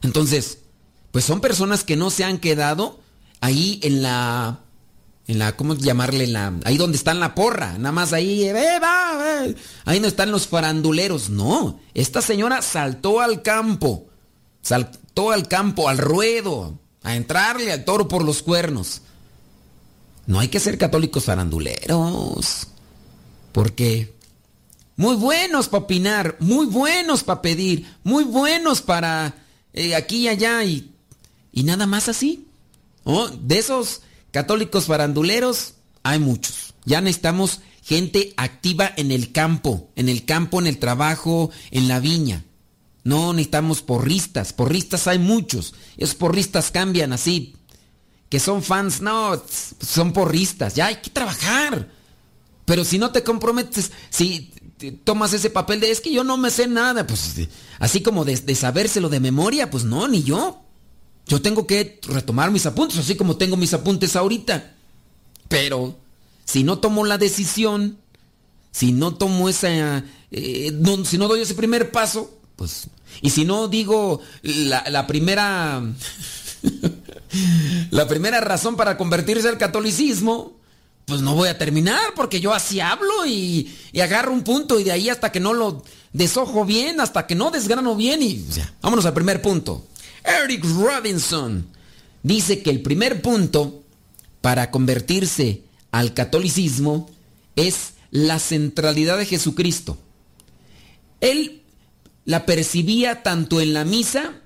Entonces, 0.00 0.58
pues 1.10 1.24
son 1.26 1.40
personas 1.40 1.84
que 1.84 1.96
no 1.96 2.10
se 2.10 2.24
han 2.24 2.38
quedado 2.38 3.00
ahí 3.40 3.78
en 3.82 4.02
la 4.02 4.60
en 5.28 5.38
la, 5.38 5.56
¿cómo 5.56 5.74
llamarle? 5.74 6.26
la, 6.26 6.52
ahí 6.64 6.76
donde 6.76 6.96
está 6.96 7.14
la 7.14 7.34
porra, 7.34 7.78
nada 7.78 7.92
más 7.92 8.12
ahí, 8.12 8.42
eh, 8.42 8.80
ahí 9.84 10.00
no 10.00 10.08
están 10.08 10.32
los 10.32 10.48
faranduleros. 10.48 11.30
No, 11.30 11.78
esta 11.94 12.20
señora 12.20 12.60
saltó 12.60 13.20
al 13.20 13.42
campo, 13.42 14.08
saltó 15.12 15.30
al 15.30 15.46
campo, 15.46 15.88
al 15.90 15.98
ruedo, 15.98 16.78
a 17.02 17.16
entrarle 17.16 17.70
al 17.70 17.84
toro 17.84 18.08
por 18.08 18.24
los 18.24 18.42
cuernos. 18.42 19.02
No 20.26 20.40
hay 20.40 20.48
que 20.48 20.60
ser 20.60 20.78
católicos 20.78 21.24
faranduleros. 21.24 22.68
Porque 23.52 24.14
muy 24.96 25.16
buenos 25.16 25.68
para 25.68 25.84
opinar, 25.84 26.36
muy 26.40 26.64
buenos 26.66 27.24
para 27.24 27.42
pedir, 27.42 27.86
muy 28.04 28.24
buenos 28.24 28.80
para 28.80 29.34
eh, 29.74 29.94
aquí 29.94 30.22
y 30.22 30.28
allá 30.28 30.64
y, 30.64 30.90
y 31.52 31.64
nada 31.64 31.86
más 31.86 32.08
así. 32.08 32.46
¿Oh? 33.04 33.28
De 33.28 33.58
esos 33.58 34.00
católicos 34.30 34.86
faranduleros 34.86 35.74
hay 36.02 36.20
muchos. 36.20 36.74
Ya 36.86 37.02
necesitamos 37.02 37.60
gente 37.82 38.32
activa 38.38 38.90
en 38.96 39.10
el 39.10 39.32
campo, 39.32 39.90
en 39.94 40.08
el 40.08 40.24
campo, 40.24 40.58
en 40.58 40.68
el 40.68 40.78
trabajo, 40.78 41.50
en 41.70 41.88
la 41.88 42.00
viña. 42.00 42.44
No 43.04 43.32
necesitamos 43.32 43.82
porristas, 43.82 44.52
porristas 44.52 45.06
hay 45.06 45.18
muchos. 45.18 45.74
Esos 45.96 46.14
porristas 46.14 46.70
cambian 46.70 47.12
así 47.12 47.56
que 48.32 48.40
son 48.40 48.62
fans, 48.62 49.02
no, 49.02 49.42
son 49.86 50.14
porristas, 50.14 50.74
ya 50.74 50.86
hay 50.86 51.02
que 51.02 51.10
trabajar. 51.10 51.90
Pero 52.64 52.82
si 52.82 52.98
no 52.98 53.12
te 53.12 53.22
comprometes, 53.22 53.92
si 54.08 54.50
tomas 55.04 55.34
ese 55.34 55.50
papel 55.50 55.80
de 55.80 55.90
es 55.90 56.00
que 56.00 56.10
yo 56.10 56.24
no 56.24 56.38
me 56.38 56.48
sé 56.48 56.66
nada, 56.66 57.06
pues 57.06 57.46
así 57.78 58.00
como 58.00 58.24
de, 58.24 58.54
sabérselo 58.54 59.10
de 59.10 59.20
memoria, 59.20 59.70
pues 59.70 59.84
no, 59.84 60.08
ni 60.08 60.22
yo. 60.22 60.62
Yo 61.26 61.42
tengo 61.42 61.66
que 61.66 62.00
retomar 62.04 62.50
mis 62.50 62.64
apuntes, 62.64 62.96
así 62.96 63.16
como 63.16 63.36
tengo 63.36 63.58
mis 63.58 63.74
apuntes 63.74 64.16
ahorita. 64.16 64.76
Pero 65.50 65.98
si 66.46 66.64
no 66.64 66.78
tomo 66.78 67.04
la 67.04 67.18
decisión, 67.18 67.98
si 68.70 68.92
no 68.92 69.14
tomo 69.14 69.50
esa, 69.50 70.04
eh, 70.30 70.72
si 71.04 71.18
no 71.18 71.28
doy 71.28 71.42
ese 71.42 71.54
primer 71.54 71.90
paso, 71.90 72.34
pues, 72.62 72.86
y 73.22 73.30
si 73.30 73.44
no 73.44 73.66
digo 73.66 74.20
la, 74.44 75.04
primera 75.08 75.82
la 77.90 78.06
primera 78.06 78.40
razón 78.40 78.76
para 78.76 78.96
convertirse 78.96 79.48
al 79.48 79.58
catolicismo, 79.58 80.52
pues 81.04 81.22
no 81.22 81.34
voy 81.34 81.48
a 81.48 81.58
terminar 81.58 82.14
porque 82.14 82.40
yo 82.40 82.54
así 82.54 82.78
hablo 82.78 83.26
y, 83.26 83.76
agarro 84.00 84.32
un 84.32 84.44
punto 84.44 84.78
y 84.78 84.84
de 84.84 84.92
ahí 84.92 85.08
hasta 85.08 85.32
que 85.32 85.40
no 85.40 85.54
lo 85.54 85.82
desojo 86.12 86.64
bien, 86.64 87.00
hasta 87.00 87.26
que 87.26 87.34
no 87.34 87.50
desgrano 87.50 87.96
bien 87.96 88.22
y 88.22 88.46
vámonos 88.80 89.06
al 89.06 89.14
primer 89.14 89.42
punto. 89.42 89.84
Eric 90.22 90.64
Robinson 90.64 91.66
dice 92.22 92.62
que 92.62 92.70
el 92.70 92.80
primer 92.80 93.22
punto 93.22 93.82
para 94.40 94.70
convertirse 94.70 95.62
al 95.90 96.14
catolicismo 96.14 97.10
es 97.56 97.94
la 98.12 98.38
centralidad 98.38 99.18
de 99.18 99.26
Jesucristo. 99.26 99.98
Él 101.20 101.61
la 102.24 102.46
percibía 102.46 103.22
tanto 103.22 103.60
en 103.60 103.74
la 103.74 103.84
misa, 103.84 104.40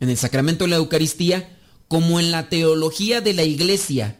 en 0.00 0.08
el 0.08 0.16
sacramento 0.16 0.64
de 0.64 0.70
la 0.70 0.76
Eucaristía, 0.76 1.58
como 1.88 2.18
en 2.20 2.30
la 2.30 2.48
teología 2.48 3.20
de 3.20 3.34
la 3.34 3.44
iglesia, 3.44 4.18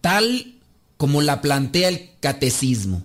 tal 0.00 0.54
como 0.96 1.20
la 1.22 1.40
plantea 1.40 1.88
el 1.88 2.10
catecismo. 2.20 3.02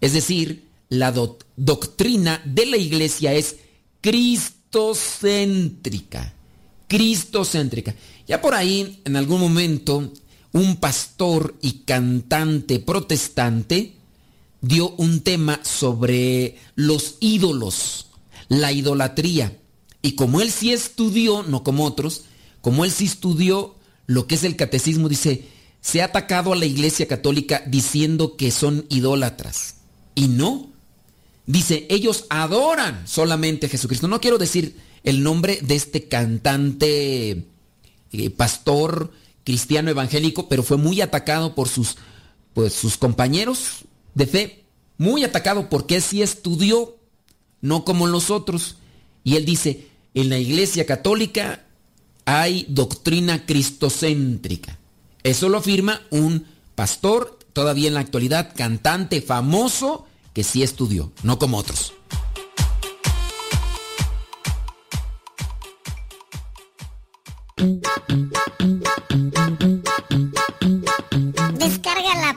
Es 0.00 0.14
decir, 0.14 0.66
la 0.88 1.12
doctrina 1.56 2.40
de 2.44 2.66
la 2.66 2.76
iglesia 2.76 3.34
es 3.34 3.56
cristocéntrica. 4.00 6.34
Cristocéntrica. 6.88 7.94
Ya 8.26 8.40
por 8.40 8.54
ahí, 8.54 9.00
en 9.04 9.16
algún 9.16 9.40
momento, 9.40 10.12
un 10.52 10.76
pastor 10.76 11.56
y 11.60 11.80
cantante 11.80 12.78
protestante 12.78 13.96
dio 14.60 14.90
un 14.96 15.20
tema 15.20 15.60
sobre 15.62 16.56
los 16.74 17.16
ídolos, 17.20 18.06
la 18.48 18.72
idolatría. 18.72 19.58
Y 20.02 20.12
como 20.12 20.40
él 20.40 20.50
sí 20.50 20.72
estudió, 20.72 21.42
no 21.42 21.62
como 21.62 21.84
otros, 21.84 22.24
como 22.60 22.84
él 22.84 22.90
sí 22.90 23.06
estudió 23.06 23.74
lo 24.06 24.26
que 24.26 24.36
es 24.36 24.44
el 24.44 24.56
catecismo, 24.56 25.08
dice, 25.08 25.48
se 25.80 26.02
ha 26.02 26.06
atacado 26.06 26.52
a 26.52 26.56
la 26.56 26.66
iglesia 26.66 27.06
católica 27.06 27.62
diciendo 27.66 28.36
que 28.36 28.50
son 28.50 28.86
idólatras. 28.88 29.76
Y 30.14 30.28
no. 30.28 30.70
Dice, 31.46 31.86
ellos 31.90 32.26
adoran 32.28 33.06
solamente 33.06 33.66
a 33.66 33.68
Jesucristo. 33.68 34.08
No 34.08 34.20
quiero 34.20 34.38
decir 34.38 34.76
el 35.04 35.22
nombre 35.22 35.60
de 35.62 35.76
este 35.76 36.08
cantante, 36.08 37.46
eh, 38.12 38.30
pastor 38.30 39.12
cristiano 39.44 39.90
evangélico, 39.90 40.48
pero 40.48 40.64
fue 40.64 40.76
muy 40.76 41.00
atacado 41.00 41.54
por 41.54 41.68
sus, 41.68 41.96
pues, 42.52 42.72
sus 42.72 42.96
compañeros 42.96 43.84
de 44.14 44.26
fe. 44.26 44.64
Muy 44.98 45.22
atacado 45.22 45.68
porque 45.68 46.00
sí 46.00 46.20
estudió, 46.22 46.96
no 47.66 47.84
como 47.84 48.06
los 48.06 48.30
otros. 48.30 48.76
Y 49.24 49.36
él 49.36 49.44
dice, 49.44 49.88
en 50.14 50.28
la 50.30 50.38
iglesia 50.38 50.86
católica 50.86 51.64
hay 52.24 52.64
doctrina 52.68 53.44
cristocéntrica. 53.44 54.78
Eso 55.22 55.48
lo 55.48 55.58
afirma 55.58 56.00
un 56.10 56.46
pastor, 56.74 57.38
todavía 57.52 57.88
en 57.88 57.94
la 57.94 58.00
actualidad, 58.00 58.52
cantante 58.54 59.20
famoso, 59.20 60.06
que 60.32 60.44
sí 60.44 60.62
estudió, 60.62 61.12
no 61.22 61.38
como 61.38 61.58
otros. 61.58 61.92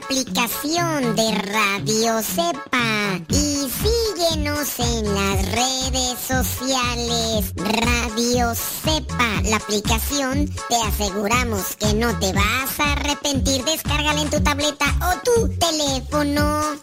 Aplicación 0.02 1.14
de 1.14 1.32
Radio 1.52 2.22
Cepa 2.22 3.20
y 3.28 3.68
Síguenos 3.80 4.78
en 4.78 5.14
las 5.14 5.52
redes 5.52 6.18
sociales. 6.18 7.52
Radio 7.56 8.54
Cepa, 8.54 9.42
la 9.44 9.56
aplicación. 9.56 10.48
Te 10.68 10.76
aseguramos 10.76 11.76
que 11.76 11.94
no 11.94 12.18
te 12.18 12.32
vas 12.32 12.80
a 12.80 12.92
arrepentir. 12.92 13.64
Descárgala 13.64 14.22
en 14.22 14.30
tu 14.30 14.40
tableta 14.40 14.86
o 15.02 15.12
tu 15.22 15.48
teléfono. 15.58 16.76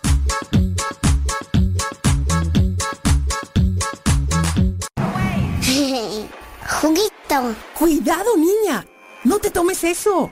Juguito. 6.82 7.56
Cuidado, 7.78 8.38
niña. 8.38 8.86
No 9.24 9.40
te 9.40 9.50
tomes 9.52 9.84
eso. 9.84 10.32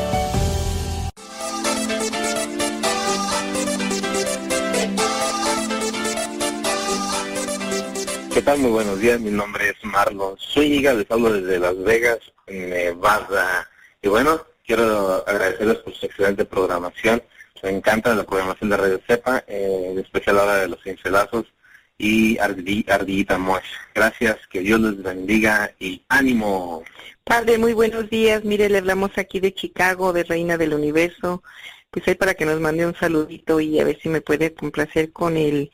¿Qué 8.41 8.45
tal? 8.45 8.57
Muy 8.57 8.71
buenos 8.71 8.99
días. 8.99 9.19
Mi 9.19 9.29
nombre 9.29 9.69
es 9.69 9.75
Marlon 9.85 10.35
Zúñiga. 10.39 10.93
Les 10.93 11.05
hablo 11.11 11.31
desde 11.31 11.59
Las 11.59 11.77
Vegas, 11.83 12.17
Nevada. 12.47 13.69
Y 14.01 14.07
bueno, 14.07 14.43
quiero 14.65 15.23
agradecerles 15.27 15.77
por 15.77 15.93
su 15.93 16.07
excelente 16.07 16.45
programación. 16.45 17.21
Me 17.61 17.69
encanta 17.69 18.15
la 18.15 18.23
programación 18.23 18.71
de 18.71 18.77
Radio 18.77 18.99
Cepa, 19.05 19.43
eh, 19.47 19.89
en 19.91 19.99
especial 19.99 20.39
ahora 20.39 20.55
de 20.55 20.69
los 20.69 20.81
cincelazos 20.81 21.53
y 21.99 22.39
Ardillita 22.39 23.37
Mosh. 23.37 23.75
Gracias, 23.93 24.39
que 24.47 24.61
Dios 24.61 24.79
les 24.79 25.03
bendiga 25.03 25.71
y 25.77 26.01
ánimo. 26.09 26.83
Padre, 27.23 27.59
muy 27.59 27.73
buenos 27.73 28.09
días. 28.09 28.43
Mire, 28.43 28.69
le 28.69 28.79
hablamos 28.79 29.11
aquí 29.19 29.39
de 29.39 29.53
Chicago, 29.53 30.13
de 30.13 30.23
Reina 30.23 30.57
del 30.57 30.73
Universo. 30.73 31.43
Pues 31.91 32.07
ahí 32.07 32.15
para 32.15 32.33
que 32.33 32.47
nos 32.47 32.59
mande 32.59 32.87
un 32.87 32.95
saludito 32.95 33.59
y 33.59 33.79
a 33.79 33.83
ver 33.83 33.99
si 34.01 34.09
me 34.09 34.21
puede 34.21 34.51
complacer 34.51 35.11
con 35.11 35.37
el... 35.37 35.69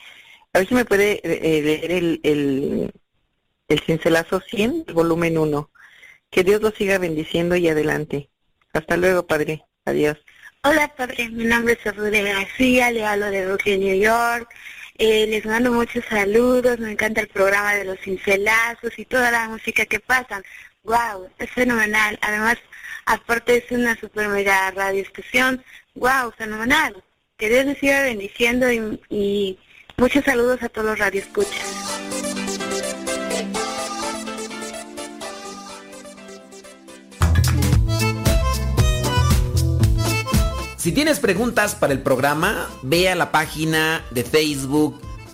A 0.57 0.61
ver 0.61 0.69
si 0.69 0.73
me 0.73 0.85
puede 0.85 1.21
eh, 1.23 1.61
leer 1.61 1.91
el, 1.91 2.19
el, 2.23 2.91
el 3.67 3.79
cincelazo 3.81 4.41
100, 4.41 4.85
volumen 4.91 5.37
1. 5.37 5.69
Que 6.31 6.43
Dios 6.43 6.63
lo 6.63 6.71
siga 6.71 6.97
bendiciendo 6.97 7.55
y 7.55 7.69
adelante. 7.69 8.31
Hasta 8.73 8.97
luego, 8.97 9.27
Padre. 9.27 9.65
Adiós. 9.85 10.17
Hola, 10.63 10.91
Padre. 10.97 11.29
Mi 11.29 11.43
nombre 11.43 11.77
es 11.79 11.95
Rudy 11.95 12.23
García. 12.23 12.89
Le 12.89 13.05
hablo 13.05 13.27
de 13.27 13.45
Brooklyn, 13.45 13.81
New 13.81 13.99
York. 13.99 14.49
Eh, 14.97 15.27
les 15.27 15.45
mando 15.45 15.71
muchos 15.71 16.03
saludos, 16.05 16.79
me 16.79 16.93
encanta 16.93 17.21
el 17.21 17.27
programa 17.27 17.75
de 17.75 17.85
los 17.85 17.99
cincelazos 17.99 18.97
y 18.97 19.05
toda 19.05 19.29
la 19.29 19.49
música 19.49 19.85
que 19.85 19.99
pasan. 19.99 20.41
Wow, 20.85 21.29
es 21.37 21.51
fenomenal. 21.51 22.17
Además, 22.23 22.57
aparte 23.05 23.57
es 23.57 23.71
una 23.71 23.95
super 23.95 24.27
mega 24.29 24.71
radio 24.71 25.03
estación. 25.03 25.63
Wow, 25.93 26.31
fenomenal. 26.35 27.03
Que 27.37 27.47
Dios 27.47 27.65
les 27.65 27.77
siga 27.77 28.01
bendiciendo 28.01 28.71
y, 28.71 28.99
y 29.11 29.59
muchos 29.99 30.23
saludos 30.23 30.61
a 30.61 30.69
todos 30.69 30.89
los 30.89 30.99
radioescuchas. 30.99 31.65
Si 40.77 40.91
tienes 40.91 41.19
preguntas 41.19 41.73
para 41.73 41.93
el 41.93 42.01
programa, 42.01 42.69
ve 42.83 43.09
a 43.09 43.15
la 43.15 43.31
página 43.31 44.05
de 44.11 44.23
Facebook 44.23 45.01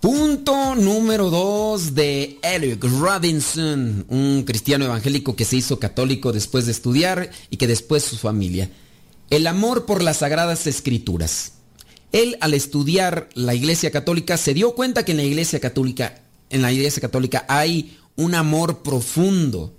Punto 0.00 0.74
número 0.76 1.28
2 1.28 1.94
de 1.94 2.38
Eric 2.42 2.82
Robinson, 2.84 4.06
un 4.08 4.44
cristiano 4.46 4.86
evangélico 4.86 5.36
que 5.36 5.44
se 5.44 5.56
hizo 5.56 5.78
católico 5.78 6.32
después 6.32 6.64
de 6.64 6.72
estudiar 6.72 7.30
y 7.50 7.58
que 7.58 7.66
después 7.66 8.02
su 8.02 8.16
familia. 8.16 8.70
El 9.28 9.46
amor 9.46 9.84
por 9.84 10.02
las 10.02 10.18
sagradas 10.18 10.66
escrituras. 10.66 11.52
Él 12.12 12.38
al 12.40 12.54
estudiar 12.54 13.28
la 13.34 13.54
Iglesia 13.54 13.90
Católica 13.90 14.38
se 14.38 14.54
dio 14.54 14.74
cuenta 14.74 15.04
que 15.04 15.12
en 15.12 15.18
la 15.18 15.24
Iglesia 15.24 15.60
Católica, 15.60 16.22
en 16.48 16.62
la 16.62 16.72
Iglesia 16.72 17.02
Católica 17.02 17.44
hay 17.46 17.98
un 18.16 18.34
amor 18.34 18.78
profundo. 18.78 19.74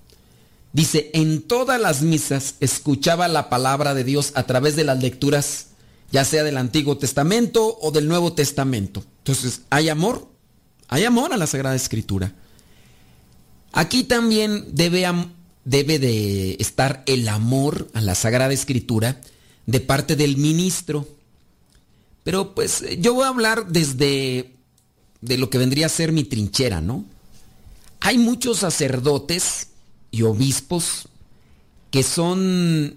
Dice, 0.72 1.10
en 1.16 1.42
todas 1.42 1.82
las 1.82 2.04
misas 2.04 2.58
escuchaba 2.60 3.28
la 3.28 3.50
palabra 3.50 3.96
de 3.96 4.04
Dios 4.04 4.34
a 4.36 4.44
través 4.44 4.76
de 4.76 4.84
las 4.84 5.02
lecturas 5.02 5.71
ya 6.12 6.26
sea 6.26 6.44
del 6.44 6.58
Antiguo 6.58 6.98
Testamento 6.98 7.78
o 7.82 7.92
del 7.92 8.08
Nuevo 8.08 8.34
Testamento. 8.34 9.04
Entonces, 9.20 9.62
¿hay 9.70 9.90
amor? 9.90 10.28
Hay 10.88 11.06
amor 11.06 11.34
a 11.34 11.38
la 11.38 11.48
Sagrada 11.48 11.76
Escritura. 11.76 12.34
Aquí 13.72 14.04
también 14.04 14.66
debe, 14.74 15.08
debe 15.64 16.00
de 16.00 16.58
estar 16.60 17.04
el 17.06 17.30
amor 17.30 17.90
a 17.94 18.02
la 18.02 18.16
Sagrada 18.16 18.54
Escritura 18.54 19.22
de 19.66 19.80
parte 19.80 20.16
del 20.16 20.38
ministro. 20.38 21.08
Pero 22.24 22.54
pues 22.54 22.84
yo 23.00 23.14
voy 23.14 23.24
a 23.24 23.30
hablar 23.30 23.68
desde 23.68 24.54
de 25.22 25.38
lo 25.38 25.50
que 25.50 25.58
vendría 25.58 25.86
a 25.86 25.90
ser 25.90 26.12
mi 26.12 26.24
trinchera, 26.24 26.82
¿no? 26.82 27.06
Hay 28.02 28.18
muchos 28.18 28.60
sacerdotes 28.60 29.68
y 30.10 30.24
obispos 30.24 31.08
que 31.90 32.04
son 32.04 32.96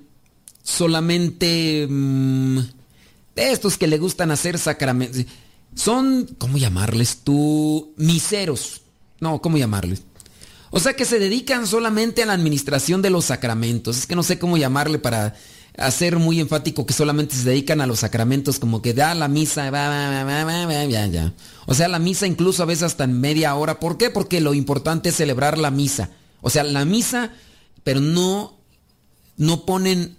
solamente... 0.63 1.87
Mm, 1.89 2.61
estos 3.37 3.79
que 3.79 3.87
le 3.87 3.99
gustan 3.99 4.31
hacer 4.31 4.59
sacramentos. 4.59 5.25
Son, 5.75 6.27
¿cómo 6.39 6.59
llamarles 6.59 7.19
tú? 7.25 7.93
Miseros. 7.97 8.83
No, 9.21 9.41
¿cómo 9.41 9.59
llamarles? 9.59 10.03
O 10.71 10.81
sea 10.81 10.95
que 10.95 11.05
se 11.05 11.19
dedican 11.19 11.67
solamente 11.67 12.23
a 12.23 12.27
la 12.27 12.33
administración 12.33 13.01
de 13.03 13.11
los 13.11 13.27
sacramentos. 13.27 13.97
Es 13.97 14.07
que 14.07 14.17
no 14.17 14.23
sé 14.23 14.39
cómo 14.39 14.57
llamarle 14.57 14.99
para 14.99 15.35
hacer 15.77 16.19
muy 16.19 16.41
enfático 16.41 16.87
que 16.87 16.93
solamente 16.93 17.35
se 17.35 17.49
dedican 17.49 17.81
a 17.81 17.87
los 17.87 18.01
sacramentos, 18.01 18.59
como 18.59 18.83
que 18.83 18.95
da 18.95 19.15
la 19.15 19.29
misa, 19.29 19.71
ya, 19.71 21.07
ya. 21.07 21.33
O 21.67 21.75
sea, 21.75 21.89
la 21.89 21.99
misa 21.99 22.27
incluso 22.27 22.63
a 22.63 22.67
veces 22.67 22.85
hasta 22.85 23.05
en 23.05 23.21
media 23.21 23.55
hora. 23.55 23.81
¿Por 23.81 23.99
qué? 23.99 24.11
Porque 24.11 24.41
lo 24.41 24.55
importante 24.55 25.09
es 25.09 25.17
celebrar 25.17 25.59
la 25.59 25.71
misa. 25.71 26.11
O 26.41 26.51
sea, 26.51 26.63
la 26.63 26.85
misa, 26.85 27.33
pero 27.83 28.01
no, 28.01 28.59
no 29.37 29.65
ponen 29.65 30.17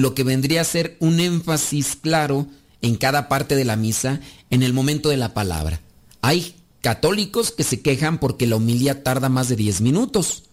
lo 0.00 0.14
que 0.14 0.24
vendría 0.24 0.60
a 0.60 0.64
ser 0.64 0.96
un 1.00 1.20
énfasis 1.20 1.96
claro 1.96 2.46
en 2.80 2.96
cada 2.96 3.28
parte 3.28 3.56
de 3.56 3.64
la 3.64 3.76
misa 3.76 4.20
en 4.50 4.62
el 4.62 4.72
momento 4.72 5.08
de 5.08 5.16
la 5.16 5.34
palabra. 5.34 5.80
Hay 6.22 6.56
católicos 6.80 7.50
que 7.50 7.64
se 7.64 7.80
quejan 7.80 8.18
porque 8.18 8.46
la 8.46 8.56
homilía 8.56 9.02
tarda 9.02 9.28
más 9.28 9.48
de 9.48 9.56
10 9.56 9.80
minutos. 9.80 10.44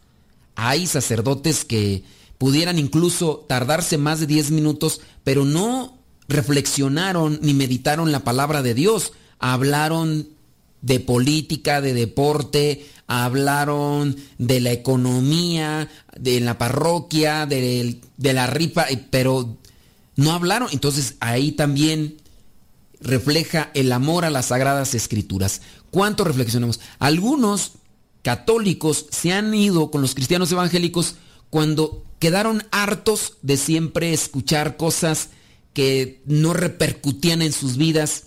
Hay 0.55 0.87
sacerdotes 0.87 1.65
que 1.65 2.03
pudieran 2.37 2.79
incluso 2.79 3.45
tardarse 3.47 3.97
más 3.97 4.19
de 4.19 4.27
10 4.27 4.51
minutos, 4.51 5.01
pero 5.23 5.45
no 5.45 5.97
reflexionaron 6.27 7.39
ni 7.41 7.53
meditaron 7.53 8.11
la 8.11 8.23
palabra 8.23 8.61
de 8.61 8.73
Dios. 8.73 9.13
Hablaron 9.39 10.29
de 10.85 10.99
política, 10.99 11.81
de 11.81 11.95
deporte, 11.95 12.85
hablaron 13.07 14.15
de 14.37 14.59
la 14.59 14.71
economía, 14.71 15.89
de 16.15 16.39
la 16.39 16.59
parroquia, 16.59 17.47
de, 17.47 17.99
la 18.19 18.45
rifa, 18.45 18.85
pero 19.09 19.57
no 20.15 20.31
hablaron. 20.31 20.69
Entonces 20.71 21.15
ahí 21.21 21.53
también 21.53 22.17
refleja 23.01 23.71
el 23.73 23.91
amor 23.91 24.25
a 24.25 24.29
las 24.29 24.47
sagradas 24.47 24.93
escrituras. 24.93 25.61
¿Cuánto 25.89 26.23
reflexionamos? 26.23 26.79
Algunos 26.99 27.71
católicos 28.21 29.07
se 29.09 29.33
han 29.33 29.55
ido 29.55 29.89
con 29.89 30.03
los 30.03 30.13
cristianos 30.13 30.51
evangélicos 30.51 31.15
cuando 31.49 32.03
quedaron 32.19 32.63
hartos 32.69 33.37
de 33.41 33.57
siempre 33.57 34.13
escuchar 34.13 34.77
cosas 34.77 35.29
que 35.73 36.21
no 36.27 36.53
repercutían 36.53 37.41
en 37.41 37.53
sus 37.53 37.75
vidas 37.75 38.25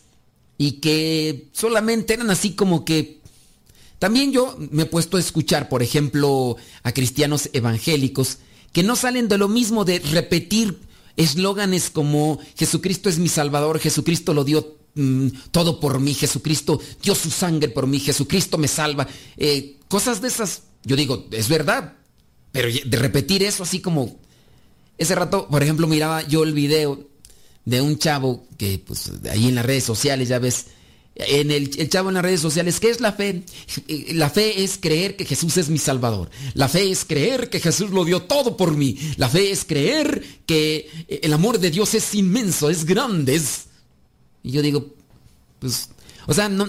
y 0.59 0.73
que 0.73 1.49
solamente 1.53 2.15
eran 2.15 2.31
así 2.31 2.51
como 2.51 2.85
que... 2.85 3.19
También 3.99 4.33
yo 4.33 4.57
me 4.71 4.83
he 4.83 4.87
puesto 4.87 5.17
a 5.17 5.21
escuchar, 5.21 5.69
por 5.69 5.83
ejemplo, 5.83 6.57
a 6.83 6.93
cristianos 6.93 7.51
evangélicos 7.53 8.39
que 8.73 8.83
no 8.83 8.97
salen 8.97 9.29
de 9.29 9.39
lo 9.39 9.49
mismo 9.49 9.85
de 9.85 9.99
repetir 9.99 10.79
eslóganes 11.17 11.91
como 11.91 12.39
Jesucristo 12.57 13.09
es 13.09 13.19
mi 13.19 13.29
Salvador, 13.29 13.81
Jesucristo 13.81 14.35
lo 14.35 14.45
dio 14.45 14.77
mm, 14.95 15.29
todo 15.51 15.81
por 15.81 15.99
mí, 16.01 16.15
Jesucristo 16.15 16.81
dio 17.03 17.15
su 17.15 17.31
sangre 17.31 17.69
por 17.71 17.87
mí, 17.87 17.99
Jesucristo 17.99 18.57
me 18.57 18.69
salva. 18.69 19.09
Eh, 19.37 19.79
cosas 19.89 20.21
de 20.21 20.29
esas, 20.29 20.63
yo 20.85 20.95
digo, 20.95 21.27
es 21.33 21.49
verdad, 21.49 21.95
pero 22.53 22.69
de 22.69 22.97
repetir 22.97 23.43
eso 23.43 23.63
así 23.63 23.81
como... 23.81 24.17
Ese 24.97 25.15
rato, 25.15 25.47
por 25.47 25.63
ejemplo, 25.63 25.87
miraba 25.87 26.27
yo 26.27 26.43
el 26.43 26.53
video 26.53 27.07
de 27.69 27.83
un 27.83 27.99
chavo 27.99 28.47
que 28.57 28.79
pues 28.79 29.13
ahí 29.31 29.49
en 29.49 29.55
las 29.55 29.67
redes 29.67 29.85
sociales 29.85 30.29
ya 30.29 30.39
ves 30.39 30.67
en 31.17 31.51
el, 31.51 31.89
chavo 31.91 32.09
en 32.11 32.15
las 32.15 32.23
redes 32.23 32.41
sociales, 32.41 32.79
¿qué 32.79 32.91
es 32.91 33.01
la 33.01 33.13
fe? 33.13 33.43
La 34.13 34.31
fe 34.31 34.63
es 34.63 34.79
creer 34.79 35.17
que 35.17 35.25
Jesús 35.25 35.57
es 35.57 35.69
mi 35.69 35.79
Salvador. 35.79 36.31
La 36.55 36.69
fe 36.69 36.91
es 36.91 37.05
creer 37.05 37.51
que 37.51 37.59
Jesús 37.59 37.91
lo 37.91 38.05
dio 38.05 38.23
todo 38.23 38.57
por 38.57 38.77
mí. 38.77 38.97
La 39.17 39.29
fe 39.29 39.51
es 39.51 39.65
creer 39.65 40.25
que 40.47 40.89
el 41.09 41.33
amor 41.33 41.59
de 41.59 41.73
Dios 41.73 41.95
es 41.95 42.15
inmenso, 42.15 42.71
es 42.71 42.85
grande. 42.85 43.35
Es... 43.35 43.65
Y 44.45 44.53
yo 44.53 44.63
digo, 44.63 44.95
pues, 45.59 45.91
o 46.27 46.35
sea, 46.35 46.49
no, 46.49 46.69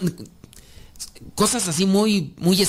cosas 1.36 1.68
así 1.68 1.86
muy, 1.86 2.34
muy 2.38 2.68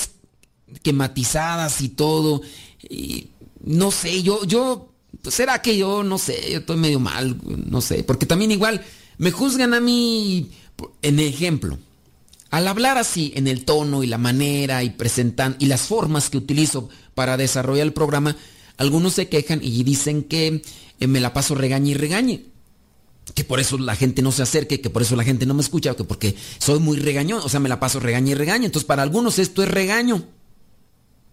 esquematizadas 0.74 1.80
y 1.80 1.88
todo. 1.88 2.42
Y 2.90 3.28
no 3.64 3.90
sé, 3.90 4.22
yo, 4.22 4.44
yo, 4.44 4.89
será 5.28 5.62
que 5.62 5.76
yo, 5.76 6.02
no 6.02 6.18
sé, 6.18 6.50
yo 6.50 6.58
estoy 6.58 6.76
medio 6.76 7.00
mal, 7.00 7.36
no 7.66 7.80
sé, 7.80 8.04
porque 8.04 8.26
también 8.26 8.50
igual 8.50 8.82
me 9.18 9.30
juzgan 9.30 9.74
a 9.74 9.80
mí 9.80 10.50
en 11.02 11.20
ejemplo, 11.20 11.78
al 12.50 12.66
hablar 12.66 12.98
así, 12.98 13.32
en 13.36 13.46
el 13.46 13.64
tono 13.64 14.02
y 14.02 14.06
la 14.06 14.18
manera 14.18 14.82
y 14.82 14.90
presentan 14.90 15.56
y 15.58 15.66
las 15.66 15.82
formas 15.82 16.30
que 16.30 16.38
utilizo 16.38 16.88
para 17.14 17.36
desarrollar 17.36 17.86
el 17.86 17.92
programa, 17.92 18.36
algunos 18.76 19.14
se 19.14 19.28
quejan 19.28 19.60
y 19.62 19.82
dicen 19.84 20.24
que 20.24 20.62
eh, 20.98 21.06
me 21.06 21.20
la 21.20 21.32
paso 21.32 21.54
regañe 21.54 21.90
y 21.90 21.94
regañe. 21.94 22.46
Que 23.34 23.44
por 23.44 23.60
eso 23.60 23.78
la 23.78 23.94
gente 23.94 24.22
no 24.22 24.32
se 24.32 24.42
acerque, 24.42 24.80
que 24.80 24.90
por 24.90 25.02
eso 25.02 25.14
la 25.14 25.22
gente 25.22 25.46
no 25.46 25.54
me 25.54 25.60
escucha, 25.60 25.94
que 25.94 26.02
porque 26.02 26.34
soy 26.58 26.80
muy 26.80 26.98
regañón, 26.98 27.40
o 27.44 27.48
sea, 27.48 27.60
me 27.60 27.68
la 27.68 27.78
paso 27.78 28.00
regañe 28.00 28.32
y 28.32 28.34
regañe. 28.34 28.66
Entonces, 28.66 28.86
para 28.86 29.02
algunos 29.02 29.38
esto 29.38 29.62
es 29.62 29.68
regaño. 29.68 30.24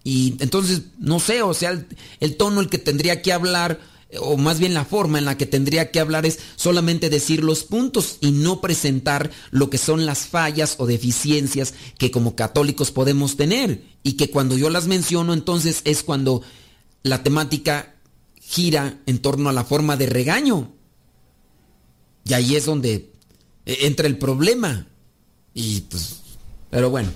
Y 0.10 0.36
entonces, 0.39 0.84
no 0.99 1.20
sé, 1.20 1.41
o 1.41 1.53
sea, 1.53 1.86
el, 2.22 2.38
tono 2.38 2.62
el 2.62 2.70
que 2.70 2.78
tendría 2.78 3.22
que 3.22 3.34
hablar 3.34 3.82
o 4.22 4.38
más 4.38 4.58
bien 4.58 4.74
la 4.74 4.86
forma 4.86 5.20
en 5.20 5.26
la 5.26 5.36
que 5.36 5.45
tendría 5.45 5.91
que 5.91 5.99
hablar 5.99 6.26
es 6.26 6.39
solamente 6.55 7.10
decir 7.10 7.43
los 7.43 7.66
puntos 7.66 8.18
y 8.22 8.32
no 8.32 8.62
presentar 8.62 9.32
lo 9.51 9.70
que 9.70 9.78
son 9.78 10.05
las 10.05 10.20
fallas 10.28 10.76
o 10.78 10.86
deficiencias 10.86 11.74
que 11.97 12.10
como 12.10 12.38
católicos 12.38 12.91
podemos 12.91 13.36
tener 13.36 13.84
y 14.01 14.14
que 14.14 14.30
cuando 14.30 14.55
yo 14.55 14.70
las 14.70 14.88
menciono 14.88 15.34
entonces 15.34 15.82
es 15.84 16.03
cuando 16.03 16.41
la 17.03 17.22
temática 17.22 17.93
gira 18.39 19.01
en 19.08 19.20
torno 19.20 19.49
a 19.49 19.53
la 19.53 19.66
forma 19.66 19.97
de 19.97 20.05
regaño. 20.05 20.72
Y 22.24 22.34
ahí 22.34 22.55
es 22.55 22.64
donde 22.64 23.12
eh, 23.66 23.78
entra 23.82 24.08
el 24.08 24.18
problema. 24.18 24.88
Y 25.53 25.82
pues, 25.82 26.22
pero 26.70 26.89
bueno. 26.89 27.10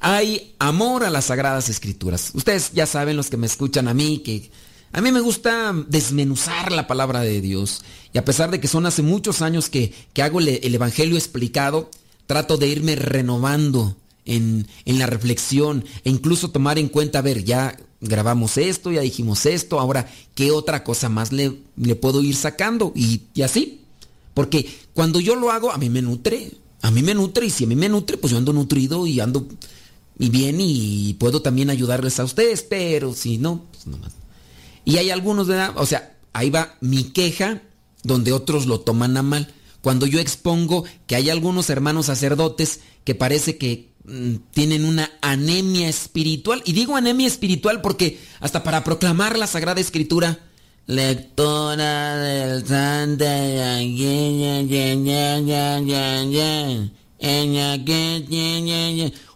Hay 0.00 0.54
amor 0.58 1.04
a 1.04 1.10
las 1.10 1.26
sagradas 1.26 1.68
escrituras. 1.68 2.30
Ustedes 2.34 2.72
ya 2.72 2.86
saben 2.86 3.16
los 3.16 3.28
que 3.28 3.36
me 3.36 3.46
escuchan 3.46 3.86
a 3.86 3.94
mí 3.94 4.20
que 4.20 4.50
a 4.92 5.00
mí 5.00 5.12
me 5.12 5.20
gusta 5.20 5.72
desmenuzar 5.88 6.72
la 6.72 6.88
palabra 6.88 7.20
de 7.20 7.40
Dios. 7.40 7.82
Y 8.12 8.18
a 8.18 8.24
pesar 8.24 8.50
de 8.50 8.60
que 8.60 8.66
son 8.66 8.86
hace 8.86 9.02
muchos 9.02 9.40
años 9.40 9.68
que, 9.68 9.92
hago 10.20 10.40
el, 10.40 10.74
Evangelio 10.74 11.16
explicado, 11.16 11.90
trato 12.26 12.56
de 12.56 12.68
irme 12.68 12.96
renovando 12.96 13.96
en, 14.24 14.66
la 14.86 15.06
reflexión 15.06 15.84
e 16.02 16.10
incluso 16.10 16.50
tomar 16.50 16.78
en 16.78 16.88
cuenta, 16.88 17.20
a 17.20 17.22
ver, 17.22 17.44
ya 17.44 17.76
grabamos 18.00 18.56
esto, 18.56 18.90
ya 18.90 19.02
dijimos 19.02 19.46
esto, 19.46 19.78
ahora, 19.78 20.10
¿qué 20.34 20.50
otra 20.50 20.82
cosa 20.82 21.08
más 21.08 21.30
le, 21.30 21.58
le 21.76 21.94
puedo 21.94 22.20
ir 22.22 22.34
sacando? 22.34 22.92
Y, 22.96 23.22
y 23.34 23.42
así. 23.42 23.82
Porque 24.34 24.66
cuando 24.92 25.20
yo 25.20 25.36
lo 25.36 25.52
hago, 25.52 25.70
a 25.70 25.78
mí 25.78 25.88
me 25.88 26.02
nutre. 26.02 26.50
A 26.82 26.90
mí 26.90 27.02
me 27.02 27.14
nutre 27.14 27.46
y 27.46 27.50
si 27.50 27.64
a 27.64 27.66
mí 27.66 27.76
me 27.76 27.88
nutre, 27.88 28.16
pues 28.16 28.30
yo 28.32 28.38
ando 28.38 28.52
nutrido 28.52 29.06
y 29.06 29.20
ando 29.20 29.46
y 30.20 30.28
bien 30.28 30.58
y 30.60 31.14
puedo 31.14 31.40
también 31.40 31.70
ayudarles 31.70 32.20
a 32.20 32.24
ustedes, 32.24 32.62
pero 32.62 33.14
si 33.14 33.38
no, 33.38 33.64
pues 33.72 33.86
nomás. 33.86 34.12
Y 34.84 34.98
hay 34.98 35.08
algunos, 35.08 35.48
¿verdad? 35.48 35.72
O 35.76 35.86
sea, 35.86 36.14
ahí 36.34 36.50
va 36.50 36.76
mi 36.82 37.04
queja 37.04 37.62
donde 38.02 38.32
otros 38.32 38.66
lo 38.66 38.80
toman 38.80 39.16
a 39.16 39.22
mal. 39.22 39.54
Cuando 39.80 40.06
yo 40.06 40.20
expongo 40.20 40.84
que 41.06 41.16
hay 41.16 41.30
algunos 41.30 41.70
hermanos 41.70 42.06
sacerdotes 42.06 42.80
que 43.04 43.14
parece 43.14 43.56
que 43.56 43.94
mm, 44.04 44.34
tienen 44.50 44.84
una 44.84 45.10
anemia 45.22 45.88
espiritual. 45.88 46.62
Y 46.66 46.74
digo 46.74 46.96
anemia 46.96 47.26
espiritual 47.26 47.80
porque 47.80 48.20
hasta 48.40 48.62
para 48.62 48.84
proclamar 48.84 49.38
la 49.38 49.46
Sagrada 49.46 49.80
Escritura, 49.80 50.38
lectora 50.86 52.16
del 52.16 52.66
Santo... 52.66 53.24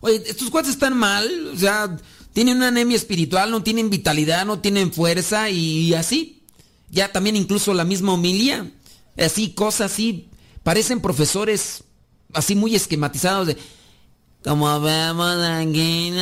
Oye, 0.01 0.22
estos 0.26 0.51
cuates 0.51 0.72
están 0.72 0.97
mal, 0.97 1.51
o 1.55 1.59
sea, 1.59 1.97
tienen 2.32 2.57
una 2.57 2.68
anemia 2.68 2.97
espiritual, 2.97 3.51
no 3.51 3.62
tienen 3.62 3.91
vitalidad, 3.91 4.47
no 4.47 4.61
tienen 4.61 4.93
fuerza 4.93 5.51
y 5.51 5.95
así. 5.95 6.43
Ya 6.91 7.12
también 7.12 7.37
incluso 7.37 7.74
la 7.74 7.85
misma 7.85 8.12
homilía, 8.14 8.72
así, 9.18 9.51
cosas 9.51 9.93
así, 9.93 10.28
parecen 10.62 11.01
profesores 11.01 11.85
así 12.32 12.55
muy 12.55 12.74
esquematizados 12.74 13.49
de... 13.49 13.57
Como 14.43 14.78
vemos 14.78 15.37
aquí 15.43 16.12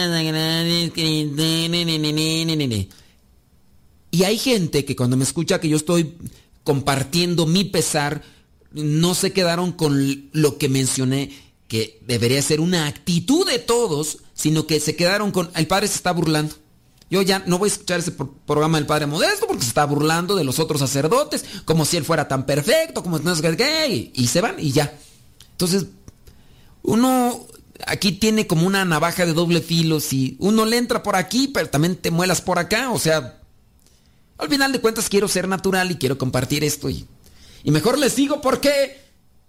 Y 4.13 4.23
hay 4.23 4.39
gente 4.39 4.85
que 4.85 4.95
cuando 4.95 5.17
me 5.17 5.25
escucha 5.25 5.61
que 5.61 5.69
yo 5.69 5.77
estoy 5.77 6.15
compartiendo 6.63 7.47
mi 7.47 7.65
pesar, 7.65 8.23
no 8.71 9.17
se 9.17 9.33
quedaron 9.33 9.73
con 9.73 10.29
lo 10.33 10.57
que 10.57 10.69
mencioné, 10.69 11.33
que 11.73 11.99
debería 12.07 12.43
ser 12.43 12.61
una 12.61 12.87
actitud 12.87 13.47
de 13.47 13.59
todos 13.59 14.19
sino 14.35 14.67
que 14.67 14.79
se 14.79 14.95
quedaron 14.95 15.31
con, 15.31 15.51
el 15.55 15.67
padre 15.67 15.89
se 15.89 15.95
está 15.95 16.13
burlando. 16.13 16.55
Yo 17.09 17.23
ya 17.23 17.43
no 17.47 17.59
voy 17.59 17.71
a 17.71 17.73
escuchar 17.73 18.01
ese 18.01 18.13
programa 18.13 18.77
del 18.77 18.87
Padre 18.87 19.07
Modesto 19.07 19.47
porque 19.47 19.63
se 19.63 19.69
está 19.69 19.87
burlando 19.87 20.35
de 20.35 20.45
los 20.45 20.59
otros 20.59 20.81
sacerdotes, 20.81 21.47
como 21.65 21.87
si 21.87 21.97
él 21.97 22.05
fuera 22.05 22.29
tan 22.29 22.45
perfecto, 22.45 23.03
como 23.03 23.19
no 23.21 23.33
es 23.33 23.41
gay, 23.41 24.11
y 24.15 24.27
se 24.27 24.43
van 24.43 24.57
y 24.59 24.73
ya. 24.73 24.99
Entonces, 25.53 25.87
uno 26.83 27.47
aquí 27.87 28.13
tiene 28.13 28.47
como 28.47 28.67
una 28.67 28.85
navaja 28.85 29.25
de 29.25 29.33
doble 29.33 29.63
filo, 29.63 30.01
si 30.01 30.37
uno 30.41 30.67
le 30.67 30.77
entra 30.77 31.03
por 31.03 31.17
aquí, 31.17 31.49
pero 31.49 31.71
también 31.71 31.97
te 31.97 32.11
muelas 32.11 32.43
por 32.43 32.59
acá, 32.59 32.91
o 32.91 32.99
sea, 32.99 33.41
al 34.37 34.49
final 34.49 34.73
de 34.73 34.81
cuentas 34.81 35.09
quiero 35.09 35.29
ser 35.29 35.49
natural 35.49 35.91
y 35.91 35.97
quiero 35.97 36.19
compartir 36.19 36.65
esto 36.65 36.91
y, 36.91 37.07
y 37.65 37.71
mejor 37.71 37.99
les 37.99 38.17
digo 38.17 38.41
porque 38.41 39.02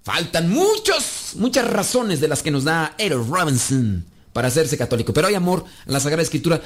faltan 0.04 0.50
muchos, 0.50 1.34
muchas 1.36 1.66
razones 1.66 2.20
de 2.20 2.28
las 2.28 2.44
que 2.44 2.52
nos 2.52 2.66
da 2.66 2.94
Eros 2.98 3.28
Robinson 3.28 4.06
para 4.34 4.50
hacerse 4.50 4.78
católico. 4.78 5.14
Pero 5.14 5.28
hay 5.28 5.36
amor 5.36 5.66
en 5.86 5.94
la 5.94 6.00
Sagrada 6.00 6.24
Escritura. 6.24 6.62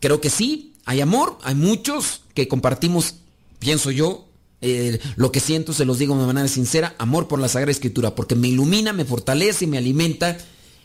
Creo 0.00 0.20
que 0.20 0.30
sí, 0.30 0.74
hay 0.84 1.00
amor. 1.00 1.38
Hay 1.42 1.54
muchos 1.54 2.22
que 2.34 2.48
compartimos, 2.48 3.16
pienso 3.58 3.90
yo, 3.90 4.28
eh, 4.60 4.98
lo 5.16 5.30
que 5.30 5.40
siento, 5.40 5.74
se 5.74 5.84
los 5.84 5.98
digo 5.98 6.18
de 6.18 6.26
manera 6.26 6.48
sincera, 6.48 6.94
amor 6.98 7.28
por 7.28 7.38
la 7.38 7.48
Sagrada 7.48 7.72
Escritura, 7.72 8.14
porque 8.14 8.34
me 8.34 8.48
ilumina, 8.48 8.92
me 8.92 9.04
fortalece, 9.04 9.66
me 9.66 9.78
alimenta. 9.78 10.38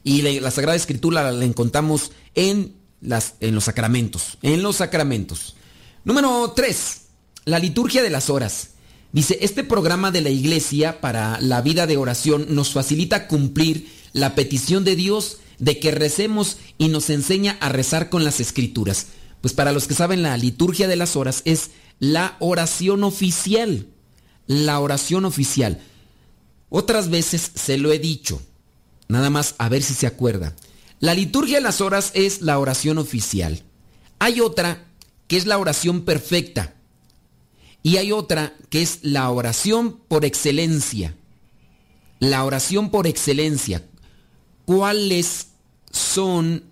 Y 0.03 0.21
la, 0.39 0.51
Sagrada 0.51 0.75
Escritura 0.75 1.31
la, 1.31 1.45
encontramos 1.45 2.11
en, 2.35 2.75
las, 3.01 3.35
en 3.39 3.55
los 3.55 3.65
sacramentos. 3.65 4.37
En 4.41 4.63
los 4.63 4.77
sacramentos. 4.77 5.55
Número 6.03 6.51
3. 6.55 7.01
La 7.45 7.59
liturgia 7.59 8.03
de 8.03 8.09
las 8.09 8.29
horas. 8.29 8.71
Dice, 9.11 9.39
este 9.41 9.63
programa 9.63 10.11
de 10.11 10.21
la 10.21 10.29
iglesia 10.29 11.01
para 11.01 11.41
la 11.41 11.61
vida 11.61 11.87
de 11.87 11.97
oración 11.97 12.47
nos 12.49 12.73
facilita 12.73 13.27
cumplir 13.27 13.89
la 14.13 14.35
petición 14.35 14.83
de 14.83 14.95
Dios 14.95 15.37
de 15.57 15.79
que 15.79 15.91
recemos 15.91 16.57
y 16.77 16.89
nos 16.89 17.09
enseña 17.09 17.57
a 17.59 17.69
rezar 17.69 18.09
con 18.09 18.23
las 18.23 18.39
escrituras. 18.39 19.07
Pues 19.41 19.53
para 19.53 19.71
los 19.71 19.87
que 19.87 19.93
saben, 19.93 20.21
la 20.21 20.37
liturgia 20.37 20.87
de 20.87 20.95
las 20.95 21.15
horas 21.15 21.41
es 21.45 21.71
la 21.99 22.35
oración 22.39 23.03
oficial. 23.03 23.87
La 24.47 24.79
oración 24.79 25.25
oficial. 25.25 25.81
Otras 26.69 27.09
veces 27.09 27.51
se 27.55 27.77
lo 27.77 27.91
he 27.91 27.99
dicho. 27.99 28.41
Nada 29.07 29.29
más 29.29 29.55
a 29.57 29.69
ver 29.69 29.81
si 29.81 29.93
se 29.93 30.07
acuerda. 30.07 30.55
La 30.99 31.13
liturgia 31.13 31.57
de 31.57 31.63
las 31.63 31.81
horas 31.81 32.11
es 32.13 32.41
la 32.41 32.59
oración 32.59 32.97
oficial. 32.97 33.63
Hay 34.19 34.41
otra 34.41 34.85
que 35.27 35.37
es 35.37 35.45
la 35.45 35.57
oración 35.57 36.01
perfecta. 36.01 36.75
Y 37.83 37.97
hay 37.97 38.11
otra 38.11 38.53
que 38.69 38.81
es 38.81 38.99
la 39.01 39.29
oración 39.29 39.99
por 40.07 40.25
excelencia. 40.25 41.15
La 42.19 42.43
oración 42.43 42.89
por 42.89 43.07
excelencia. 43.07 43.83
¿Cuáles 44.65 45.47
son 45.91 46.63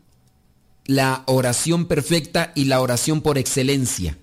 la 0.86 1.24
oración 1.26 1.86
perfecta 1.86 2.52
y 2.56 2.66
la 2.66 2.82
oración 2.82 3.22
por 3.22 3.38
excelencia? 3.38 4.18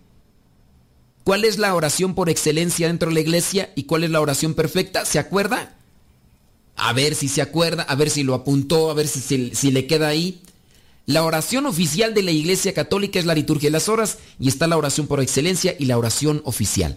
¿Cuál 1.25 1.45
es 1.45 1.57
la 1.57 1.75
oración 1.75 2.15
por 2.15 2.29
excelencia 2.29 2.87
dentro 2.87 3.09
de 3.09 3.15
la 3.15 3.21
iglesia 3.21 3.73
y 3.75 3.85
cuál 3.85 4.05
es 4.05 4.11
la 4.11 4.21
oración 4.21 4.53
perfecta? 4.53 5.07
¿Se 5.07 5.19
acuerda? 5.19 5.75
A 6.77 6.93
ver 6.93 7.15
si 7.15 7.29
se 7.29 7.41
acuerda, 7.41 7.83
a 7.85 7.95
ver 7.95 8.11
si 8.11 8.23
lo 8.23 8.35
apuntó, 8.35 8.91
a 8.91 8.95
ver 8.95 9.09
si, 9.09 9.71
le 9.71 9.87
queda 9.87 10.09
ahí. 10.09 10.43
La 11.07 11.23
oración 11.23 11.67
oficial 11.67 12.15
de 12.15 12.23
la 12.23 12.31
Iglesia 12.31 12.73
Católica 12.73 13.19
es 13.19 13.27
la 13.27 13.35
liturgia 13.35 13.67
de 13.67 13.73
las 13.73 13.91
horas 13.91 14.19
y 14.41 14.49
está 14.49 14.67
la 14.67 14.79
oración 14.79 15.07
por 15.07 15.21
excelencia 15.21 15.77
y 15.79 15.85
la 15.85 15.99
oración 15.99 16.41
oficial. 16.45 16.97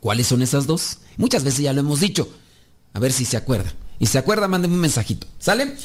¿Cuáles 0.00 0.26
son 0.26 0.42
esas 0.42 0.66
dos? 0.66 0.98
Muchas 1.16 1.44
veces 1.44 1.60
ya 1.60 1.72
lo 1.72 1.80
hemos 1.80 2.00
dicho. 2.00 2.28
A 2.92 2.98
ver 2.98 3.12
si 3.12 3.24
se 3.24 3.36
acuerda. 3.36 3.72
Y 4.00 4.06
se 4.06 4.18
acuerda, 4.18 4.48
mándenme 4.48 4.74
un 4.74 4.80
mensajito. 4.80 5.28
¿Sale? 5.38 5.76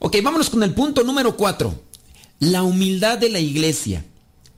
Ok, 0.00 0.16
vámonos 0.24 0.50
con 0.50 0.64
el 0.64 0.74
punto 0.74 1.04
número 1.04 1.36
4. 1.36 1.72
La 2.40 2.64
humildad 2.64 3.18
de 3.18 3.30
la 3.30 3.38
iglesia. 3.38 4.04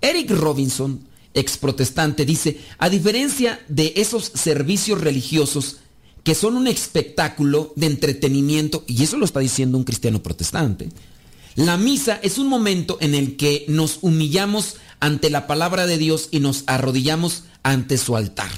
Eric 0.00 0.30
Robinson, 0.30 1.06
ex 1.34 1.58
protestante, 1.58 2.24
dice, 2.24 2.58
a 2.78 2.88
diferencia 2.88 3.60
de 3.68 3.92
esos 3.96 4.32
servicios 4.34 4.98
religiosos 4.98 5.76
que 6.24 6.34
son 6.34 6.56
un 6.56 6.68
espectáculo 6.68 7.72
de 7.76 7.86
entretenimiento, 7.86 8.84
y 8.86 9.02
eso 9.02 9.16
lo 9.16 9.24
está 9.24 9.40
diciendo 9.40 9.76
un 9.76 9.84
cristiano 9.84 10.22
protestante, 10.22 10.88
la 11.54 11.76
misa 11.76 12.18
es 12.22 12.38
un 12.38 12.48
momento 12.48 12.96
en 13.00 13.14
el 13.14 13.36
que 13.36 13.64
nos 13.68 13.98
humillamos 14.02 14.76
ante 15.00 15.30
la 15.30 15.46
palabra 15.46 15.86
de 15.86 15.98
Dios 15.98 16.28
y 16.30 16.40
nos 16.40 16.64
arrodillamos 16.66 17.44
ante 17.62 17.98
su 17.98 18.16
altar. 18.16 18.50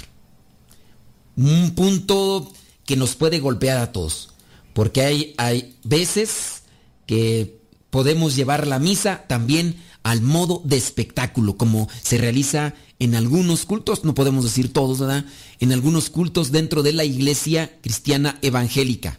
Un 1.37 1.75
punto 1.75 2.53
que 2.87 2.97
nos 2.97 3.17
puede 3.17 3.41
golpear 3.41 3.79
a 3.79 3.93
todos, 3.93 4.31
porque 4.73 5.03
hay, 5.03 5.35
hay 5.39 5.77
veces 5.83 6.63
que 7.07 7.59
podemos 7.91 8.37
llevar 8.37 8.67
la 8.67 8.79
misa 8.79 9.25
también 9.27 9.77
al 10.03 10.21
modo 10.21 10.61
de 10.65 10.77
espectáculo, 10.77 11.57
como 11.57 11.89
se 12.03 12.19
realiza 12.19 12.75
en 12.99 13.15
algunos 13.15 13.65
cultos, 13.65 14.05
no 14.05 14.15
podemos 14.15 14.45
decir 14.45 14.73
todos, 14.73 15.01
¿verdad? 15.01 15.25
En 15.61 15.73
algunos 15.73 16.11
cultos 16.11 16.53
dentro 16.53 16.83
de 16.83 16.93
la 16.93 17.05
iglesia 17.05 17.79
cristiana 17.81 18.39
evangélica. 18.43 19.19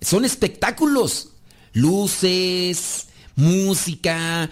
Son 0.00 0.24
espectáculos, 0.24 1.28
luces, 1.72 3.08
música, 3.36 4.50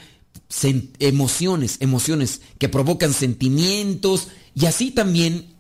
emociones, 0.98 1.76
emociones 1.80 2.40
que 2.58 2.68
provocan 2.68 3.12
sentimientos 3.12 4.28
y 4.54 4.66
así 4.66 4.90
también 4.90 5.54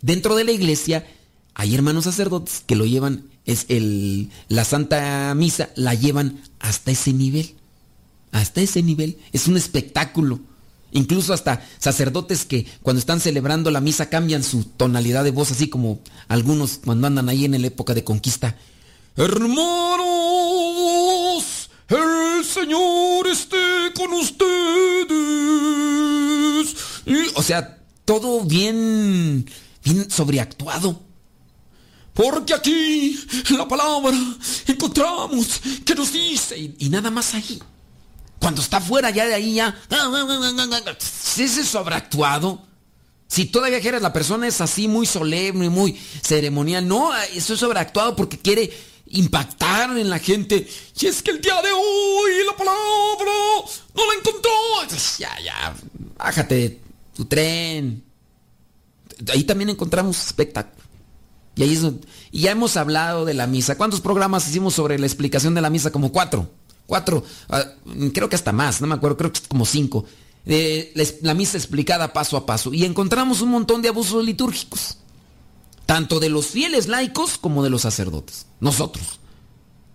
dentro 0.00 0.34
de 0.34 0.44
la 0.44 0.52
iglesia 0.52 1.06
hay 1.54 1.74
hermanos 1.74 2.04
sacerdotes 2.04 2.62
que 2.66 2.76
lo 2.76 2.86
llevan, 2.86 3.24
es 3.44 3.66
el, 3.68 4.30
la 4.48 4.64
Santa 4.64 5.34
Misa 5.34 5.70
la 5.76 5.94
llevan 5.94 6.40
hasta 6.60 6.90
ese 6.90 7.12
nivel. 7.12 7.54
Hasta 8.30 8.62
ese 8.62 8.82
nivel. 8.82 9.18
Es 9.32 9.46
un 9.46 9.56
espectáculo. 9.56 10.40
Incluso 10.92 11.32
hasta 11.32 11.66
sacerdotes 11.78 12.44
que 12.44 12.66
cuando 12.82 13.00
están 13.00 13.20
celebrando 13.20 13.70
la 13.70 13.80
misa 13.80 14.10
cambian 14.10 14.42
su 14.42 14.64
tonalidad 14.64 15.24
de 15.24 15.30
voz, 15.30 15.50
así 15.50 15.68
como 15.68 16.00
algunos 16.28 16.80
cuando 16.84 17.06
andan 17.06 17.28
ahí 17.28 17.44
en 17.44 17.60
la 17.60 17.66
época 17.66 17.94
de 17.94 18.04
conquista. 18.04 18.56
El 21.88 22.44
Señor 22.44 23.26
esté 23.28 23.92
con 23.94 24.12
ustedes. 24.12 24.46
o 27.34 27.42
sea, 27.42 27.78
todo 28.04 28.44
bien, 28.44 29.48
bien 29.84 30.10
sobreactuado. 30.10 31.00
Porque 32.14 32.52
aquí 32.52 33.18
en 33.48 33.58
la 33.58 33.66
palabra 33.66 34.16
encontramos 34.66 35.60
que 35.84 35.94
nos 35.94 36.12
dice 36.12 36.74
y, 36.78 36.88
nada 36.90 37.10
más 37.10 37.34
ahí. 37.34 37.58
Cuando 38.38 38.60
está 38.60 38.80
fuera 38.80 39.10
ya 39.10 39.26
de 39.26 39.34
ahí 39.34 39.54
ya... 39.54 39.74
Ese 41.38 41.64
sobreactuado. 41.64 42.62
Si 43.28 43.46
todavía 43.46 43.80
quieres 43.80 44.02
la 44.02 44.12
persona 44.12 44.46
es 44.46 44.60
así 44.60 44.88
muy 44.88 45.06
solemne, 45.06 45.70
muy 45.70 45.98
ceremonial. 46.22 46.86
No, 46.86 47.14
eso 47.16 47.54
es 47.54 47.60
sobreactuado 47.60 48.14
porque 48.14 48.38
quiere 48.38 48.70
impactar 49.12 49.96
en 49.96 50.10
la 50.10 50.18
gente. 50.18 50.68
Y 51.00 51.06
es 51.06 51.22
que 51.22 51.30
el 51.30 51.40
día 51.40 51.60
de 51.62 51.72
hoy 51.72 52.32
la 52.46 52.56
palabra 52.56 53.32
no 53.94 54.06
la 54.06 54.18
encontró. 54.18 54.50
Ya, 55.18 55.30
ya, 55.44 55.74
bájate 56.18 56.80
tu 57.14 57.24
tren. 57.24 58.02
Ahí 59.32 59.44
también 59.44 59.70
encontramos 59.70 60.24
espectáculo. 60.24 60.82
Y 61.54 61.62
ahí 61.62 62.00
y 62.30 62.40
ya 62.42 62.50
hemos 62.50 62.76
hablado 62.76 63.24
de 63.24 63.34
la 63.34 63.46
misa. 63.46 63.76
¿Cuántos 63.76 64.00
programas 64.00 64.48
hicimos 64.48 64.74
sobre 64.74 64.98
la 64.98 65.06
explicación 65.06 65.54
de 65.54 65.60
la 65.60 65.70
misa? 65.70 65.92
Como 65.92 66.10
cuatro. 66.10 66.50
Cuatro. 66.86 67.24
Ah, 67.48 67.64
creo 68.12 68.28
que 68.28 68.36
hasta 68.36 68.52
más, 68.52 68.80
no 68.80 68.86
me 68.86 68.94
acuerdo, 68.94 69.16
creo 69.16 69.32
que 69.32 69.40
como 69.48 69.66
cinco. 69.66 70.06
la 70.44 71.34
misa 71.34 71.58
explicada 71.58 72.12
paso 72.12 72.36
a 72.36 72.46
paso. 72.46 72.72
Y 72.72 72.84
encontramos 72.84 73.42
un 73.42 73.50
montón 73.50 73.82
de 73.82 73.88
abusos 73.88 74.24
litúrgicos 74.24 74.96
tanto 75.86 76.20
de 76.20 76.28
los 76.28 76.46
fieles 76.46 76.88
laicos 76.88 77.38
como 77.38 77.62
de 77.62 77.70
los 77.70 77.82
sacerdotes, 77.82 78.46
nosotros. 78.62 79.20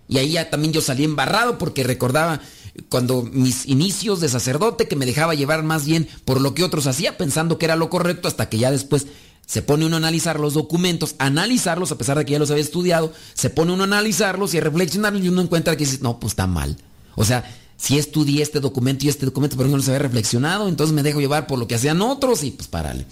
Y 0.08 0.18
ahí 0.18 0.32
ya 0.32 0.50
también 0.50 0.72
yo 0.72 0.80
salí 0.80 1.04
embarrado 1.04 1.58
porque 1.58 1.82
recordaba 1.82 2.40
cuando 2.88 3.22
mis 3.22 3.66
inicios 3.66 4.20
de 4.20 4.28
sacerdote 4.28 4.86
que 4.86 4.96
me 4.96 5.06
dejaba 5.06 5.34
llevar 5.34 5.62
más 5.64 5.84
bien 5.84 6.08
por 6.24 6.40
lo 6.40 6.54
que 6.54 6.62
otros 6.62 6.86
hacía 6.86 7.18
pensando 7.18 7.58
que 7.58 7.66
era 7.66 7.76
lo 7.76 7.90
correcto 7.90 8.28
hasta 8.28 8.48
que 8.48 8.58
ya 8.58 8.70
después 8.70 9.06
se 9.46 9.62
pone 9.62 9.86
uno 9.86 9.96
a 9.96 9.98
analizar 9.98 10.38
los 10.38 10.54
documentos, 10.54 11.14
analizarlos 11.18 11.90
a 11.90 11.98
pesar 11.98 12.18
de 12.18 12.24
que 12.24 12.32
ya 12.32 12.38
los 12.38 12.50
había 12.50 12.62
estudiado, 12.62 13.12
se 13.32 13.50
pone 13.50 13.72
uno 13.72 13.82
a 13.82 13.86
analizarlos 13.86 14.52
y 14.52 14.58
a 14.58 14.60
reflexionarlos 14.60 15.24
y 15.24 15.28
uno 15.28 15.40
encuentra 15.40 15.74
que 15.74 15.86
dice, 15.86 15.98
no, 16.02 16.20
pues 16.20 16.32
está 16.32 16.46
mal. 16.46 16.76
O 17.16 17.24
sea, 17.24 17.50
si 17.78 17.96
estudié 17.96 18.42
este 18.42 18.60
documento 18.60 19.06
y 19.06 19.08
este 19.08 19.24
documento 19.24 19.56
pero 19.56 19.70
no 19.70 19.78
los 19.78 19.88
había 19.88 20.00
reflexionado, 20.00 20.68
entonces 20.68 20.94
me 20.94 21.02
dejo 21.02 21.20
llevar 21.20 21.46
por 21.46 21.58
lo 21.58 21.66
que 21.66 21.76
hacían 21.76 22.02
otros 22.02 22.44
y 22.44 22.50
pues 22.50 22.68
párale. 22.68 23.06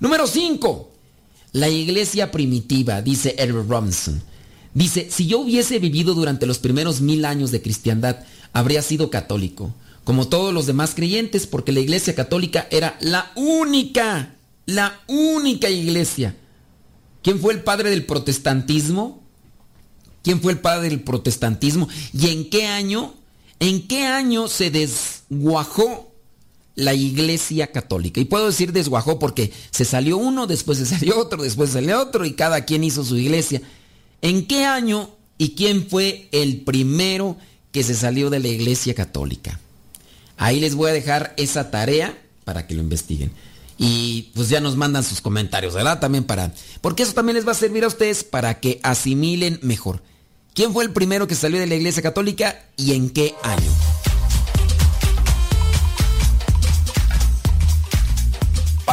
Número 0.00 0.26
5. 0.26 0.90
La 1.52 1.68
iglesia 1.70 2.30
primitiva, 2.30 3.00
dice 3.00 3.34
Edward 3.38 3.68
Robinson, 3.68 4.22
dice, 4.74 5.08
si 5.10 5.26
yo 5.26 5.40
hubiese 5.40 5.78
vivido 5.78 6.14
durante 6.14 6.46
los 6.46 6.58
primeros 6.58 7.00
mil 7.00 7.24
años 7.24 7.50
de 7.50 7.62
cristiandad, 7.62 8.18
habría 8.52 8.82
sido 8.82 9.10
católico, 9.10 9.74
como 10.04 10.28
todos 10.28 10.54
los 10.54 10.66
demás 10.66 10.94
creyentes, 10.94 11.46
porque 11.46 11.72
la 11.72 11.80
iglesia 11.80 12.14
católica 12.14 12.66
era 12.70 12.96
la 13.00 13.30
única, 13.36 14.34
la 14.66 15.00
única 15.06 15.68
iglesia. 15.68 16.36
¿Quién 17.22 17.40
fue 17.40 17.52
el 17.52 17.62
padre 17.62 17.90
del 17.90 18.06
protestantismo? 18.06 19.22
¿Quién 20.22 20.40
fue 20.40 20.52
el 20.52 20.60
padre 20.60 20.90
del 20.90 21.02
protestantismo? 21.02 21.88
¿Y 22.12 22.28
en 22.28 22.48
qué 22.50 22.66
año? 22.66 23.14
¿En 23.60 23.86
qué 23.86 24.06
año 24.06 24.48
se 24.48 24.70
desguajó 24.70 26.08
la 26.78 26.94
iglesia 26.94 27.72
católica. 27.72 28.20
Y 28.20 28.24
puedo 28.24 28.46
decir 28.46 28.72
desguajó 28.72 29.18
porque 29.18 29.52
se 29.72 29.84
salió 29.84 30.16
uno, 30.16 30.46
después 30.46 30.78
se 30.78 30.86
salió 30.86 31.18
otro, 31.18 31.42
después 31.42 31.70
se 31.70 31.74
salió 31.74 32.00
otro 32.00 32.24
y 32.24 32.34
cada 32.34 32.64
quien 32.64 32.84
hizo 32.84 33.04
su 33.04 33.16
iglesia. 33.16 33.60
¿En 34.22 34.46
qué 34.46 34.64
año 34.64 35.10
y 35.36 35.54
quién 35.54 35.88
fue 35.88 36.28
el 36.32 36.62
primero 36.62 37.36
que 37.72 37.82
se 37.82 37.94
salió 37.94 38.30
de 38.30 38.40
la 38.40 38.48
iglesia 38.48 38.94
católica? 38.94 39.60
Ahí 40.36 40.60
les 40.60 40.74
voy 40.74 40.90
a 40.90 40.94
dejar 40.94 41.34
esa 41.36 41.70
tarea 41.70 42.16
para 42.44 42.66
que 42.66 42.74
lo 42.74 42.82
investiguen. 42.82 43.32
Y 43.76 44.30
pues 44.34 44.48
ya 44.48 44.60
nos 44.60 44.76
mandan 44.76 45.04
sus 45.04 45.20
comentarios, 45.20 45.74
¿verdad? 45.74 46.00
También 46.00 46.24
para... 46.24 46.52
Porque 46.80 47.04
eso 47.04 47.12
también 47.12 47.36
les 47.36 47.46
va 47.46 47.52
a 47.52 47.54
servir 47.54 47.84
a 47.84 47.88
ustedes 47.88 48.24
para 48.24 48.58
que 48.58 48.80
asimilen 48.82 49.60
mejor. 49.62 50.02
¿Quién 50.54 50.72
fue 50.72 50.82
el 50.82 50.92
primero 50.92 51.28
que 51.28 51.36
salió 51.36 51.60
de 51.60 51.68
la 51.68 51.76
iglesia 51.76 52.02
católica 52.02 52.64
y 52.76 52.94
en 52.94 53.10
qué 53.10 53.36
año? 53.44 54.07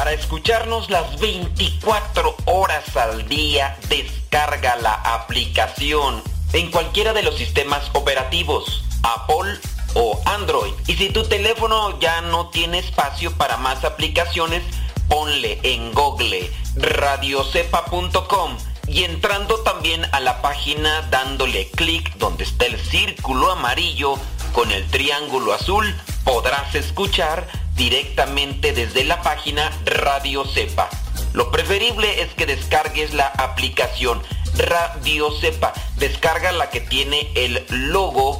Para 0.05 0.17
escucharnos 0.17 0.91
las 0.91 1.19
24 1.19 2.35
horas 2.45 2.95
al 2.95 3.27
día, 3.27 3.75
descarga 3.89 4.75
la 4.75 4.93
aplicación 4.93 6.21
en 6.53 6.69
cualquiera 6.69 7.11
de 7.11 7.23
los 7.23 7.35
sistemas 7.37 7.89
operativos, 7.93 8.83
Apple 9.01 9.57
o 9.95 10.21
Android. 10.25 10.73
Y 10.85 10.93
si 10.93 11.09
tu 11.09 11.23
teléfono 11.23 11.99
ya 11.99 12.21
no 12.21 12.49
tiene 12.49 12.77
espacio 12.77 13.35
para 13.35 13.57
más 13.57 13.83
aplicaciones, 13.83 14.61
ponle 15.07 15.59
en 15.63 15.91
Google 15.91 16.51
radiocepa.com 16.75 18.57
y 18.87 19.05
entrando 19.05 19.61
también 19.61 20.05
a 20.11 20.19
la 20.19 20.39
página 20.43 21.01
dándole 21.09 21.71
clic 21.71 22.15
donde 22.17 22.43
está 22.43 22.67
el 22.67 22.79
círculo 22.79 23.51
amarillo 23.51 24.19
con 24.55 24.71
el 24.71 24.87
triángulo 24.87 25.53
azul, 25.53 25.93
podrás 26.23 26.73
escuchar 26.75 27.45
directamente 27.75 28.71
desde 28.71 29.03
la 29.03 29.21
página 29.21 29.69
Radio 29.83 30.45
Cepa. 30.45 30.89
Lo 31.33 31.51
preferible 31.51 32.21
es 32.21 32.33
que 32.35 32.45
descargues 32.45 33.13
la 33.13 33.27
aplicación 33.27 34.23
Radio 34.57 35.29
Cepa. 35.41 35.73
Descarga 35.97 36.53
la 36.53 36.69
que 36.69 36.79
tiene 36.79 37.29
el 37.35 37.65
logo 37.69 38.39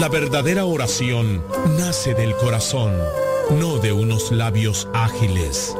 La 0.00 0.08
verdadera 0.08 0.64
oración 0.64 1.42
nace 1.76 2.14
del 2.14 2.34
corazón 2.36 2.92
no 3.58 3.78
de 3.78 3.92
unos 3.92 4.30
labios 4.30 4.86
ágiles. 4.94 5.74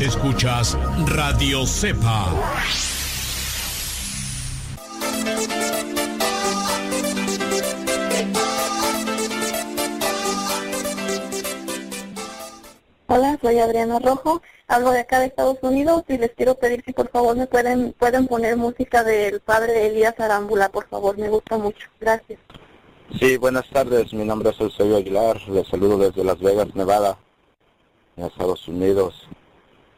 Escuchas 0.00 0.76
Radio 1.06 1.64
Cepa. 1.64 2.32
Soy 13.46 13.60
Adriana 13.60 14.00
Rojo, 14.00 14.42
hablo 14.66 14.90
de 14.90 14.98
acá 14.98 15.20
de 15.20 15.26
Estados 15.26 15.58
Unidos 15.62 16.02
y 16.08 16.18
les 16.18 16.32
quiero 16.32 16.56
pedir 16.56 16.82
si 16.84 16.92
por 16.92 17.08
favor 17.10 17.36
me 17.36 17.46
pueden 17.46 17.92
pueden 17.92 18.26
poner 18.26 18.56
música 18.56 19.04
del 19.04 19.38
padre 19.38 19.86
Elías 19.86 20.18
Arámbula, 20.18 20.68
por 20.68 20.88
favor, 20.88 21.16
me 21.16 21.28
gusta 21.28 21.56
mucho. 21.56 21.86
Gracias. 22.00 22.40
Sí, 23.20 23.36
buenas 23.36 23.70
tardes. 23.70 24.12
Mi 24.12 24.24
nombre 24.24 24.50
es 24.50 24.58
Eusebio 24.58 24.96
Aguilar. 24.96 25.40
Les 25.48 25.68
saludo 25.68 25.96
desde 25.96 26.24
Las 26.24 26.40
Vegas, 26.40 26.74
Nevada, 26.74 27.18
en 28.16 28.24
Estados 28.24 28.66
Unidos. 28.66 29.14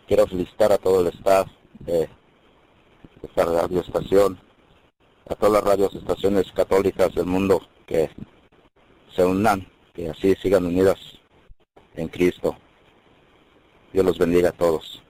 Quiero 0.07 0.27
felicitar 0.27 0.71
a 0.71 0.77
todo 0.77 1.01
el 1.01 1.07
staff 1.07 1.49
de 1.81 2.07
esta 3.23 3.47
radioestación, 3.47 4.39
a 5.27 5.35
todas 5.37 5.55
las 5.55 5.65
radioestaciones 5.65 6.53
católicas 6.53 7.15
del 7.15 7.25
mundo 7.25 7.63
que 7.87 8.11
se 9.17 9.25
unan, 9.25 9.67
que 9.95 10.11
así 10.11 10.35
sigan 10.35 10.67
unidas 10.67 10.99
en 11.95 12.09
Cristo. 12.09 12.55
Dios 13.93 14.05
los 14.05 14.19
bendiga 14.19 14.51
a 14.51 14.53
todos. 14.53 15.03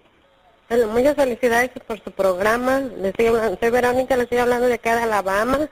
Bueno, 0.69 0.89
muchas 0.89 1.17
felicidades 1.17 1.71
por 1.87 1.99
su 2.03 2.11
programa. 2.11 2.81
Les 2.81 3.07
estoy 3.07 3.27
hablando- 3.27 3.59
soy 3.61 3.71
Verónica, 3.71 4.17
les 4.17 4.25
estoy 4.25 4.39
hablando 4.39 4.67
de 4.67 4.75
acá 4.75 4.97
de 4.97 5.03
Alabama. 5.03 5.69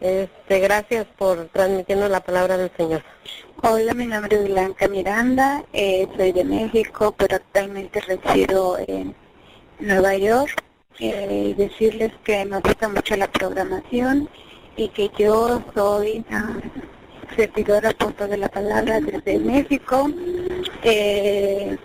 Este, 0.00 0.58
gracias 0.60 1.06
por 1.16 1.46
transmitirnos 1.48 2.10
la 2.10 2.20
palabra 2.20 2.56
del 2.56 2.70
Señor. 2.76 3.02
Hola, 3.62 3.94
mi 3.94 4.06
nombre 4.06 4.36
es 4.36 4.44
Blanca 4.48 4.88
Miranda, 4.88 5.64
eh, 5.72 6.08
soy 6.16 6.32
de 6.32 6.44
México, 6.44 7.14
pero 7.16 7.36
actualmente 7.36 8.00
resido 8.00 8.78
en 8.88 9.14
Nueva 9.78 10.16
York. 10.16 10.62
Eh, 10.98 11.54
decirles 11.56 12.12
que 12.24 12.44
me 12.44 12.58
gusta 12.60 12.88
mucho 12.88 13.16
la 13.16 13.30
programación 13.30 14.28
y 14.76 14.88
que 14.88 15.10
yo 15.16 15.62
soy 15.74 16.24
ah, 16.30 16.54
servidora 17.36 17.92
punto 17.92 18.26
de 18.26 18.36
la 18.36 18.48
palabra 18.48 19.00
desde 19.00 19.38
México. 19.38 20.10
Eh, 20.82 21.76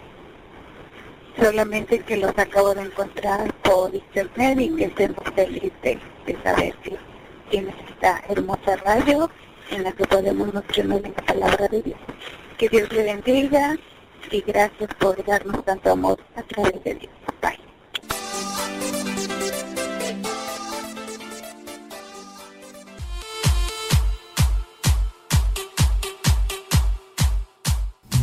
solamente 1.39 1.99
que 1.99 2.17
los 2.17 2.37
acabo 2.37 2.73
de 2.73 2.83
encontrar 2.83 3.53
por 3.63 3.93
internet 3.93 4.59
y 4.59 4.75
que 4.75 4.85
estoy 4.85 5.07
muy 5.09 5.33
feliz 5.35 5.73
de, 5.81 5.99
saber 6.43 6.75
que 6.83 6.97
tienes 7.49 7.75
esta 7.89 8.21
hermosa 8.29 8.75
radio 8.77 9.29
en 9.71 9.83
la 9.83 9.91
que 9.91 10.05
podemos 10.05 10.53
nutrirnos 10.53 11.01
de 11.01 11.09
la 11.09 11.25
palabra 11.25 11.67
de 11.67 11.81
Dios. 11.81 11.99
Que 12.57 12.69
Dios 12.69 12.91
le 12.91 13.03
bendiga 13.03 13.77
y 14.31 14.41
gracias 14.41 14.89
por 14.95 15.23
darnos 15.25 15.63
tanto 15.63 15.91
amor 15.91 16.19
a 16.35 16.43
través 16.43 16.83
de 16.83 16.95
Dios. 16.95 17.13
Bye. 17.41 17.59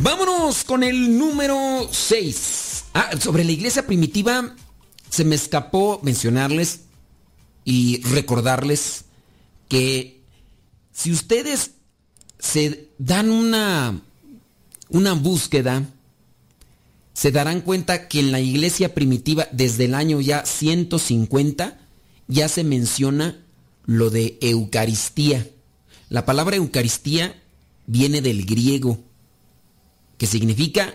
Vámonos 0.02 0.64
con 0.64 0.82
el 0.82 1.16
número 1.16 1.88
6. 1.90 2.63
Ah, 2.94 3.10
sobre 3.18 3.44
la 3.44 3.52
iglesia 3.52 3.86
primitiva 3.86 4.54
se 5.10 5.24
me 5.24 5.34
escapó 5.34 6.00
mencionarles 6.02 6.82
y 7.64 8.00
recordarles 8.02 9.04
que 9.68 10.22
si 10.92 11.10
ustedes 11.10 11.72
se 12.38 12.88
dan 12.98 13.30
una 13.30 14.00
una 14.90 15.12
búsqueda 15.14 15.82
se 17.14 17.32
darán 17.32 17.62
cuenta 17.62 18.08
que 18.08 18.20
en 18.20 18.32
la 18.32 18.40
iglesia 18.40 18.94
primitiva 18.94 19.48
desde 19.50 19.86
el 19.86 19.94
año 19.94 20.20
ya 20.20 20.44
150 20.46 21.78
ya 22.28 22.48
se 22.48 22.64
menciona 22.64 23.44
lo 23.86 24.08
de 24.10 24.38
Eucaristía. 24.40 25.48
La 26.08 26.24
palabra 26.24 26.56
Eucaristía 26.56 27.42
viene 27.86 28.20
del 28.22 28.46
griego 28.46 28.98
¿Qué 30.18 30.26
significa? 30.26 30.94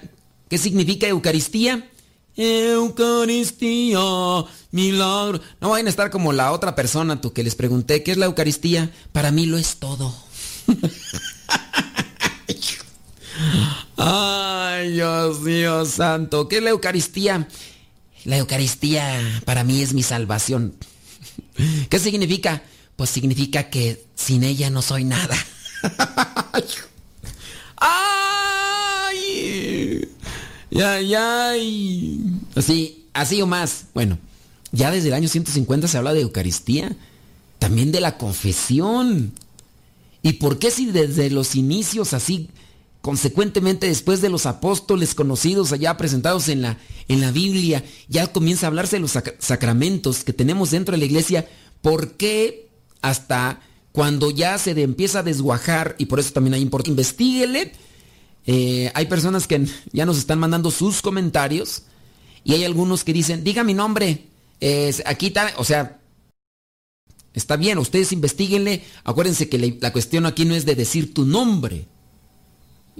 ¿Qué 0.49 0.57
significa 0.57 1.07
Eucaristía? 1.07 1.89
Eucaristía, 2.35 3.99
milagro. 4.71 5.41
No 5.61 5.69
vayan 5.69 5.87
a 5.87 5.89
estar 5.89 6.09
como 6.09 6.33
la 6.33 6.51
otra 6.51 6.75
persona, 6.75 7.21
tú 7.21 7.33
que 7.33 7.43
les 7.43 7.55
pregunté, 7.55 8.01
¿qué 8.01 8.11
es 8.11 8.17
la 8.17 8.25
Eucaristía? 8.25 8.91
Para 9.11 9.31
mí 9.31 9.45
lo 9.45 9.57
es 9.57 9.77
todo. 9.77 10.13
Ay, 13.97 14.91
Dios 14.93 15.41
mío 15.41 15.85
santo, 15.85 16.47
¿qué 16.47 16.57
es 16.57 16.63
la 16.63 16.69
Eucaristía? 16.71 17.47
La 18.23 18.37
Eucaristía 18.37 19.41
para 19.45 19.63
mí 19.63 19.81
es 19.81 19.93
mi 19.93 20.01
salvación. 20.03 20.75
¿Qué 21.89 21.99
significa? 21.99 22.63
Pues 22.95 23.09
significa 23.09 23.69
que 23.69 24.05
sin 24.15 24.43
ella 24.43 24.69
no 24.69 24.81
soy 24.81 25.03
nada. 25.03 25.37
¡Ay! 27.77 28.79
Ya, 30.71 31.01
ya. 31.01 31.53
Así, 32.55 33.05
así 33.13 33.41
o 33.41 33.47
más. 33.47 33.85
Bueno, 33.93 34.17
ya 34.71 34.91
desde 34.91 35.07
el 35.09 35.13
año 35.15 35.27
150 35.27 35.87
se 35.87 35.97
habla 35.97 36.13
de 36.13 36.21
Eucaristía. 36.21 36.95
También 37.57 37.91
de 37.91 38.01
la 38.01 38.17
confesión. 38.17 39.33
¿Y 40.21 40.33
por 40.33 40.59
qué 40.59 40.71
si 40.71 40.85
desde 40.87 41.29
los 41.29 41.55
inicios 41.55 42.13
así, 42.13 42.49
consecuentemente 43.01 43.87
después 43.87 44.21
de 44.21 44.29
los 44.29 44.45
apóstoles 44.45 45.15
conocidos 45.15 45.71
allá 45.71 45.95
presentados 45.97 46.49
en 46.49 46.61
la, 46.61 46.77
en 47.07 47.21
la 47.21 47.31
Biblia, 47.31 47.83
ya 48.09 48.27
comienza 48.27 48.65
a 48.65 48.69
hablarse 48.69 48.97
de 48.97 49.01
los 49.01 49.15
sac- 49.15 49.35
sacramentos 49.39 50.23
que 50.23 50.33
tenemos 50.33 50.71
dentro 50.71 50.91
de 50.93 50.99
la 50.99 51.05
iglesia? 51.05 51.47
¿Por 51.81 52.13
qué 52.13 52.67
hasta 53.01 53.61
cuando 53.93 54.29
ya 54.29 54.57
se 54.57 54.71
empieza 54.81 55.19
a 55.19 55.23
desguajar, 55.23 55.95
y 55.97 56.05
por 56.05 56.19
eso 56.19 56.31
también 56.31 56.53
hay 56.53 56.61
importante, 56.61 56.91
investiguele, 56.91 57.71
eh, 58.51 58.91
hay 58.95 59.05
personas 59.05 59.45
que 59.45 59.63
ya 59.91 60.07
nos 60.07 60.17
están 60.17 60.39
mandando 60.39 60.71
sus 60.71 61.03
comentarios 61.03 61.83
y 62.43 62.55
hay 62.55 62.63
algunos 62.63 63.03
que 63.03 63.13
dicen, 63.13 63.43
diga 63.43 63.63
mi 63.63 63.75
nombre, 63.75 64.25
aquí 65.05 65.27
está, 65.27 65.53
o 65.57 65.63
sea, 65.63 65.99
está 67.35 67.57
bien, 67.57 67.77
ustedes 67.77 68.11
investiguenle, 68.11 68.83
acuérdense 69.03 69.49
que 69.49 69.59
la, 69.59 69.67
la 69.79 69.93
cuestión 69.93 70.25
aquí 70.25 70.45
no 70.45 70.55
es 70.55 70.65
de 70.65 70.73
decir 70.73 71.13
tu 71.13 71.25
nombre, 71.25 71.85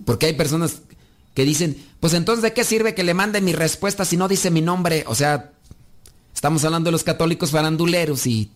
porque 0.05 0.27
hay 0.27 0.33
personas 0.33 0.83
que 1.33 1.45
dicen, 1.45 1.83
pues 1.99 2.13
entonces 2.13 2.43
de 2.43 2.53
qué 2.53 2.63
sirve 2.63 2.93
que 2.93 3.03
le 3.03 3.15
mande 3.15 3.41
mi 3.41 3.53
respuesta 3.53 4.05
si 4.05 4.17
no 4.17 4.27
dice 4.27 4.51
mi 4.51 4.61
nombre, 4.61 5.03
o 5.07 5.15
sea, 5.15 5.51
estamos 6.31 6.63
hablando 6.63 6.89
de 6.89 6.91
los 6.91 7.03
católicos 7.03 7.49
faranduleros 7.49 8.27
y, 8.27 8.51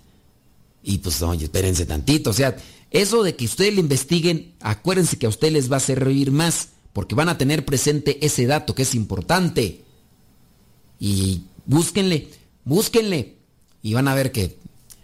y 0.84 1.00
pues 1.00 1.20
oye, 1.24 1.46
espérense 1.46 1.88
tantito, 1.88 2.30
o 2.30 2.34
sea, 2.34 2.56
eso 2.92 3.24
de 3.24 3.36
que 3.36 3.46
ustedes 3.46 3.74
le 3.74 3.80
investiguen, 3.80 4.54
acuérdense 4.62 5.18
que 5.18 5.26
a 5.26 5.30
ustedes 5.30 5.54
les 5.54 5.72
va 5.72 5.78
a 5.78 5.80
servir 5.80 6.30
más, 6.32 6.70
porque 6.94 7.16
van 7.16 7.30
a 7.30 7.38
tener 7.38 7.66
presente 7.66 8.24
ese 8.26 8.46
dato 8.46 8.76
que 8.76 8.84
es 8.84 8.96
importante. 8.96 9.82
Y 11.00 11.42
búsquenle, 11.66 12.30
búsquenle, 12.64 13.36
y 13.82 13.94
van 13.94 14.08
a 14.08 14.16
ver 14.16 14.32
que... 14.32 14.58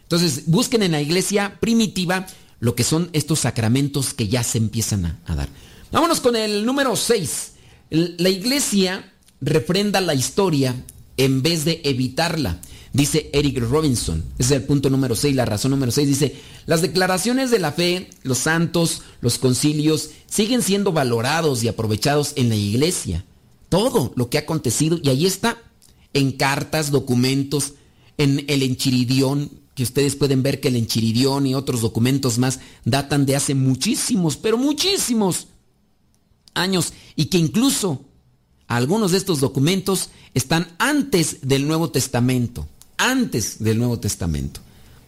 Entonces, 0.04 0.44
busquen 0.48 0.82
en 0.84 0.94
la 0.94 1.02
iglesia 1.02 1.58
primitiva 1.60 2.26
lo 2.60 2.76
que 2.76 2.84
son 2.84 3.10
estos 3.14 3.40
sacramentos 3.40 4.14
que 4.14 4.28
ya 4.28 4.44
se 4.44 4.58
empiezan 4.58 5.06
a, 5.06 5.20
a 5.26 5.36
dar. 5.36 5.50
Vámonos 5.92 6.20
con 6.22 6.36
el 6.36 6.66
número 6.66 6.96
6. 6.96 7.52
La 7.90 8.30
iglesia 8.30 9.12
refrenda 9.42 10.02
la 10.02 10.14
historia 10.14 10.76
en 11.18 11.42
vez 11.42 11.66
de 11.66 11.82
evitarla. 11.84 12.62
Dice 12.92 13.30
Eric 13.34 13.60
Robinson. 13.60 14.24
Ese 14.40 14.56
es 14.56 14.62
el 14.62 14.66
punto 14.66 14.90
número 14.90 15.16
6, 15.16 15.36
la 15.36 15.46
razón 15.46 15.72
número 15.72 15.92
6. 15.92 16.08
Dice, 16.08 16.36
las 16.66 16.82
declaraciones 16.82 17.52
de 17.52 17.60
la 17.60 17.72
fe, 17.72 18.10
los 18.24 18.40
santos, 18.40 19.04
los 19.22 19.38
concilios, 19.38 20.10
siguen 20.28 20.62
siendo 20.64 20.92
valorados 20.92 21.64
y 21.64 21.68
aprovechados 21.68 22.34
en 22.36 22.50
la 22.50 22.56
iglesia. 22.56 23.26
Todo 23.70 24.12
lo 24.16 24.30
que 24.30 24.38
ha 24.38 24.42
acontecido, 24.42 25.00
y 25.02 25.10
ahí 25.10 25.28
está, 25.28 25.58
en 26.14 26.32
cartas, 26.32 26.90
documentos, 26.90 27.74
en 28.18 28.44
el 28.48 28.64
enchiridión, 28.64 29.52
que 29.76 29.84
ustedes 29.84 30.16
pueden 30.16 30.44
ver 30.44 30.60
que 30.60 30.70
el 30.70 30.76
enchiridión 30.76 31.46
y 31.46 31.56
otros 31.56 31.82
documentos 31.82 32.38
más 32.38 32.60
datan 32.84 33.26
de 33.26 33.36
hace 33.36 33.54
muchísimos, 33.54 34.36
pero 34.36 34.58
muchísimos 34.58 35.48
años, 36.56 36.94
y 37.16 37.26
que 37.26 37.38
incluso 37.38 38.04
algunos 38.68 39.12
de 39.12 39.18
estos 39.20 39.40
documentos 39.40 40.10
están 40.34 40.76
antes 40.80 41.38
del 41.44 41.68
Nuevo 41.68 41.92
Testamento, 41.92 42.68
antes 43.00 43.58
del 43.64 43.80
Nuevo 43.80 44.00
Testamento. 44.00 44.60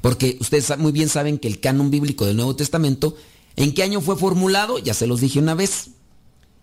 Porque 0.01 0.37
ustedes 0.39 0.75
muy 0.79 0.91
bien 0.91 1.09
saben 1.09 1.37
que 1.37 1.47
el 1.47 1.59
canon 1.59 1.91
bíblico 1.91 2.25
del 2.25 2.37
Nuevo 2.37 2.55
Testamento, 2.55 3.15
¿en 3.55 3.73
qué 3.73 3.83
año 3.83 4.01
fue 4.01 4.17
formulado? 4.17 4.79
Ya 4.79 4.95
se 4.95 5.05
los 5.05 5.21
dije 5.21 5.37
una 5.37 5.53
vez. 5.53 5.89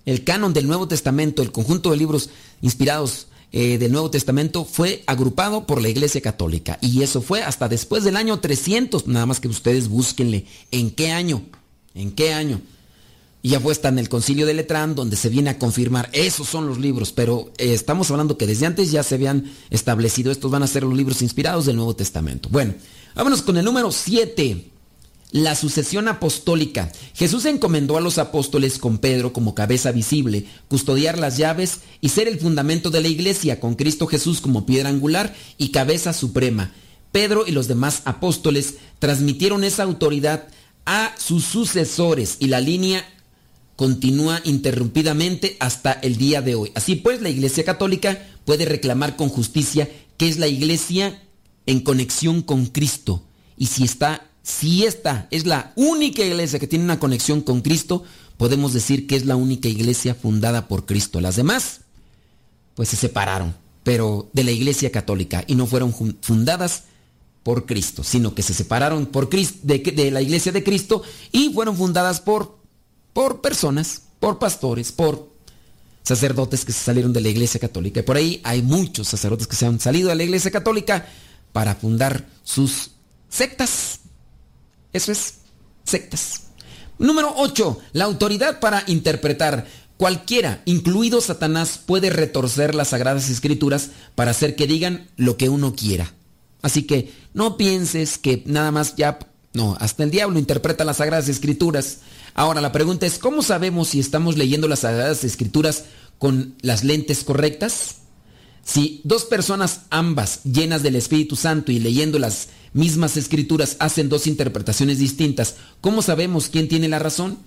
El 0.05 0.24
canon 0.24 0.53
del 0.53 0.66
Nuevo 0.66 0.89
Testamento, 0.89 1.43
el 1.43 1.53
conjunto 1.53 1.91
de 1.91 1.99
libros 1.99 2.31
inspirados 2.62 3.29
eh, 3.53 3.79
del 3.79 3.93
Nuevo 3.93 4.11
Testamento, 4.11 4.64
fue 4.64 5.05
agrupado 5.07 5.66
por 5.66 5.81
la 5.81 5.89
Iglesia 5.89 6.20
Católica. 6.20 6.79
Y 6.81 7.03
eso 7.03 7.22
fue 7.22 7.43
hasta 7.43 7.68
después 7.68 8.03
del 8.03 8.16
año 8.16 8.41
300. 8.41 9.07
Nada 9.07 9.26
más 9.26 9.39
que 9.39 9.49
ustedes 9.49 9.89
búsquenle 9.89 10.47
en 10.72 10.91
qué 10.91 11.12
año. 11.12 11.43
¿En 11.95 12.11
qué 12.11 12.33
año? 12.33 12.61
Y 13.49 13.53
ya 13.53 13.61
fue 13.61 13.72
hasta 13.72 13.88
en 13.88 13.99
el 13.99 14.11
concilio 14.11 14.44
de 14.44 14.53
Letrán 14.53 14.94
donde 14.94 15.16
se 15.16 15.30
viene 15.30 15.49
a 15.49 15.59
confirmar, 15.59 16.11
esos 16.12 16.46
son 16.46 16.66
los 16.66 16.76
libros, 16.76 17.12
pero 17.12 17.51
eh, 17.57 17.72
estamos 17.72 18.11
hablando 18.11 18.36
que 18.36 18.46
desde 18.46 18.66
antes 18.66 18.90
ya 18.90 19.03
se 19.03 19.14
habían 19.14 19.51
establecido, 19.70 20.30
estos 20.30 20.51
van 20.51 20.62
a 20.62 20.66
ser 20.66 20.82
los 20.82 20.94
libros 20.94 21.22
inspirados 21.22 21.64
del 21.64 21.76
Nuevo 21.76 21.96
Testamento. 21.96 22.51
Bueno, 22.53 22.74
vámonos 23.14 23.40
con 23.40 23.57
el 23.57 23.64
número 23.64 23.90
7. 23.90 24.66
La 25.30 25.55
sucesión 25.55 26.09
apostólica. 26.09 26.92
Jesús 27.14 27.46
encomendó 27.46 27.96
a 27.96 28.03
los 28.03 28.18
apóstoles 28.18 28.76
con 28.76 28.99
Pedro 28.99 29.32
como 29.32 29.55
cabeza 29.55 29.92
visible, 29.92 30.44
custodiar 30.68 31.16
las 31.16 31.38
llaves 31.38 31.80
y 32.03 32.11
ser 32.11 32.28
el 32.28 32.38
fundamento 32.38 32.90
de 32.90 33.01
la 33.01 33.09
iglesia, 33.09 33.61
con 33.61 33.76
Cristo 33.76 34.07
Jesús 34.07 34.42
como 34.42 34.66
piedra 34.66 34.90
angular 34.90 35.34
y 35.57 35.70
cabeza 35.70 36.12
suprema. 36.12 36.74
Pedro 37.12 37.46
y 37.46 37.53
los 37.53 37.66
demás 37.66 38.03
apóstoles 38.05 38.74
transmitieron 38.99 39.64
esa 39.64 39.84
autoridad 39.84 40.49
a 40.84 41.14
sus 41.16 41.44
sucesores 41.44 42.36
y 42.40 42.49
la 42.49 42.61
línea 42.61 43.07
continúa 43.79 44.41
interrumpidamente 44.43 45.57
hasta 45.61 45.93
el 45.93 46.16
día 46.16 46.43
de 46.43 46.57
hoy. 46.57 46.72
Así 46.74 46.97
pues, 46.97 47.22
la 47.22 47.29
Iglesia 47.29 47.64
Católica 47.64 48.26
puede 48.45 48.64
reclamar 48.64 49.14
con 49.14 49.29
justicia 49.29 49.89
que 50.16 50.29
es 50.29 50.37
la 50.37 50.49
Iglesia 50.49 51.22
en 51.64 51.79
conexión 51.79 52.43
con 52.43 52.66
Cristo. 52.66 53.22
Y 53.57 53.66
si 53.66 53.85
está 53.85 54.24
si 54.43 54.85
esta 54.85 55.29
es 55.31 55.47
la 55.47 55.72
única 55.76 56.24
iglesia 56.24 56.59
que 56.59 56.66
tiene 56.66 56.85
una 56.85 56.99
conexión 56.99 57.43
con 57.43 57.61
Cristo, 57.61 58.03
podemos 58.37 58.72
decir 58.72 59.07
que 59.07 59.14
es 59.14 59.26
la 59.26 59.37
única 59.37 59.68
iglesia 59.68 60.14
fundada 60.14 60.66
por 60.66 60.85
Cristo. 60.85 61.20
Las 61.20 61.37
demás, 61.37 61.83
pues 62.74 62.89
se 62.89 62.97
separaron, 62.97 63.55
pero 63.85 64.29
de 64.33 64.43
la 64.43 64.51
iglesia 64.51 64.91
católica 64.91 65.45
y 65.47 65.55
no 65.55 65.66
fueron 65.66 65.95
fundadas 66.22 66.85
por 67.45 67.66
Cristo, 67.66 68.03
sino 68.03 68.35
que 68.35 68.43
se 68.43 68.55
separaron 68.55 69.07
por 69.07 69.29
Cristo, 69.29 69.59
de, 69.62 69.79
de, 69.79 70.11
la 70.11 70.20
iglesia 70.20 70.51
de 70.51 70.64
Cristo 70.64 71.03
y 71.31 71.53
fueron 71.53 71.76
fundadas 71.76 72.20
por, 72.20 72.58
por 73.19 73.41
personas, 73.41 74.03
por 74.21 74.39
pastores, 74.39 74.93
por 74.93 75.29
sacerdotes 76.05 76.64
que 76.64 76.71
se 76.71 76.85
salieron 76.85 77.12
de 77.12 77.21
la 77.21 77.29
iglesia 77.29 77.59
católica. 77.59 77.99
Y 77.99 78.03
por 78.05 78.16
ahí 78.16 78.41
hay 78.45 78.62
muchos 78.62 79.09
sacerdotes 79.09 79.49
que 79.49 79.57
se 79.57 79.66
han 79.66 79.81
salido 79.81 80.11
de 80.11 80.14
la 80.14 80.23
iglesia 80.23 80.53
católica 80.53 81.05
para 81.53 81.75
fundar 81.75 82.29
sus 82.45 82.93
sectas, 83.29 83.99
eso 84.93 85.11
es 85.11 85.35
sectas. 85.83 86.43
Número 87.01 87.35
8. 87.37 87.81
La 87.93 88.05
autoridad 88.05 88.61
para 88.61 88.85
interpretar. 88.87 89.66
Cualquiera, 89.97 90.62
incluido 90.64 91.21
Satanás, 91.21 91.81
puede 91.85 92.11
retorcer 92.11 92.77
las 92.77 92.91
sagradas 92.91 93.29
escrituras 93.31 93.91
para 94.14 94.31
hacer 94.31 94.55
que 94.55 94.69
digan 94.69 95.11
lo 95.16 95.37
que 95.37 95.49
uno 95.49 95.75
quiera. 95.75 96.14
Así 96.62 96.85
que 96.85 97.12
no 97.35 97.57
pienses 97.57 98.16
que 98.16 98.45
nada 98.47 98.71
más 98.71 98.95
ya... 98.95 99.19
No, 99.55 99.77
hasta 99.81 100.05
el 100.05 100.12
diablo 100.12 100.39
interpreta 100.39 100.85
las 100.85 100.99
sagradas 100.99 101.29
escrituras. 101.29 101.99
Ahora 102.39 102.61
la 102.61 102.70
pregunta 102.70 103.05
es, 103.05 103.18
¿cómo 103.18 103.43
sabemos 103.43 103.89
si 103.89 103.99
estamos 103.99 104.36
leyendo 104.36 104.68
las 104.68 104.78
sagradas 104.78 105.24
escrituras 105.24 105.86
con 106.20 106.55
las 106.61 106.84
lentes 106.84 107.24
correctas? 107.24 107.97
Si 108.64 109.01
dos 109.03 109.24
personas 109.24 109.80
ambas 109.91 110.45
llenas 110.45 110.84
del 110.84 110.95
Espíritu 110.95 111.34
Santo 111.34 111.72
y 111.72 111.80
leyendo 111.80 112.20
las 112.20 112.51
mismas 112.72 113.16
escrituras 113.16 113.74
hacen 113.80 114.09
dos 114.09 114.28
interpretaciones 114.28 115.01
distintas, 115.01 115.57
¿cómo 115.80 116.01
sabemos 116.01 116.49
quién 116.49 116.68
tiene 116.68 116.86
la 116.86 117.01
razón? 117.01 117.39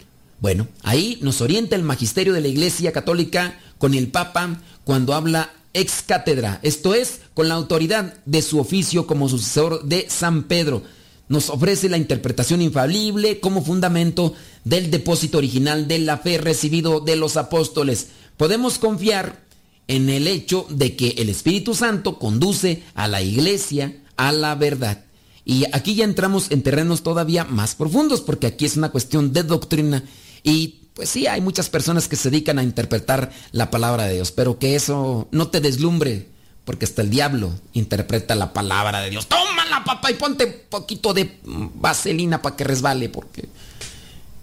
Bueno, 0.42 0.68
ahí 0.84 1.20
nos 1.22 1.40
orienta 1.40 1.78
el 1.78 1.84
magisterio 1.84 2.34
de 2.34 2.42
la 2.42 2.50
Iglesia 2.50 2.92
Católica 2.92 3.58
con 3.78 3.94
el 3.94 4.10
Papa 4.10 4.60
cuando 4.84 5.14
habla 5.14 5.54
ex 5.74 6.04
cátedra, 6.06 6.60
esto 6.64 6.96
es, 6.96 7.22
con 7.34 7.48
la 7.48 7.56
autoridad 7.56 8.16
de 8.26 8.42
su 8.42 8.60
oficio 8.60 9.08
como 9.08 9.30
sucesor 9.30 9.86
de 9.86 10.08
San 10.10 10.44
Pedro. 10.44 10.84
Nos 11.32 11.50
ofrece 11.50 11.88
la 11.88 11.96
interpretación 11.96 12.62
infalible 12.62 13.40
como 13.40 13.64
fundamento 13.64 14.34
del 14.66 14.92
depósito 14.92 15.38
original 15.38 15.88
de 15.88 16.00
la 16.00 16.18
fe 16.18 16.38
recibido 16.38 17.00
de 17.00 17.16
los 17.16 17.38
apóstoles. 17.38 18.08
Podemos 18.36 18.78
confiar 18.78 19.46
en 19.88 20.10
el 20.10 20.28
hecho 20.28 20.68
de 20.70 20.98
que 20.98 21.16
el 21.20 21.30
Espíritu 21.30 21.74
Santo 21.74 22.20
conduce 22.20 22.84
a 22.96 23.08
la 23.08 23.22
iglesia 23.22 23.96
a 24.18 24.34
la 24.34 24.56
verdad. 24.56 25.06
Y 25.46 25.64
aquí 25.72 25.96
ya 25.96 26.04
entramos 26.04 26.52
en 26.52 26.64
terrenos 26.64 27.02
todavía 27.02 27.46
más 27.46 27.76
profundos, 27.76 28.20
porque 28.20 28.48
aquí 28.48 28.66
es 28.66 28.76
una 28.76 28.90
cuestión 28.92 29.32
de 29.32 29.44
doctrina. 29.44 30.04
Y 30.44 30.82
pues 30.94 31.12
sí, 31.12 31.28
hay 31.28 31.40
muchas 31.40 31.70
personas 31.70 32.10
que 32.10 32.18
se 32.18 32.30
dedican 32.30 32.60
a 32.60 32.64
interpretar 32.64 33.32
la 33.54 33.72
palabra 33.72 34.04
de 34.04 34.16
Dios, 34.16 34.34
pero 34.34 34.60
que 34.60 34.76
eso 34.76 35.30
no 35.32 35.48
te 35.48 35.62
deslumbre, 35.62 36.28
porque 36.72 36.86
hasta 36.86 37.02
el 37.02 37.10
diablo 37.10 37.52
interpreta 37.74 38.34
la 38.34 38.54
palabra 38.54 39.02
de 39.02 39.10
Dios. 39.10 39.28
Tómala, 39.28 39.84
papá, 39.84 40.10
y 40.10 40.14
ponte 40.14 40.46
un 40.46 40.54
poquito 40.70 41.14
de 41.14 41.38
vaselina 41.44 42.42
para 42.42 42.56
que 42.56 42.64
resbale, 42.64 43.10
porque... 43.10 43.50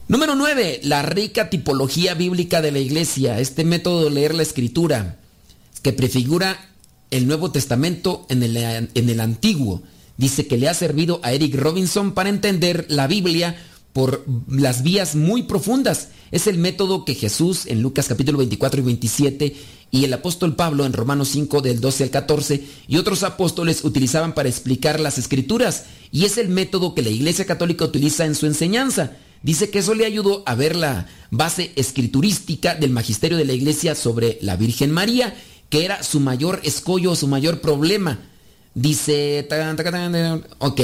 Número 0.09 0.35
9, 0.35 0.81
la 0.83 1.01
rica 1.01 1.49
tipología 1.49 2.13
bíblica 2.13 2.61
de 2.61 2.71
la 2.71 2.81
iglesia, 2.81 3.41
este 3.41 3.65
método 3.65 4.05
de 4.05 4.11
leer 4.11 4.35
la 4.35 4.43
escritura, 4.43 5.17
que 5.83 5.95
prefigura 5.95 6.69
el 7.11 7.27
Nuevo 7.27 7.51
Testamento 7.51 8.27
en 8.29 8.43
el, 8.43 8.59
en 8.59 9.09
el 9.09 9.21
Antiguo 9.21 9.83
dice 10.19 10.47
que 10.47 10.59
le 10.59 10.69
ha 10.69 10.75
servido 10.75 11.21
a 11.23 11.33
Eric 11.33 11.55
Robinson 11.55 12.13
para 12.13 12.29
entender 12.29 12.85
la 12.91 13.07
Biblia 13.07 13.57
por 13.95 14.23
las 14.49 14.83
vías 14.83 15.17
muy 15.17 15.45
profundas. 15.45 16.09
Es 16.31 16.47
el 16.47 16.59
método 16.59 17.07
que 17.07 17.15
Jesús 17.15 17.65
en 17.65 17.81
Lucas 17.81 18.07
capítulo 18.07 18.37
24 18.37 18.83
y 18.83 18.85
27 18.85 19.57
y 19.91 20.05
el 20.05 20.13
apóstol 20.13 20.55
Pablo 20.55 20.85
en 20.85 20.93
Romanos 20.93 21.29
5 21.29 21.61
del 21.63 21.81
12 21.81 22.05
al 22.05 22.11
14 22.11 22.65
y 22.89 22.97
otros 22.97 23.23
apóstoles 23.23 23.85
utilizaban 23.85 24.35
para 24.35 24.49
explicar 24.49 25.01
las 25.01 25.19
escrituras 25.19 25.85
y 26.13 26.25
es 26.25 26.39
el 26.39 26.49
método 26.49 26.95
que 26.95 27.03
la 27.03 27.11
Iglesia 27.11 27.47
Católica 27.47 27.85
utiliza 27.85 28.25
en 28.27 28.35
su 28.35 28.47
enseñanza. 28.47 29.13
Dice 29.43 29.71
que 29.71 29.79
eso 29.79 29.95
le 29.95 30.05
ayudó 30.05 30.43
a 30.47 30.55
ver 30.55 30.75
la 30.75 31.07
base 31.31 31.73
escriturística 31.77 32.75
del 32.75 32.91
magisterio 32.91 33.39
de 33.39 33.45
la 33.45 33.53
Iglesia 33.53 33.95
sobre 33.95 34.39
la 34.43 34.57
Virgen 34.57 34.91
María, 34.91 35.35
que 35.71 35.85
era 35.85 36.03
su 36.03 36.21
mayor 36.21 36.61
escollo, 36.65 37.15
su 37.15 37.29
mayor 37.29 37.61
problema. 37.61 38.19
Dice, 38.75 39.49
ok, 40.59 40.81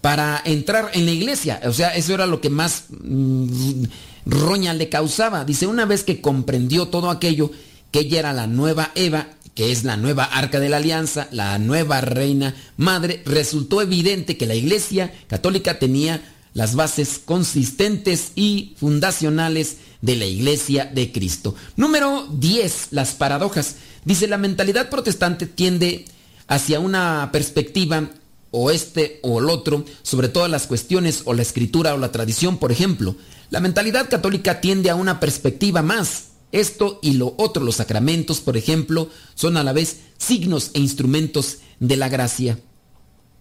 para 0.00 0.42
entrar 0.44 0.90
en 0.94 1.06
la 1.06 1.12
iglesia. 1.12 1.60
O 1.64 1.72
sea, 1.72 1.94
eso 1.94 2.12
era 2.12 2.26
lo 2.26 2.40
que 2.40 2.50
más 2.50 2.86
mm, 2.90 3.84
roña 4.26 4.74
le 4.74 4.88
causaba. 4.88 5.44
Dice, 5.44 5.66
una 5.66 5.86
vez 5.86 6.02
que 6.02 6.20
comprendió 6.20 6.88
todo 6.88 7.10
aquello, 7.10 7.50
que 7.92 8.00
ella 8.00 8.18
era 8.18 8.32
la 8.32 8.48
nueva 8.48 8.90
Eva, 8.96 9.28
que 9.54 9.70
es 9.70 9.84
la 9.84 9.96
nueva 9.96 10.24
arca 10.24 10.58
de 10.58 10.68
la 10.68 10.78
alianza, 10.78 11.28
la 11.30 11.58
nueva 11.58 12.00
reina 12.00 12.54
madre, 12.76 13.22
resultó 13.26 13.82
evidente 13.82 14.36
que 14.36 14.46
la 14.46 14.54
iglesia 14.54 15.12
católica 15.28 15.78
tenía 15.78 16.22
las 16.54 16.74
bases 16.74 17.20
consistentes 17.24 18.32
y 18.34 18.74
fundacionales 18.78 19.76
de 20.00 20.16
la 20.16 20.24
iglesia 20.24 20.86
de 20.86 21.12
Cristo. 21.12 21.54
Número 21.76 22.26
10, 22.32 22.88
las 22.90 23.12
paradojas. 23.12 23.76
Dice, 24.04 24.26
la 24.26 24.38
mentalidad 24.38 24.90
protestante 24.90 25.46
tiende 25.46 26.06
hacia 26.48 26.80
una 26.80 27.30
perspectiva 27.30 28.10
o 28.50 28.70
este 28.70 29.20
o 29.22 29.38
el 29.38 29.48
otro 29.48 29.84
sobre 30.02 30.28
todas 30.28 30.50
las 30.50 30.66
cuestiones 30.66 31.22
o 31.24 31.34
la 31.34 31.42
escritura 31.42 31.94
o 31.94 31.98
la 31.98 32.12
tradición, 32.12 32.58
por 32.58 32.72
ejemplo. 32.72 33.16
La 33.50 33.60
mentalidad 33.60 34.08
católica 34.08 34.60
tiende 34.60 34.90
a 34.90 34.94
una 34.94 35.20
perspectiva 35.20 35.82
más. 35.82 36.31
Esto 36.52 36.98
y 37.02 37.14
lo 37.14 37.34
otro, 37.38 37.64
los 37.64 37.76
sacramentos, 37.76 38.40
por 38.40 38.56
ejemplo, 38.56 39.08
son 39.34 39.56
a 39.56 39.64
la 39.64 39.72
vez 39.72 40.00
signos 40.18 40.70
e 40.74 40.80
instrumentos 40.80 41.58
de 41.80 41.96
la 41.96 42.08
gracia. 42.08 42.58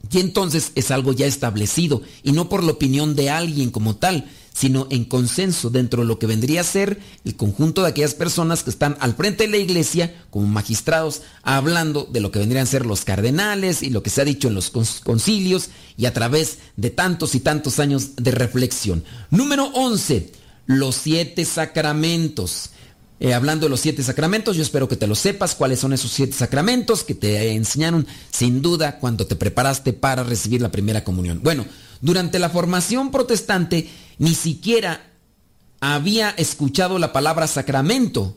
Y 0.09 0.19
entonces 0.19 0.71
es 0.75 0.89
algo 0.91 1.13
ya 1.13 1.27
establecido 1.27 2.01
y 2.23 2.31
no 2.31 2.49
por 2.49 2.63
la 2.63 2.71
opinión 2.71 3.15
de 3.15 3.29
alguien 3.29 3.69
como 3.69 3.97
tal, 3.97 4.29
sino 4.53 4.87
en 4.89 5.05
consenso 5.05 5.69
dentro 5.69 6.01
de 6.01 6.07
lo 6.07 6.19
que 6.19 6.27
vendría 6.27 6.61
a 6.61 6.65
ser 6.65 6.99
el 7.23 7.35
conjunto 7.35 7.83
de 7.83 7.89
aquellas 7.89 8.13
personas 8.13 8.63
que 8.63 8.69
están 8.69 8.97
al 8.99 9.15
frente 9.15 9.45
de 9.45 9.49
la 9.49 9.57
iglesia 9.57 10.13
como 10.29 10.47
magistrados 10.47 11.21
hablando 11.43 12.07
de 12.11 12.19
lo 12.19 12.31
que 12.31 12.39
vendrían 12.39 12.63
a 12.63 12.69
ser 12.69 12.85
los 12.85 13.05
cardenales 13.05 13.83
y 13.83 13.89
lo 13.89 14.03
que 14.03 14.09
se 14.09 14.21
ha 14.21 14.25
dicho 14.25 14.47
en 14.49 14.55
los 14.55 14.69
concilios 14.69 15.69
y 15.97 16.05
a 16.05 16.13
través 16.13 16.59
de 16.75 16.89
tantos 16.89 17.35
y 17.35 17.39
tantos 17.39 17.79
años 17.79 18.15
de 18.17 18.31
reflexión. 18.31 19.03
Número 19.29 19.65
11. 19.67 20.31
Los 20.65 20.95
siete 20.95 21.45
sacramentos. 21.45 22.71
Eh, 23.23 23.35
hablando 23.35 23.67
de 23.67 23.69
los 23.69 23.81
siete 23.81 24.01
sacramentos, 24.01 24.57
yo 24.57 24.63
espero 24.63 24.89
que 24.89 24.95
te 24.95 25.05
lo 25.05 25.13
sepas, 25.13 25.53
cuáles 25.53 25.79
son 25.79 25.93
esos 25.93 26.09
siete 26.09 26.33
sacramentos 26.33 27.03
que 27.03 27.13
te 27.13 27.51
enseñaron 27.51 28.07
sin 28.31 28.63
duda 28.63 28.97
cuando 28.97 29.27
te 29.27 29.35
preparaste 29.35 29.93
para 29.93 30.23
recibir 30.23 30.59
la 30.59 30.71
primera 30.71 31.03
comunión. 31.03 31.39
Bueno, 31.43 31.67
durante 32.01 32.39
la 32.39 32.49
formación 32.49 33.11
protestante 33.11 33.87
ni 34.17 34.33
siquiera 34.33 35.11
había 35.79 36.31
escuchado 36.31 36.97
la 36.97 37.13
palabra 37.13 37.45
sacramento, 37.45 38.35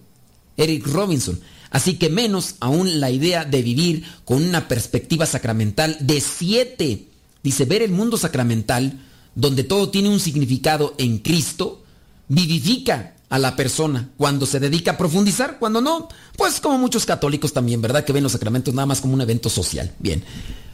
Eric 0.59 0.87
Robinson, 0.87 1.41
así 1.70 1.95
que 1.97 2.11
menos 2.11 2.57
aún 2.61 3.01
la 3.01 3.11
idea 3.11 3.47
de 3.47 3.62
vivir 3.62 4.05
con 4.26 4.45
una 4.45 4.68
perspectiva 4.68 5.24
sacramental 5.24 5.97
de 6.01 6.20
siete. 6.20 7.07
Dice, 7.43 7.64
ver 7.64 7.80
el 7.80 7.93
mundo 7.93 8.18
sacramental, 8.18 9.01
donde 9.35 9.64
todo 9.64 9.89
tiene 9.89 10.11
un 10.11 10.20
significado 10.20 10.95
en 10.99 11.20
Cristo, 11.20 11.82
vivifica 12.28 13.13
a 13.35 13.39
la 13.41 13.57
persona 13.57 14.11
cuando 14.16 14.47
se 14.47 14.61
dedica 14.61 14.93
a 14.93 14.97
profundizar, 14.97 15.59
cuando 15.59 15.80
no, 15.80 16.09
pues 16.37 16.61
como 16.61 16.78
muchos 16.78 17.05
católicos 17.05 17.53
también, 17.53 17.82
¿verdad? 17.82 18.05
Que 18.05 18.12
ven 18.12 18.22
los 18.22 18.30
sacramentos 18.30 18.72
nada 18.72 18.87
más 18.87 19.01
como 19.01 19.12
un 19.12 19.22
evento 19.22 19.51
social. 19.51 19.93
Bien. 19.99 20.22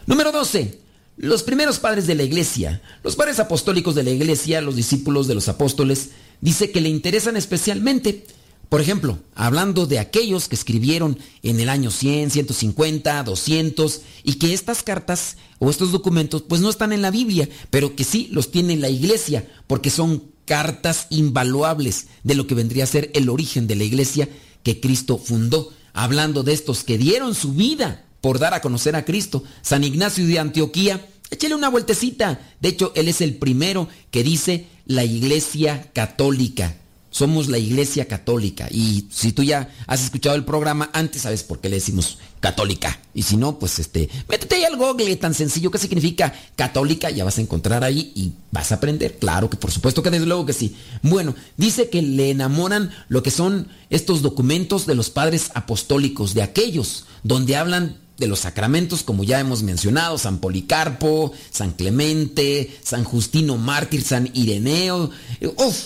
Número 0.06 0.30
12 0.30 0.78
los 1.16 1.42
primeros 1.42 1.78
padres 1.78 2.06
de 2.06 2.14
la 2.14 2.22
iglesia, 2.22 2.80
los 3.02 3.14
padres 3.14 3.40
apostólicos 3.40 3.94
de 3.94 4.04
la 4.04 4.10
iglesia, 4.10 4.62
los 4.62 4.76
discípulos 4.76 5.26
de 5.26 5.34
los 5.34 5.48
apóstoles, 5.48 6.10
dice 6.40 6.70
que 6.70 6.80
le 6.80 6.88
interesan 6.88 7.36
especialmente. 7.36 8.24
Por 8.70 8.80
ejemplo, 8.80 9.18
hablando 9.34 9.86
de 9.86 9.98
aquellos 9.98 10.48
que 10.48 10.54
escribieron 10.54 11.18
en 11.42 11.60
el 11.60 11.68
año 11.68 11.90
100, 11.90 12.30
150, 12.30 13.22
200 13.22 14.00
y 14.24 14.34
que 14.34 14.54
estas 14.54 14.82
cartas 14.82 15.36
o 15.58 15.68
estos 15.68 15.92
documentos 15.92 16.42
pues 16.42 16.62
no 16.62 16.70
están 16.70 16.92
en 16.92 17.02
la 17.02 17.10
Biblia, 17.10 17.48
pero 17.68 17.96
que 17.96 18.04
sí 18.04 18.28
los 18.32 18.50
tiene 18.50 18.76
la 18.76 18.88
iglesia 18.88 19.46
porque 19.66 19.90
son 19.90 20.22
cartas 20.50 21.06
invaluables 21.10 22.08
de 22.24 22.34
lo 22.34 22.48
que 22.48 22.56
vendría 22.56 22.82
a 22.82 22.88
ser 22.88 23.12
el 23.14 23.28
origen 23.28 23.68
de 23.68 23.76
la 23.76 23.84
iglesia 23.84 24.28
que 24.64 24.80
Cristo 24.80 25.16
fundó, 25.16 25.72
hablando 25.92 26.42
de 26.42 26.52
estos 26.52 26.82
que 26.82 26.98
dieron 26.98 27.36
su 27.36 27.52
vida 27.52 28.04
por 28.20 28.40
dar 28.40 28.52
a 28.52 28.60
conocer 28.60 28.96
a 28.96 29.04
Cristo. 29.04 29.44
San 29.62 29.84
Ignacio 29.84 30.26
de 30.26 30.40
Antioquía, 30.40 31.06
échale 31.30 31.54
una 31.54 31.68
vueltecita. 31.68 32.40
De 32.60 32.70
hecho, 32.70 32.90
él 32.96 33.06
es 33.06 33.20
el 33.20 33.36
primero 33.36 33.86
que 34.10 34.24
dice 34.24 34.66
la 34.86 35.04
iglesia 35.04 35.88
católica. 35.92 36.74
Somos 37.10 37.48
la 37.48 37.58
iglesia 37.58 38.06
católica. 38.06 38.68
Y 38.70 39.08
si 39.10 39.32
tú 39.32 39.42
ya 39.42 39.68
has 39.86 40.02
escuchado 40.02 40.36
el 40.36 40.44
programa 40.44 40.90
antes, 40.92 41.22
sabes 41.22 41.42
por 41.42 41.60
qué 41.60 41.68
le 41.68 41.76
decimos 41.76 42.18
católica. 42.40 43.00
Y 43.14 43.22
si 43.22 43.36
no, 43.36 43.58
pues 43.58 43.78
este, 43.78 44.08
métete 44.28 44.56
ahí 44.56 44.64
al 44.64 44.76
google 44.76 45.16
tan 45.16 45.34
sencillo. 45.34 45.70
¿Qué 45.70 45.78
significa 45.78 46.32
católica? 46.56 47.10
Ya 47.10 47.24
vas 47.24 47.38
a 47.38 47.42
encontrar 47.42 47.84
ahí 47.84 48.12
y 48.14 48.32
vas 48.50 48.72
a 48.72 48.76
aprender. 48.76 49.18
Claro 49.18 49.50
que 49.50 49.56
por 49.56 49.70
supuesto 49.70 50.02
que 50.02 50.10
desde 50.10 50.26
luego 50.26 50.46
que 50.46 50.52
sí. 50.52 50.76
Bueno, 51.02 51.34
dice 51.56 51.90
que 51.90 52.00
le 52.02 52.30
enamoran 52.30 52.90
lo 53.08 53.22
que 53.22 53.30
son 53.30 53.68
estos 53.90 54.22
documentos 54.22 54.86
de 54.86 54.94
los 54.94 55.10
padres 55.10 55.50
apostólicos, 55.54 56.34
de 56.34 56.42
aquellos 56.42 57.06
donde 57.22 57.56
hablan 57.56 57.98
de 58.20 58.28
los 58.28 58.40
sacramentos, 58.40 59.02
como 59.02 59.24
ya 59.24 59.40
hemos 59.40 59.62
mencionado, 59.62 60.18
San 60.18 60.38
Policarpo, 60.38 61.32
San 61.50 61.72
Clemente, 61.72 62.78
San 62.82 63.02
Justino 63.02 63.56
Mártir, 63.56 64.02
San 64.02 64.30
Ireneo. 64.34 65.10
Uf, 65.56 65.76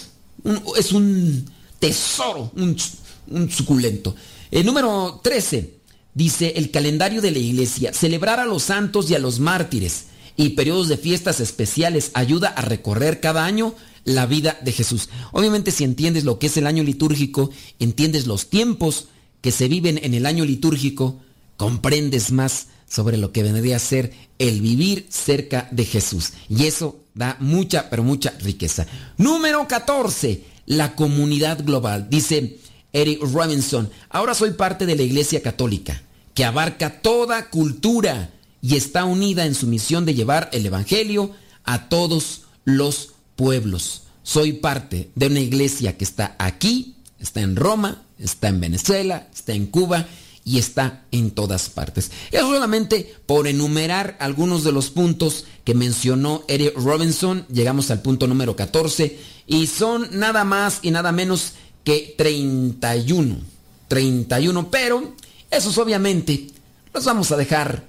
es 0.76 0.92
un 0.92 1.44
tesoro, 1.78 2.52
un, 2.56 3.50
suculento. 3.50 4.14
El 4.50 4.66
número 4.66 5.20
13 5.22 5.74
dice 6.12 6.52
el 6.56 6.70
calendario 6.70 7.20
de 7.20 7.30
la 7.30 7.38
iglesia, 7.38 7.92
celebrar 7.92 8.40
a 8.40 8.46
los 8.46 8.64
santos 8.64 9.10
y 9.10 9.14
a 9.14 9.18
los 9.18 9.40
mártires 9.40 10.06
y 10.36 10.50
periodos 10.50 10.88
de 10.88 10.96
fiestas 10.96 11.40
especiales 11.40 12.10
ayuda 12.14 12.48
a 12.48 12.62
recorrer 12.62 13.20
cada 13.20 13.44
año 13.44 13.74
la 14.04 14.26
vida 14.26 14.58
de 14.62 14.72
Jesús. 14.72 15.08
Obviamente 15.32 15.70
si 15.70 15.84
entiendes 15.84 16.24
lo 16.24 16.38
que 16.38 16.46
es 16.46 16.56
el 16.56 16.66
año 16.66 16.82
litúrgico, 16.82 17.50
entiendes 17.78 18.26
los 18.26 18.50
tiempos 18.50 19.08
que 19.40 19.50
se 19.50 19.68
viven 19.68 19.98
en 20.02 20.14
el 20.14 20.26
año 20.26 20.44
litúrgico, 20.44 21.20
comprendes 21.64 22.30
más 22.30 22.66
sobre 22.86 23.16
lo 23.16 23.32
que 23.32 23.42
vendría 23.42 23.76
a 23.76 23.78
ser 23.78 24.12
el 24.38 24.60
vivir 24.60 25.06
cerca 25.08 25.66
de 25.70 25.86
Jesús. 25.86 26.34
Y 26.50 26.66
eso 26.66 27.00
da 27.14 27.38
mucha, 27.40 27.88
pero 27.88 28.02
mucha 28.02 28.34
riqueza. 28.40 28.86
Número 29.16 29.66
14, 29.66 30.44
la 30.66 30.94
comunidad 30.94 31.64
global. 31.64 32.08
Dice 32.10 32.58
Eric 32.92 33.22
Robinson, 33.22 33.88
ahora 34.10 34.34
soy 34.34 34.50
parte 34.50 34.84
de 34.84 34.94
la 34.94 35.04
Iglesia 35.04 35.40
Católica, 35.40 36.02
que 36.34 36.44
abarca 36.44 37.00
toda 37.00 37.48
cultura 37.48 38.30
y 38.60 38.76
está 38.76 39.06
unida 39.06 39.46
en 39.46 39.54
su 39.54 39.66
misión 39.66 40.04
de 40.04 40.12
llevar 40.12 40.50
el 40.52 40.66
Evangelio 40.66 41.30
a 41.64 41.88
todos 41.88 42.42
los 42.66 43.14
pueblos. 43.36 44.02
Soy 44.22 44.52
parte 44.52 45.10
de 45.14 45.28
una 45.28 45.40
iglesia 45.40 45.96
que 45.96 46.04
está 46.04 46.36
aquí, 46.38 46.96
está 47.18 47.40
en 47.40 47.56
Roma, 47.56 48.02
está 48.18 48.48
en 48.48 48.60
Venezuela, 48.60 49.28
está 49.32 49.54
en 49.54 49.64
Cuba 49.66 50.06
y 50.44 50.58
está 50.58 51.04
en 51.10 51.30
todas 51.30 51.70
partes. 51.70 52.10
Es 52.30 52.40
solamente 52.40 53.14
por 53.26 53.46
enumerar 53.46 54.16
algunos 54.20 54.62
de 54.62 54.72
los 54.72 54.90
puntos 54.90 55.46
que 55.64 55.74
mencionó 55.74 56.44
Eric 56.48 56.76
Robinson. 56.76 57.46
Llegamos 57.48 57.90
al 57.90 58.02
punto 58.02 58.26
número 58.26 58.54
14 58.54 59.18
y 59.46 59.66
son 59.66 60.08
nada 60.12 60.44
más 60.44 60.80
y 60.82 60.90
nada 60.90 61.12
menos 61.12 61.52
que 61.82 62.14
31. 62.18 63.54
31, 63.88 64.70
pero 64.70 65.14
esos 65.50 65.78
obviamente 65.78 66.48
los 66.92 67.04
vamos 67.04 67.30
a 67.32 67.36
dejar 67.36 67.84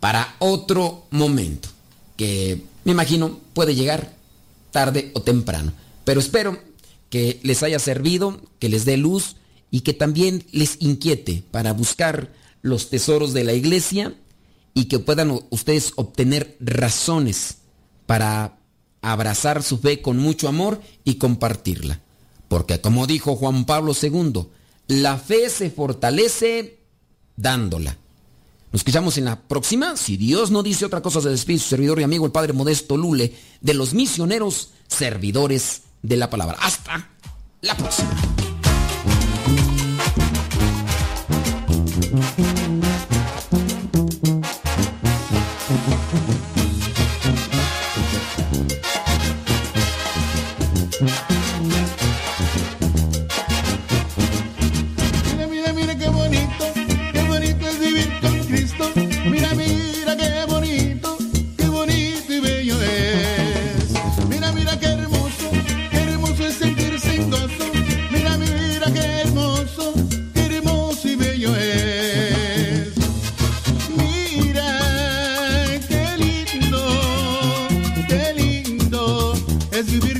para 0.00 0.36
otro 0.38 1.06
momento, 1.10 1.68
que 2.16 2.62
me 2.84 2.92
imagino 2.92 3.40
puede 3.54 3.74
llegar 3.74 4.14
tarde 4.70 5.10
o 5.14 5.22
temprano. 5.22 5.72
Pero 6.04 6.20
espero 6.20 6.58
que 7.10 7.40
les 7.42 7.62
haya 7.62 7.78
servido, 7.78 8.40
que 8.58 8.68
les 8.68 8.84
dé 8.84 8.96
luz 8.96 9.36
y 9.70 9.80
que 9.80 9.92
también 9.92 10.44
les 10.52 10.76
inquiete 10.80 11.42
para 11.50 11.72
buscar 11.72 12.32
los 12.62 12.90
tesoros 12.90 13.32
de 13.32 13.44
la 13.44 13.52
iglesia 13.52 14.14
y 14.74 14.86
que 14.86 14.98
puedan 14.98 15.40
ustedes 15.50 15.92
obtener 15.96 16.56
razones 16.60 17.58
para 18.06 18.58
abrazar 19.02 19.62
su 19.62 19.78
fe 19.78 20.02
con 20.02 20.18
mucho 20.18 20.48
amor 20.48 20.80
y 21.04 21.16
compartirla. 21.16 22.00
Porque 22.48 22.80
como 22.80 23.06
dijo 23.06 23.36
Juan 23.36 23.64
Pablo 23.64 23.92
II, 24.00 24.46
la 24.88 25.18
fe 25.18 25.50
se 25.50 25.70
fortalece 25.70 26.78
dándola. 27.36 27.96
Nos 28.72 28.80
escuchamos 28.80 29.16
en 29.18 29.24
la 29.24 29.40
próxima. 29.40 29.96
Si 29.96 30.16
Dios 30.16 30.50
no 30.50 30.62
dice 30.62 30.84
otra 30.84 31.02
cosa, 31.02 31.20
se 31.20 31.30
despide 31.30 31.58
su 31.58 31.68
servidor 31.68 32.00
y 32.00 32.04
amigo 32.04 32.26
el 32.26 32.32
Padre 32.32 32.52
Modesto 32.52 32.96
Lule 32.96 33.34
de 33.60 33.74
los 33.74 33.94
misioneros 33.94 34.70
servidores 34.86 35.82
de 36.02 36.16
la 36.16 36.30
palabra. 36.30 36.58
Hasta 36.60 37.08
la 37.62 37.76
próxima. 37.76 38.57
Mm-hmm. 42.10 42.47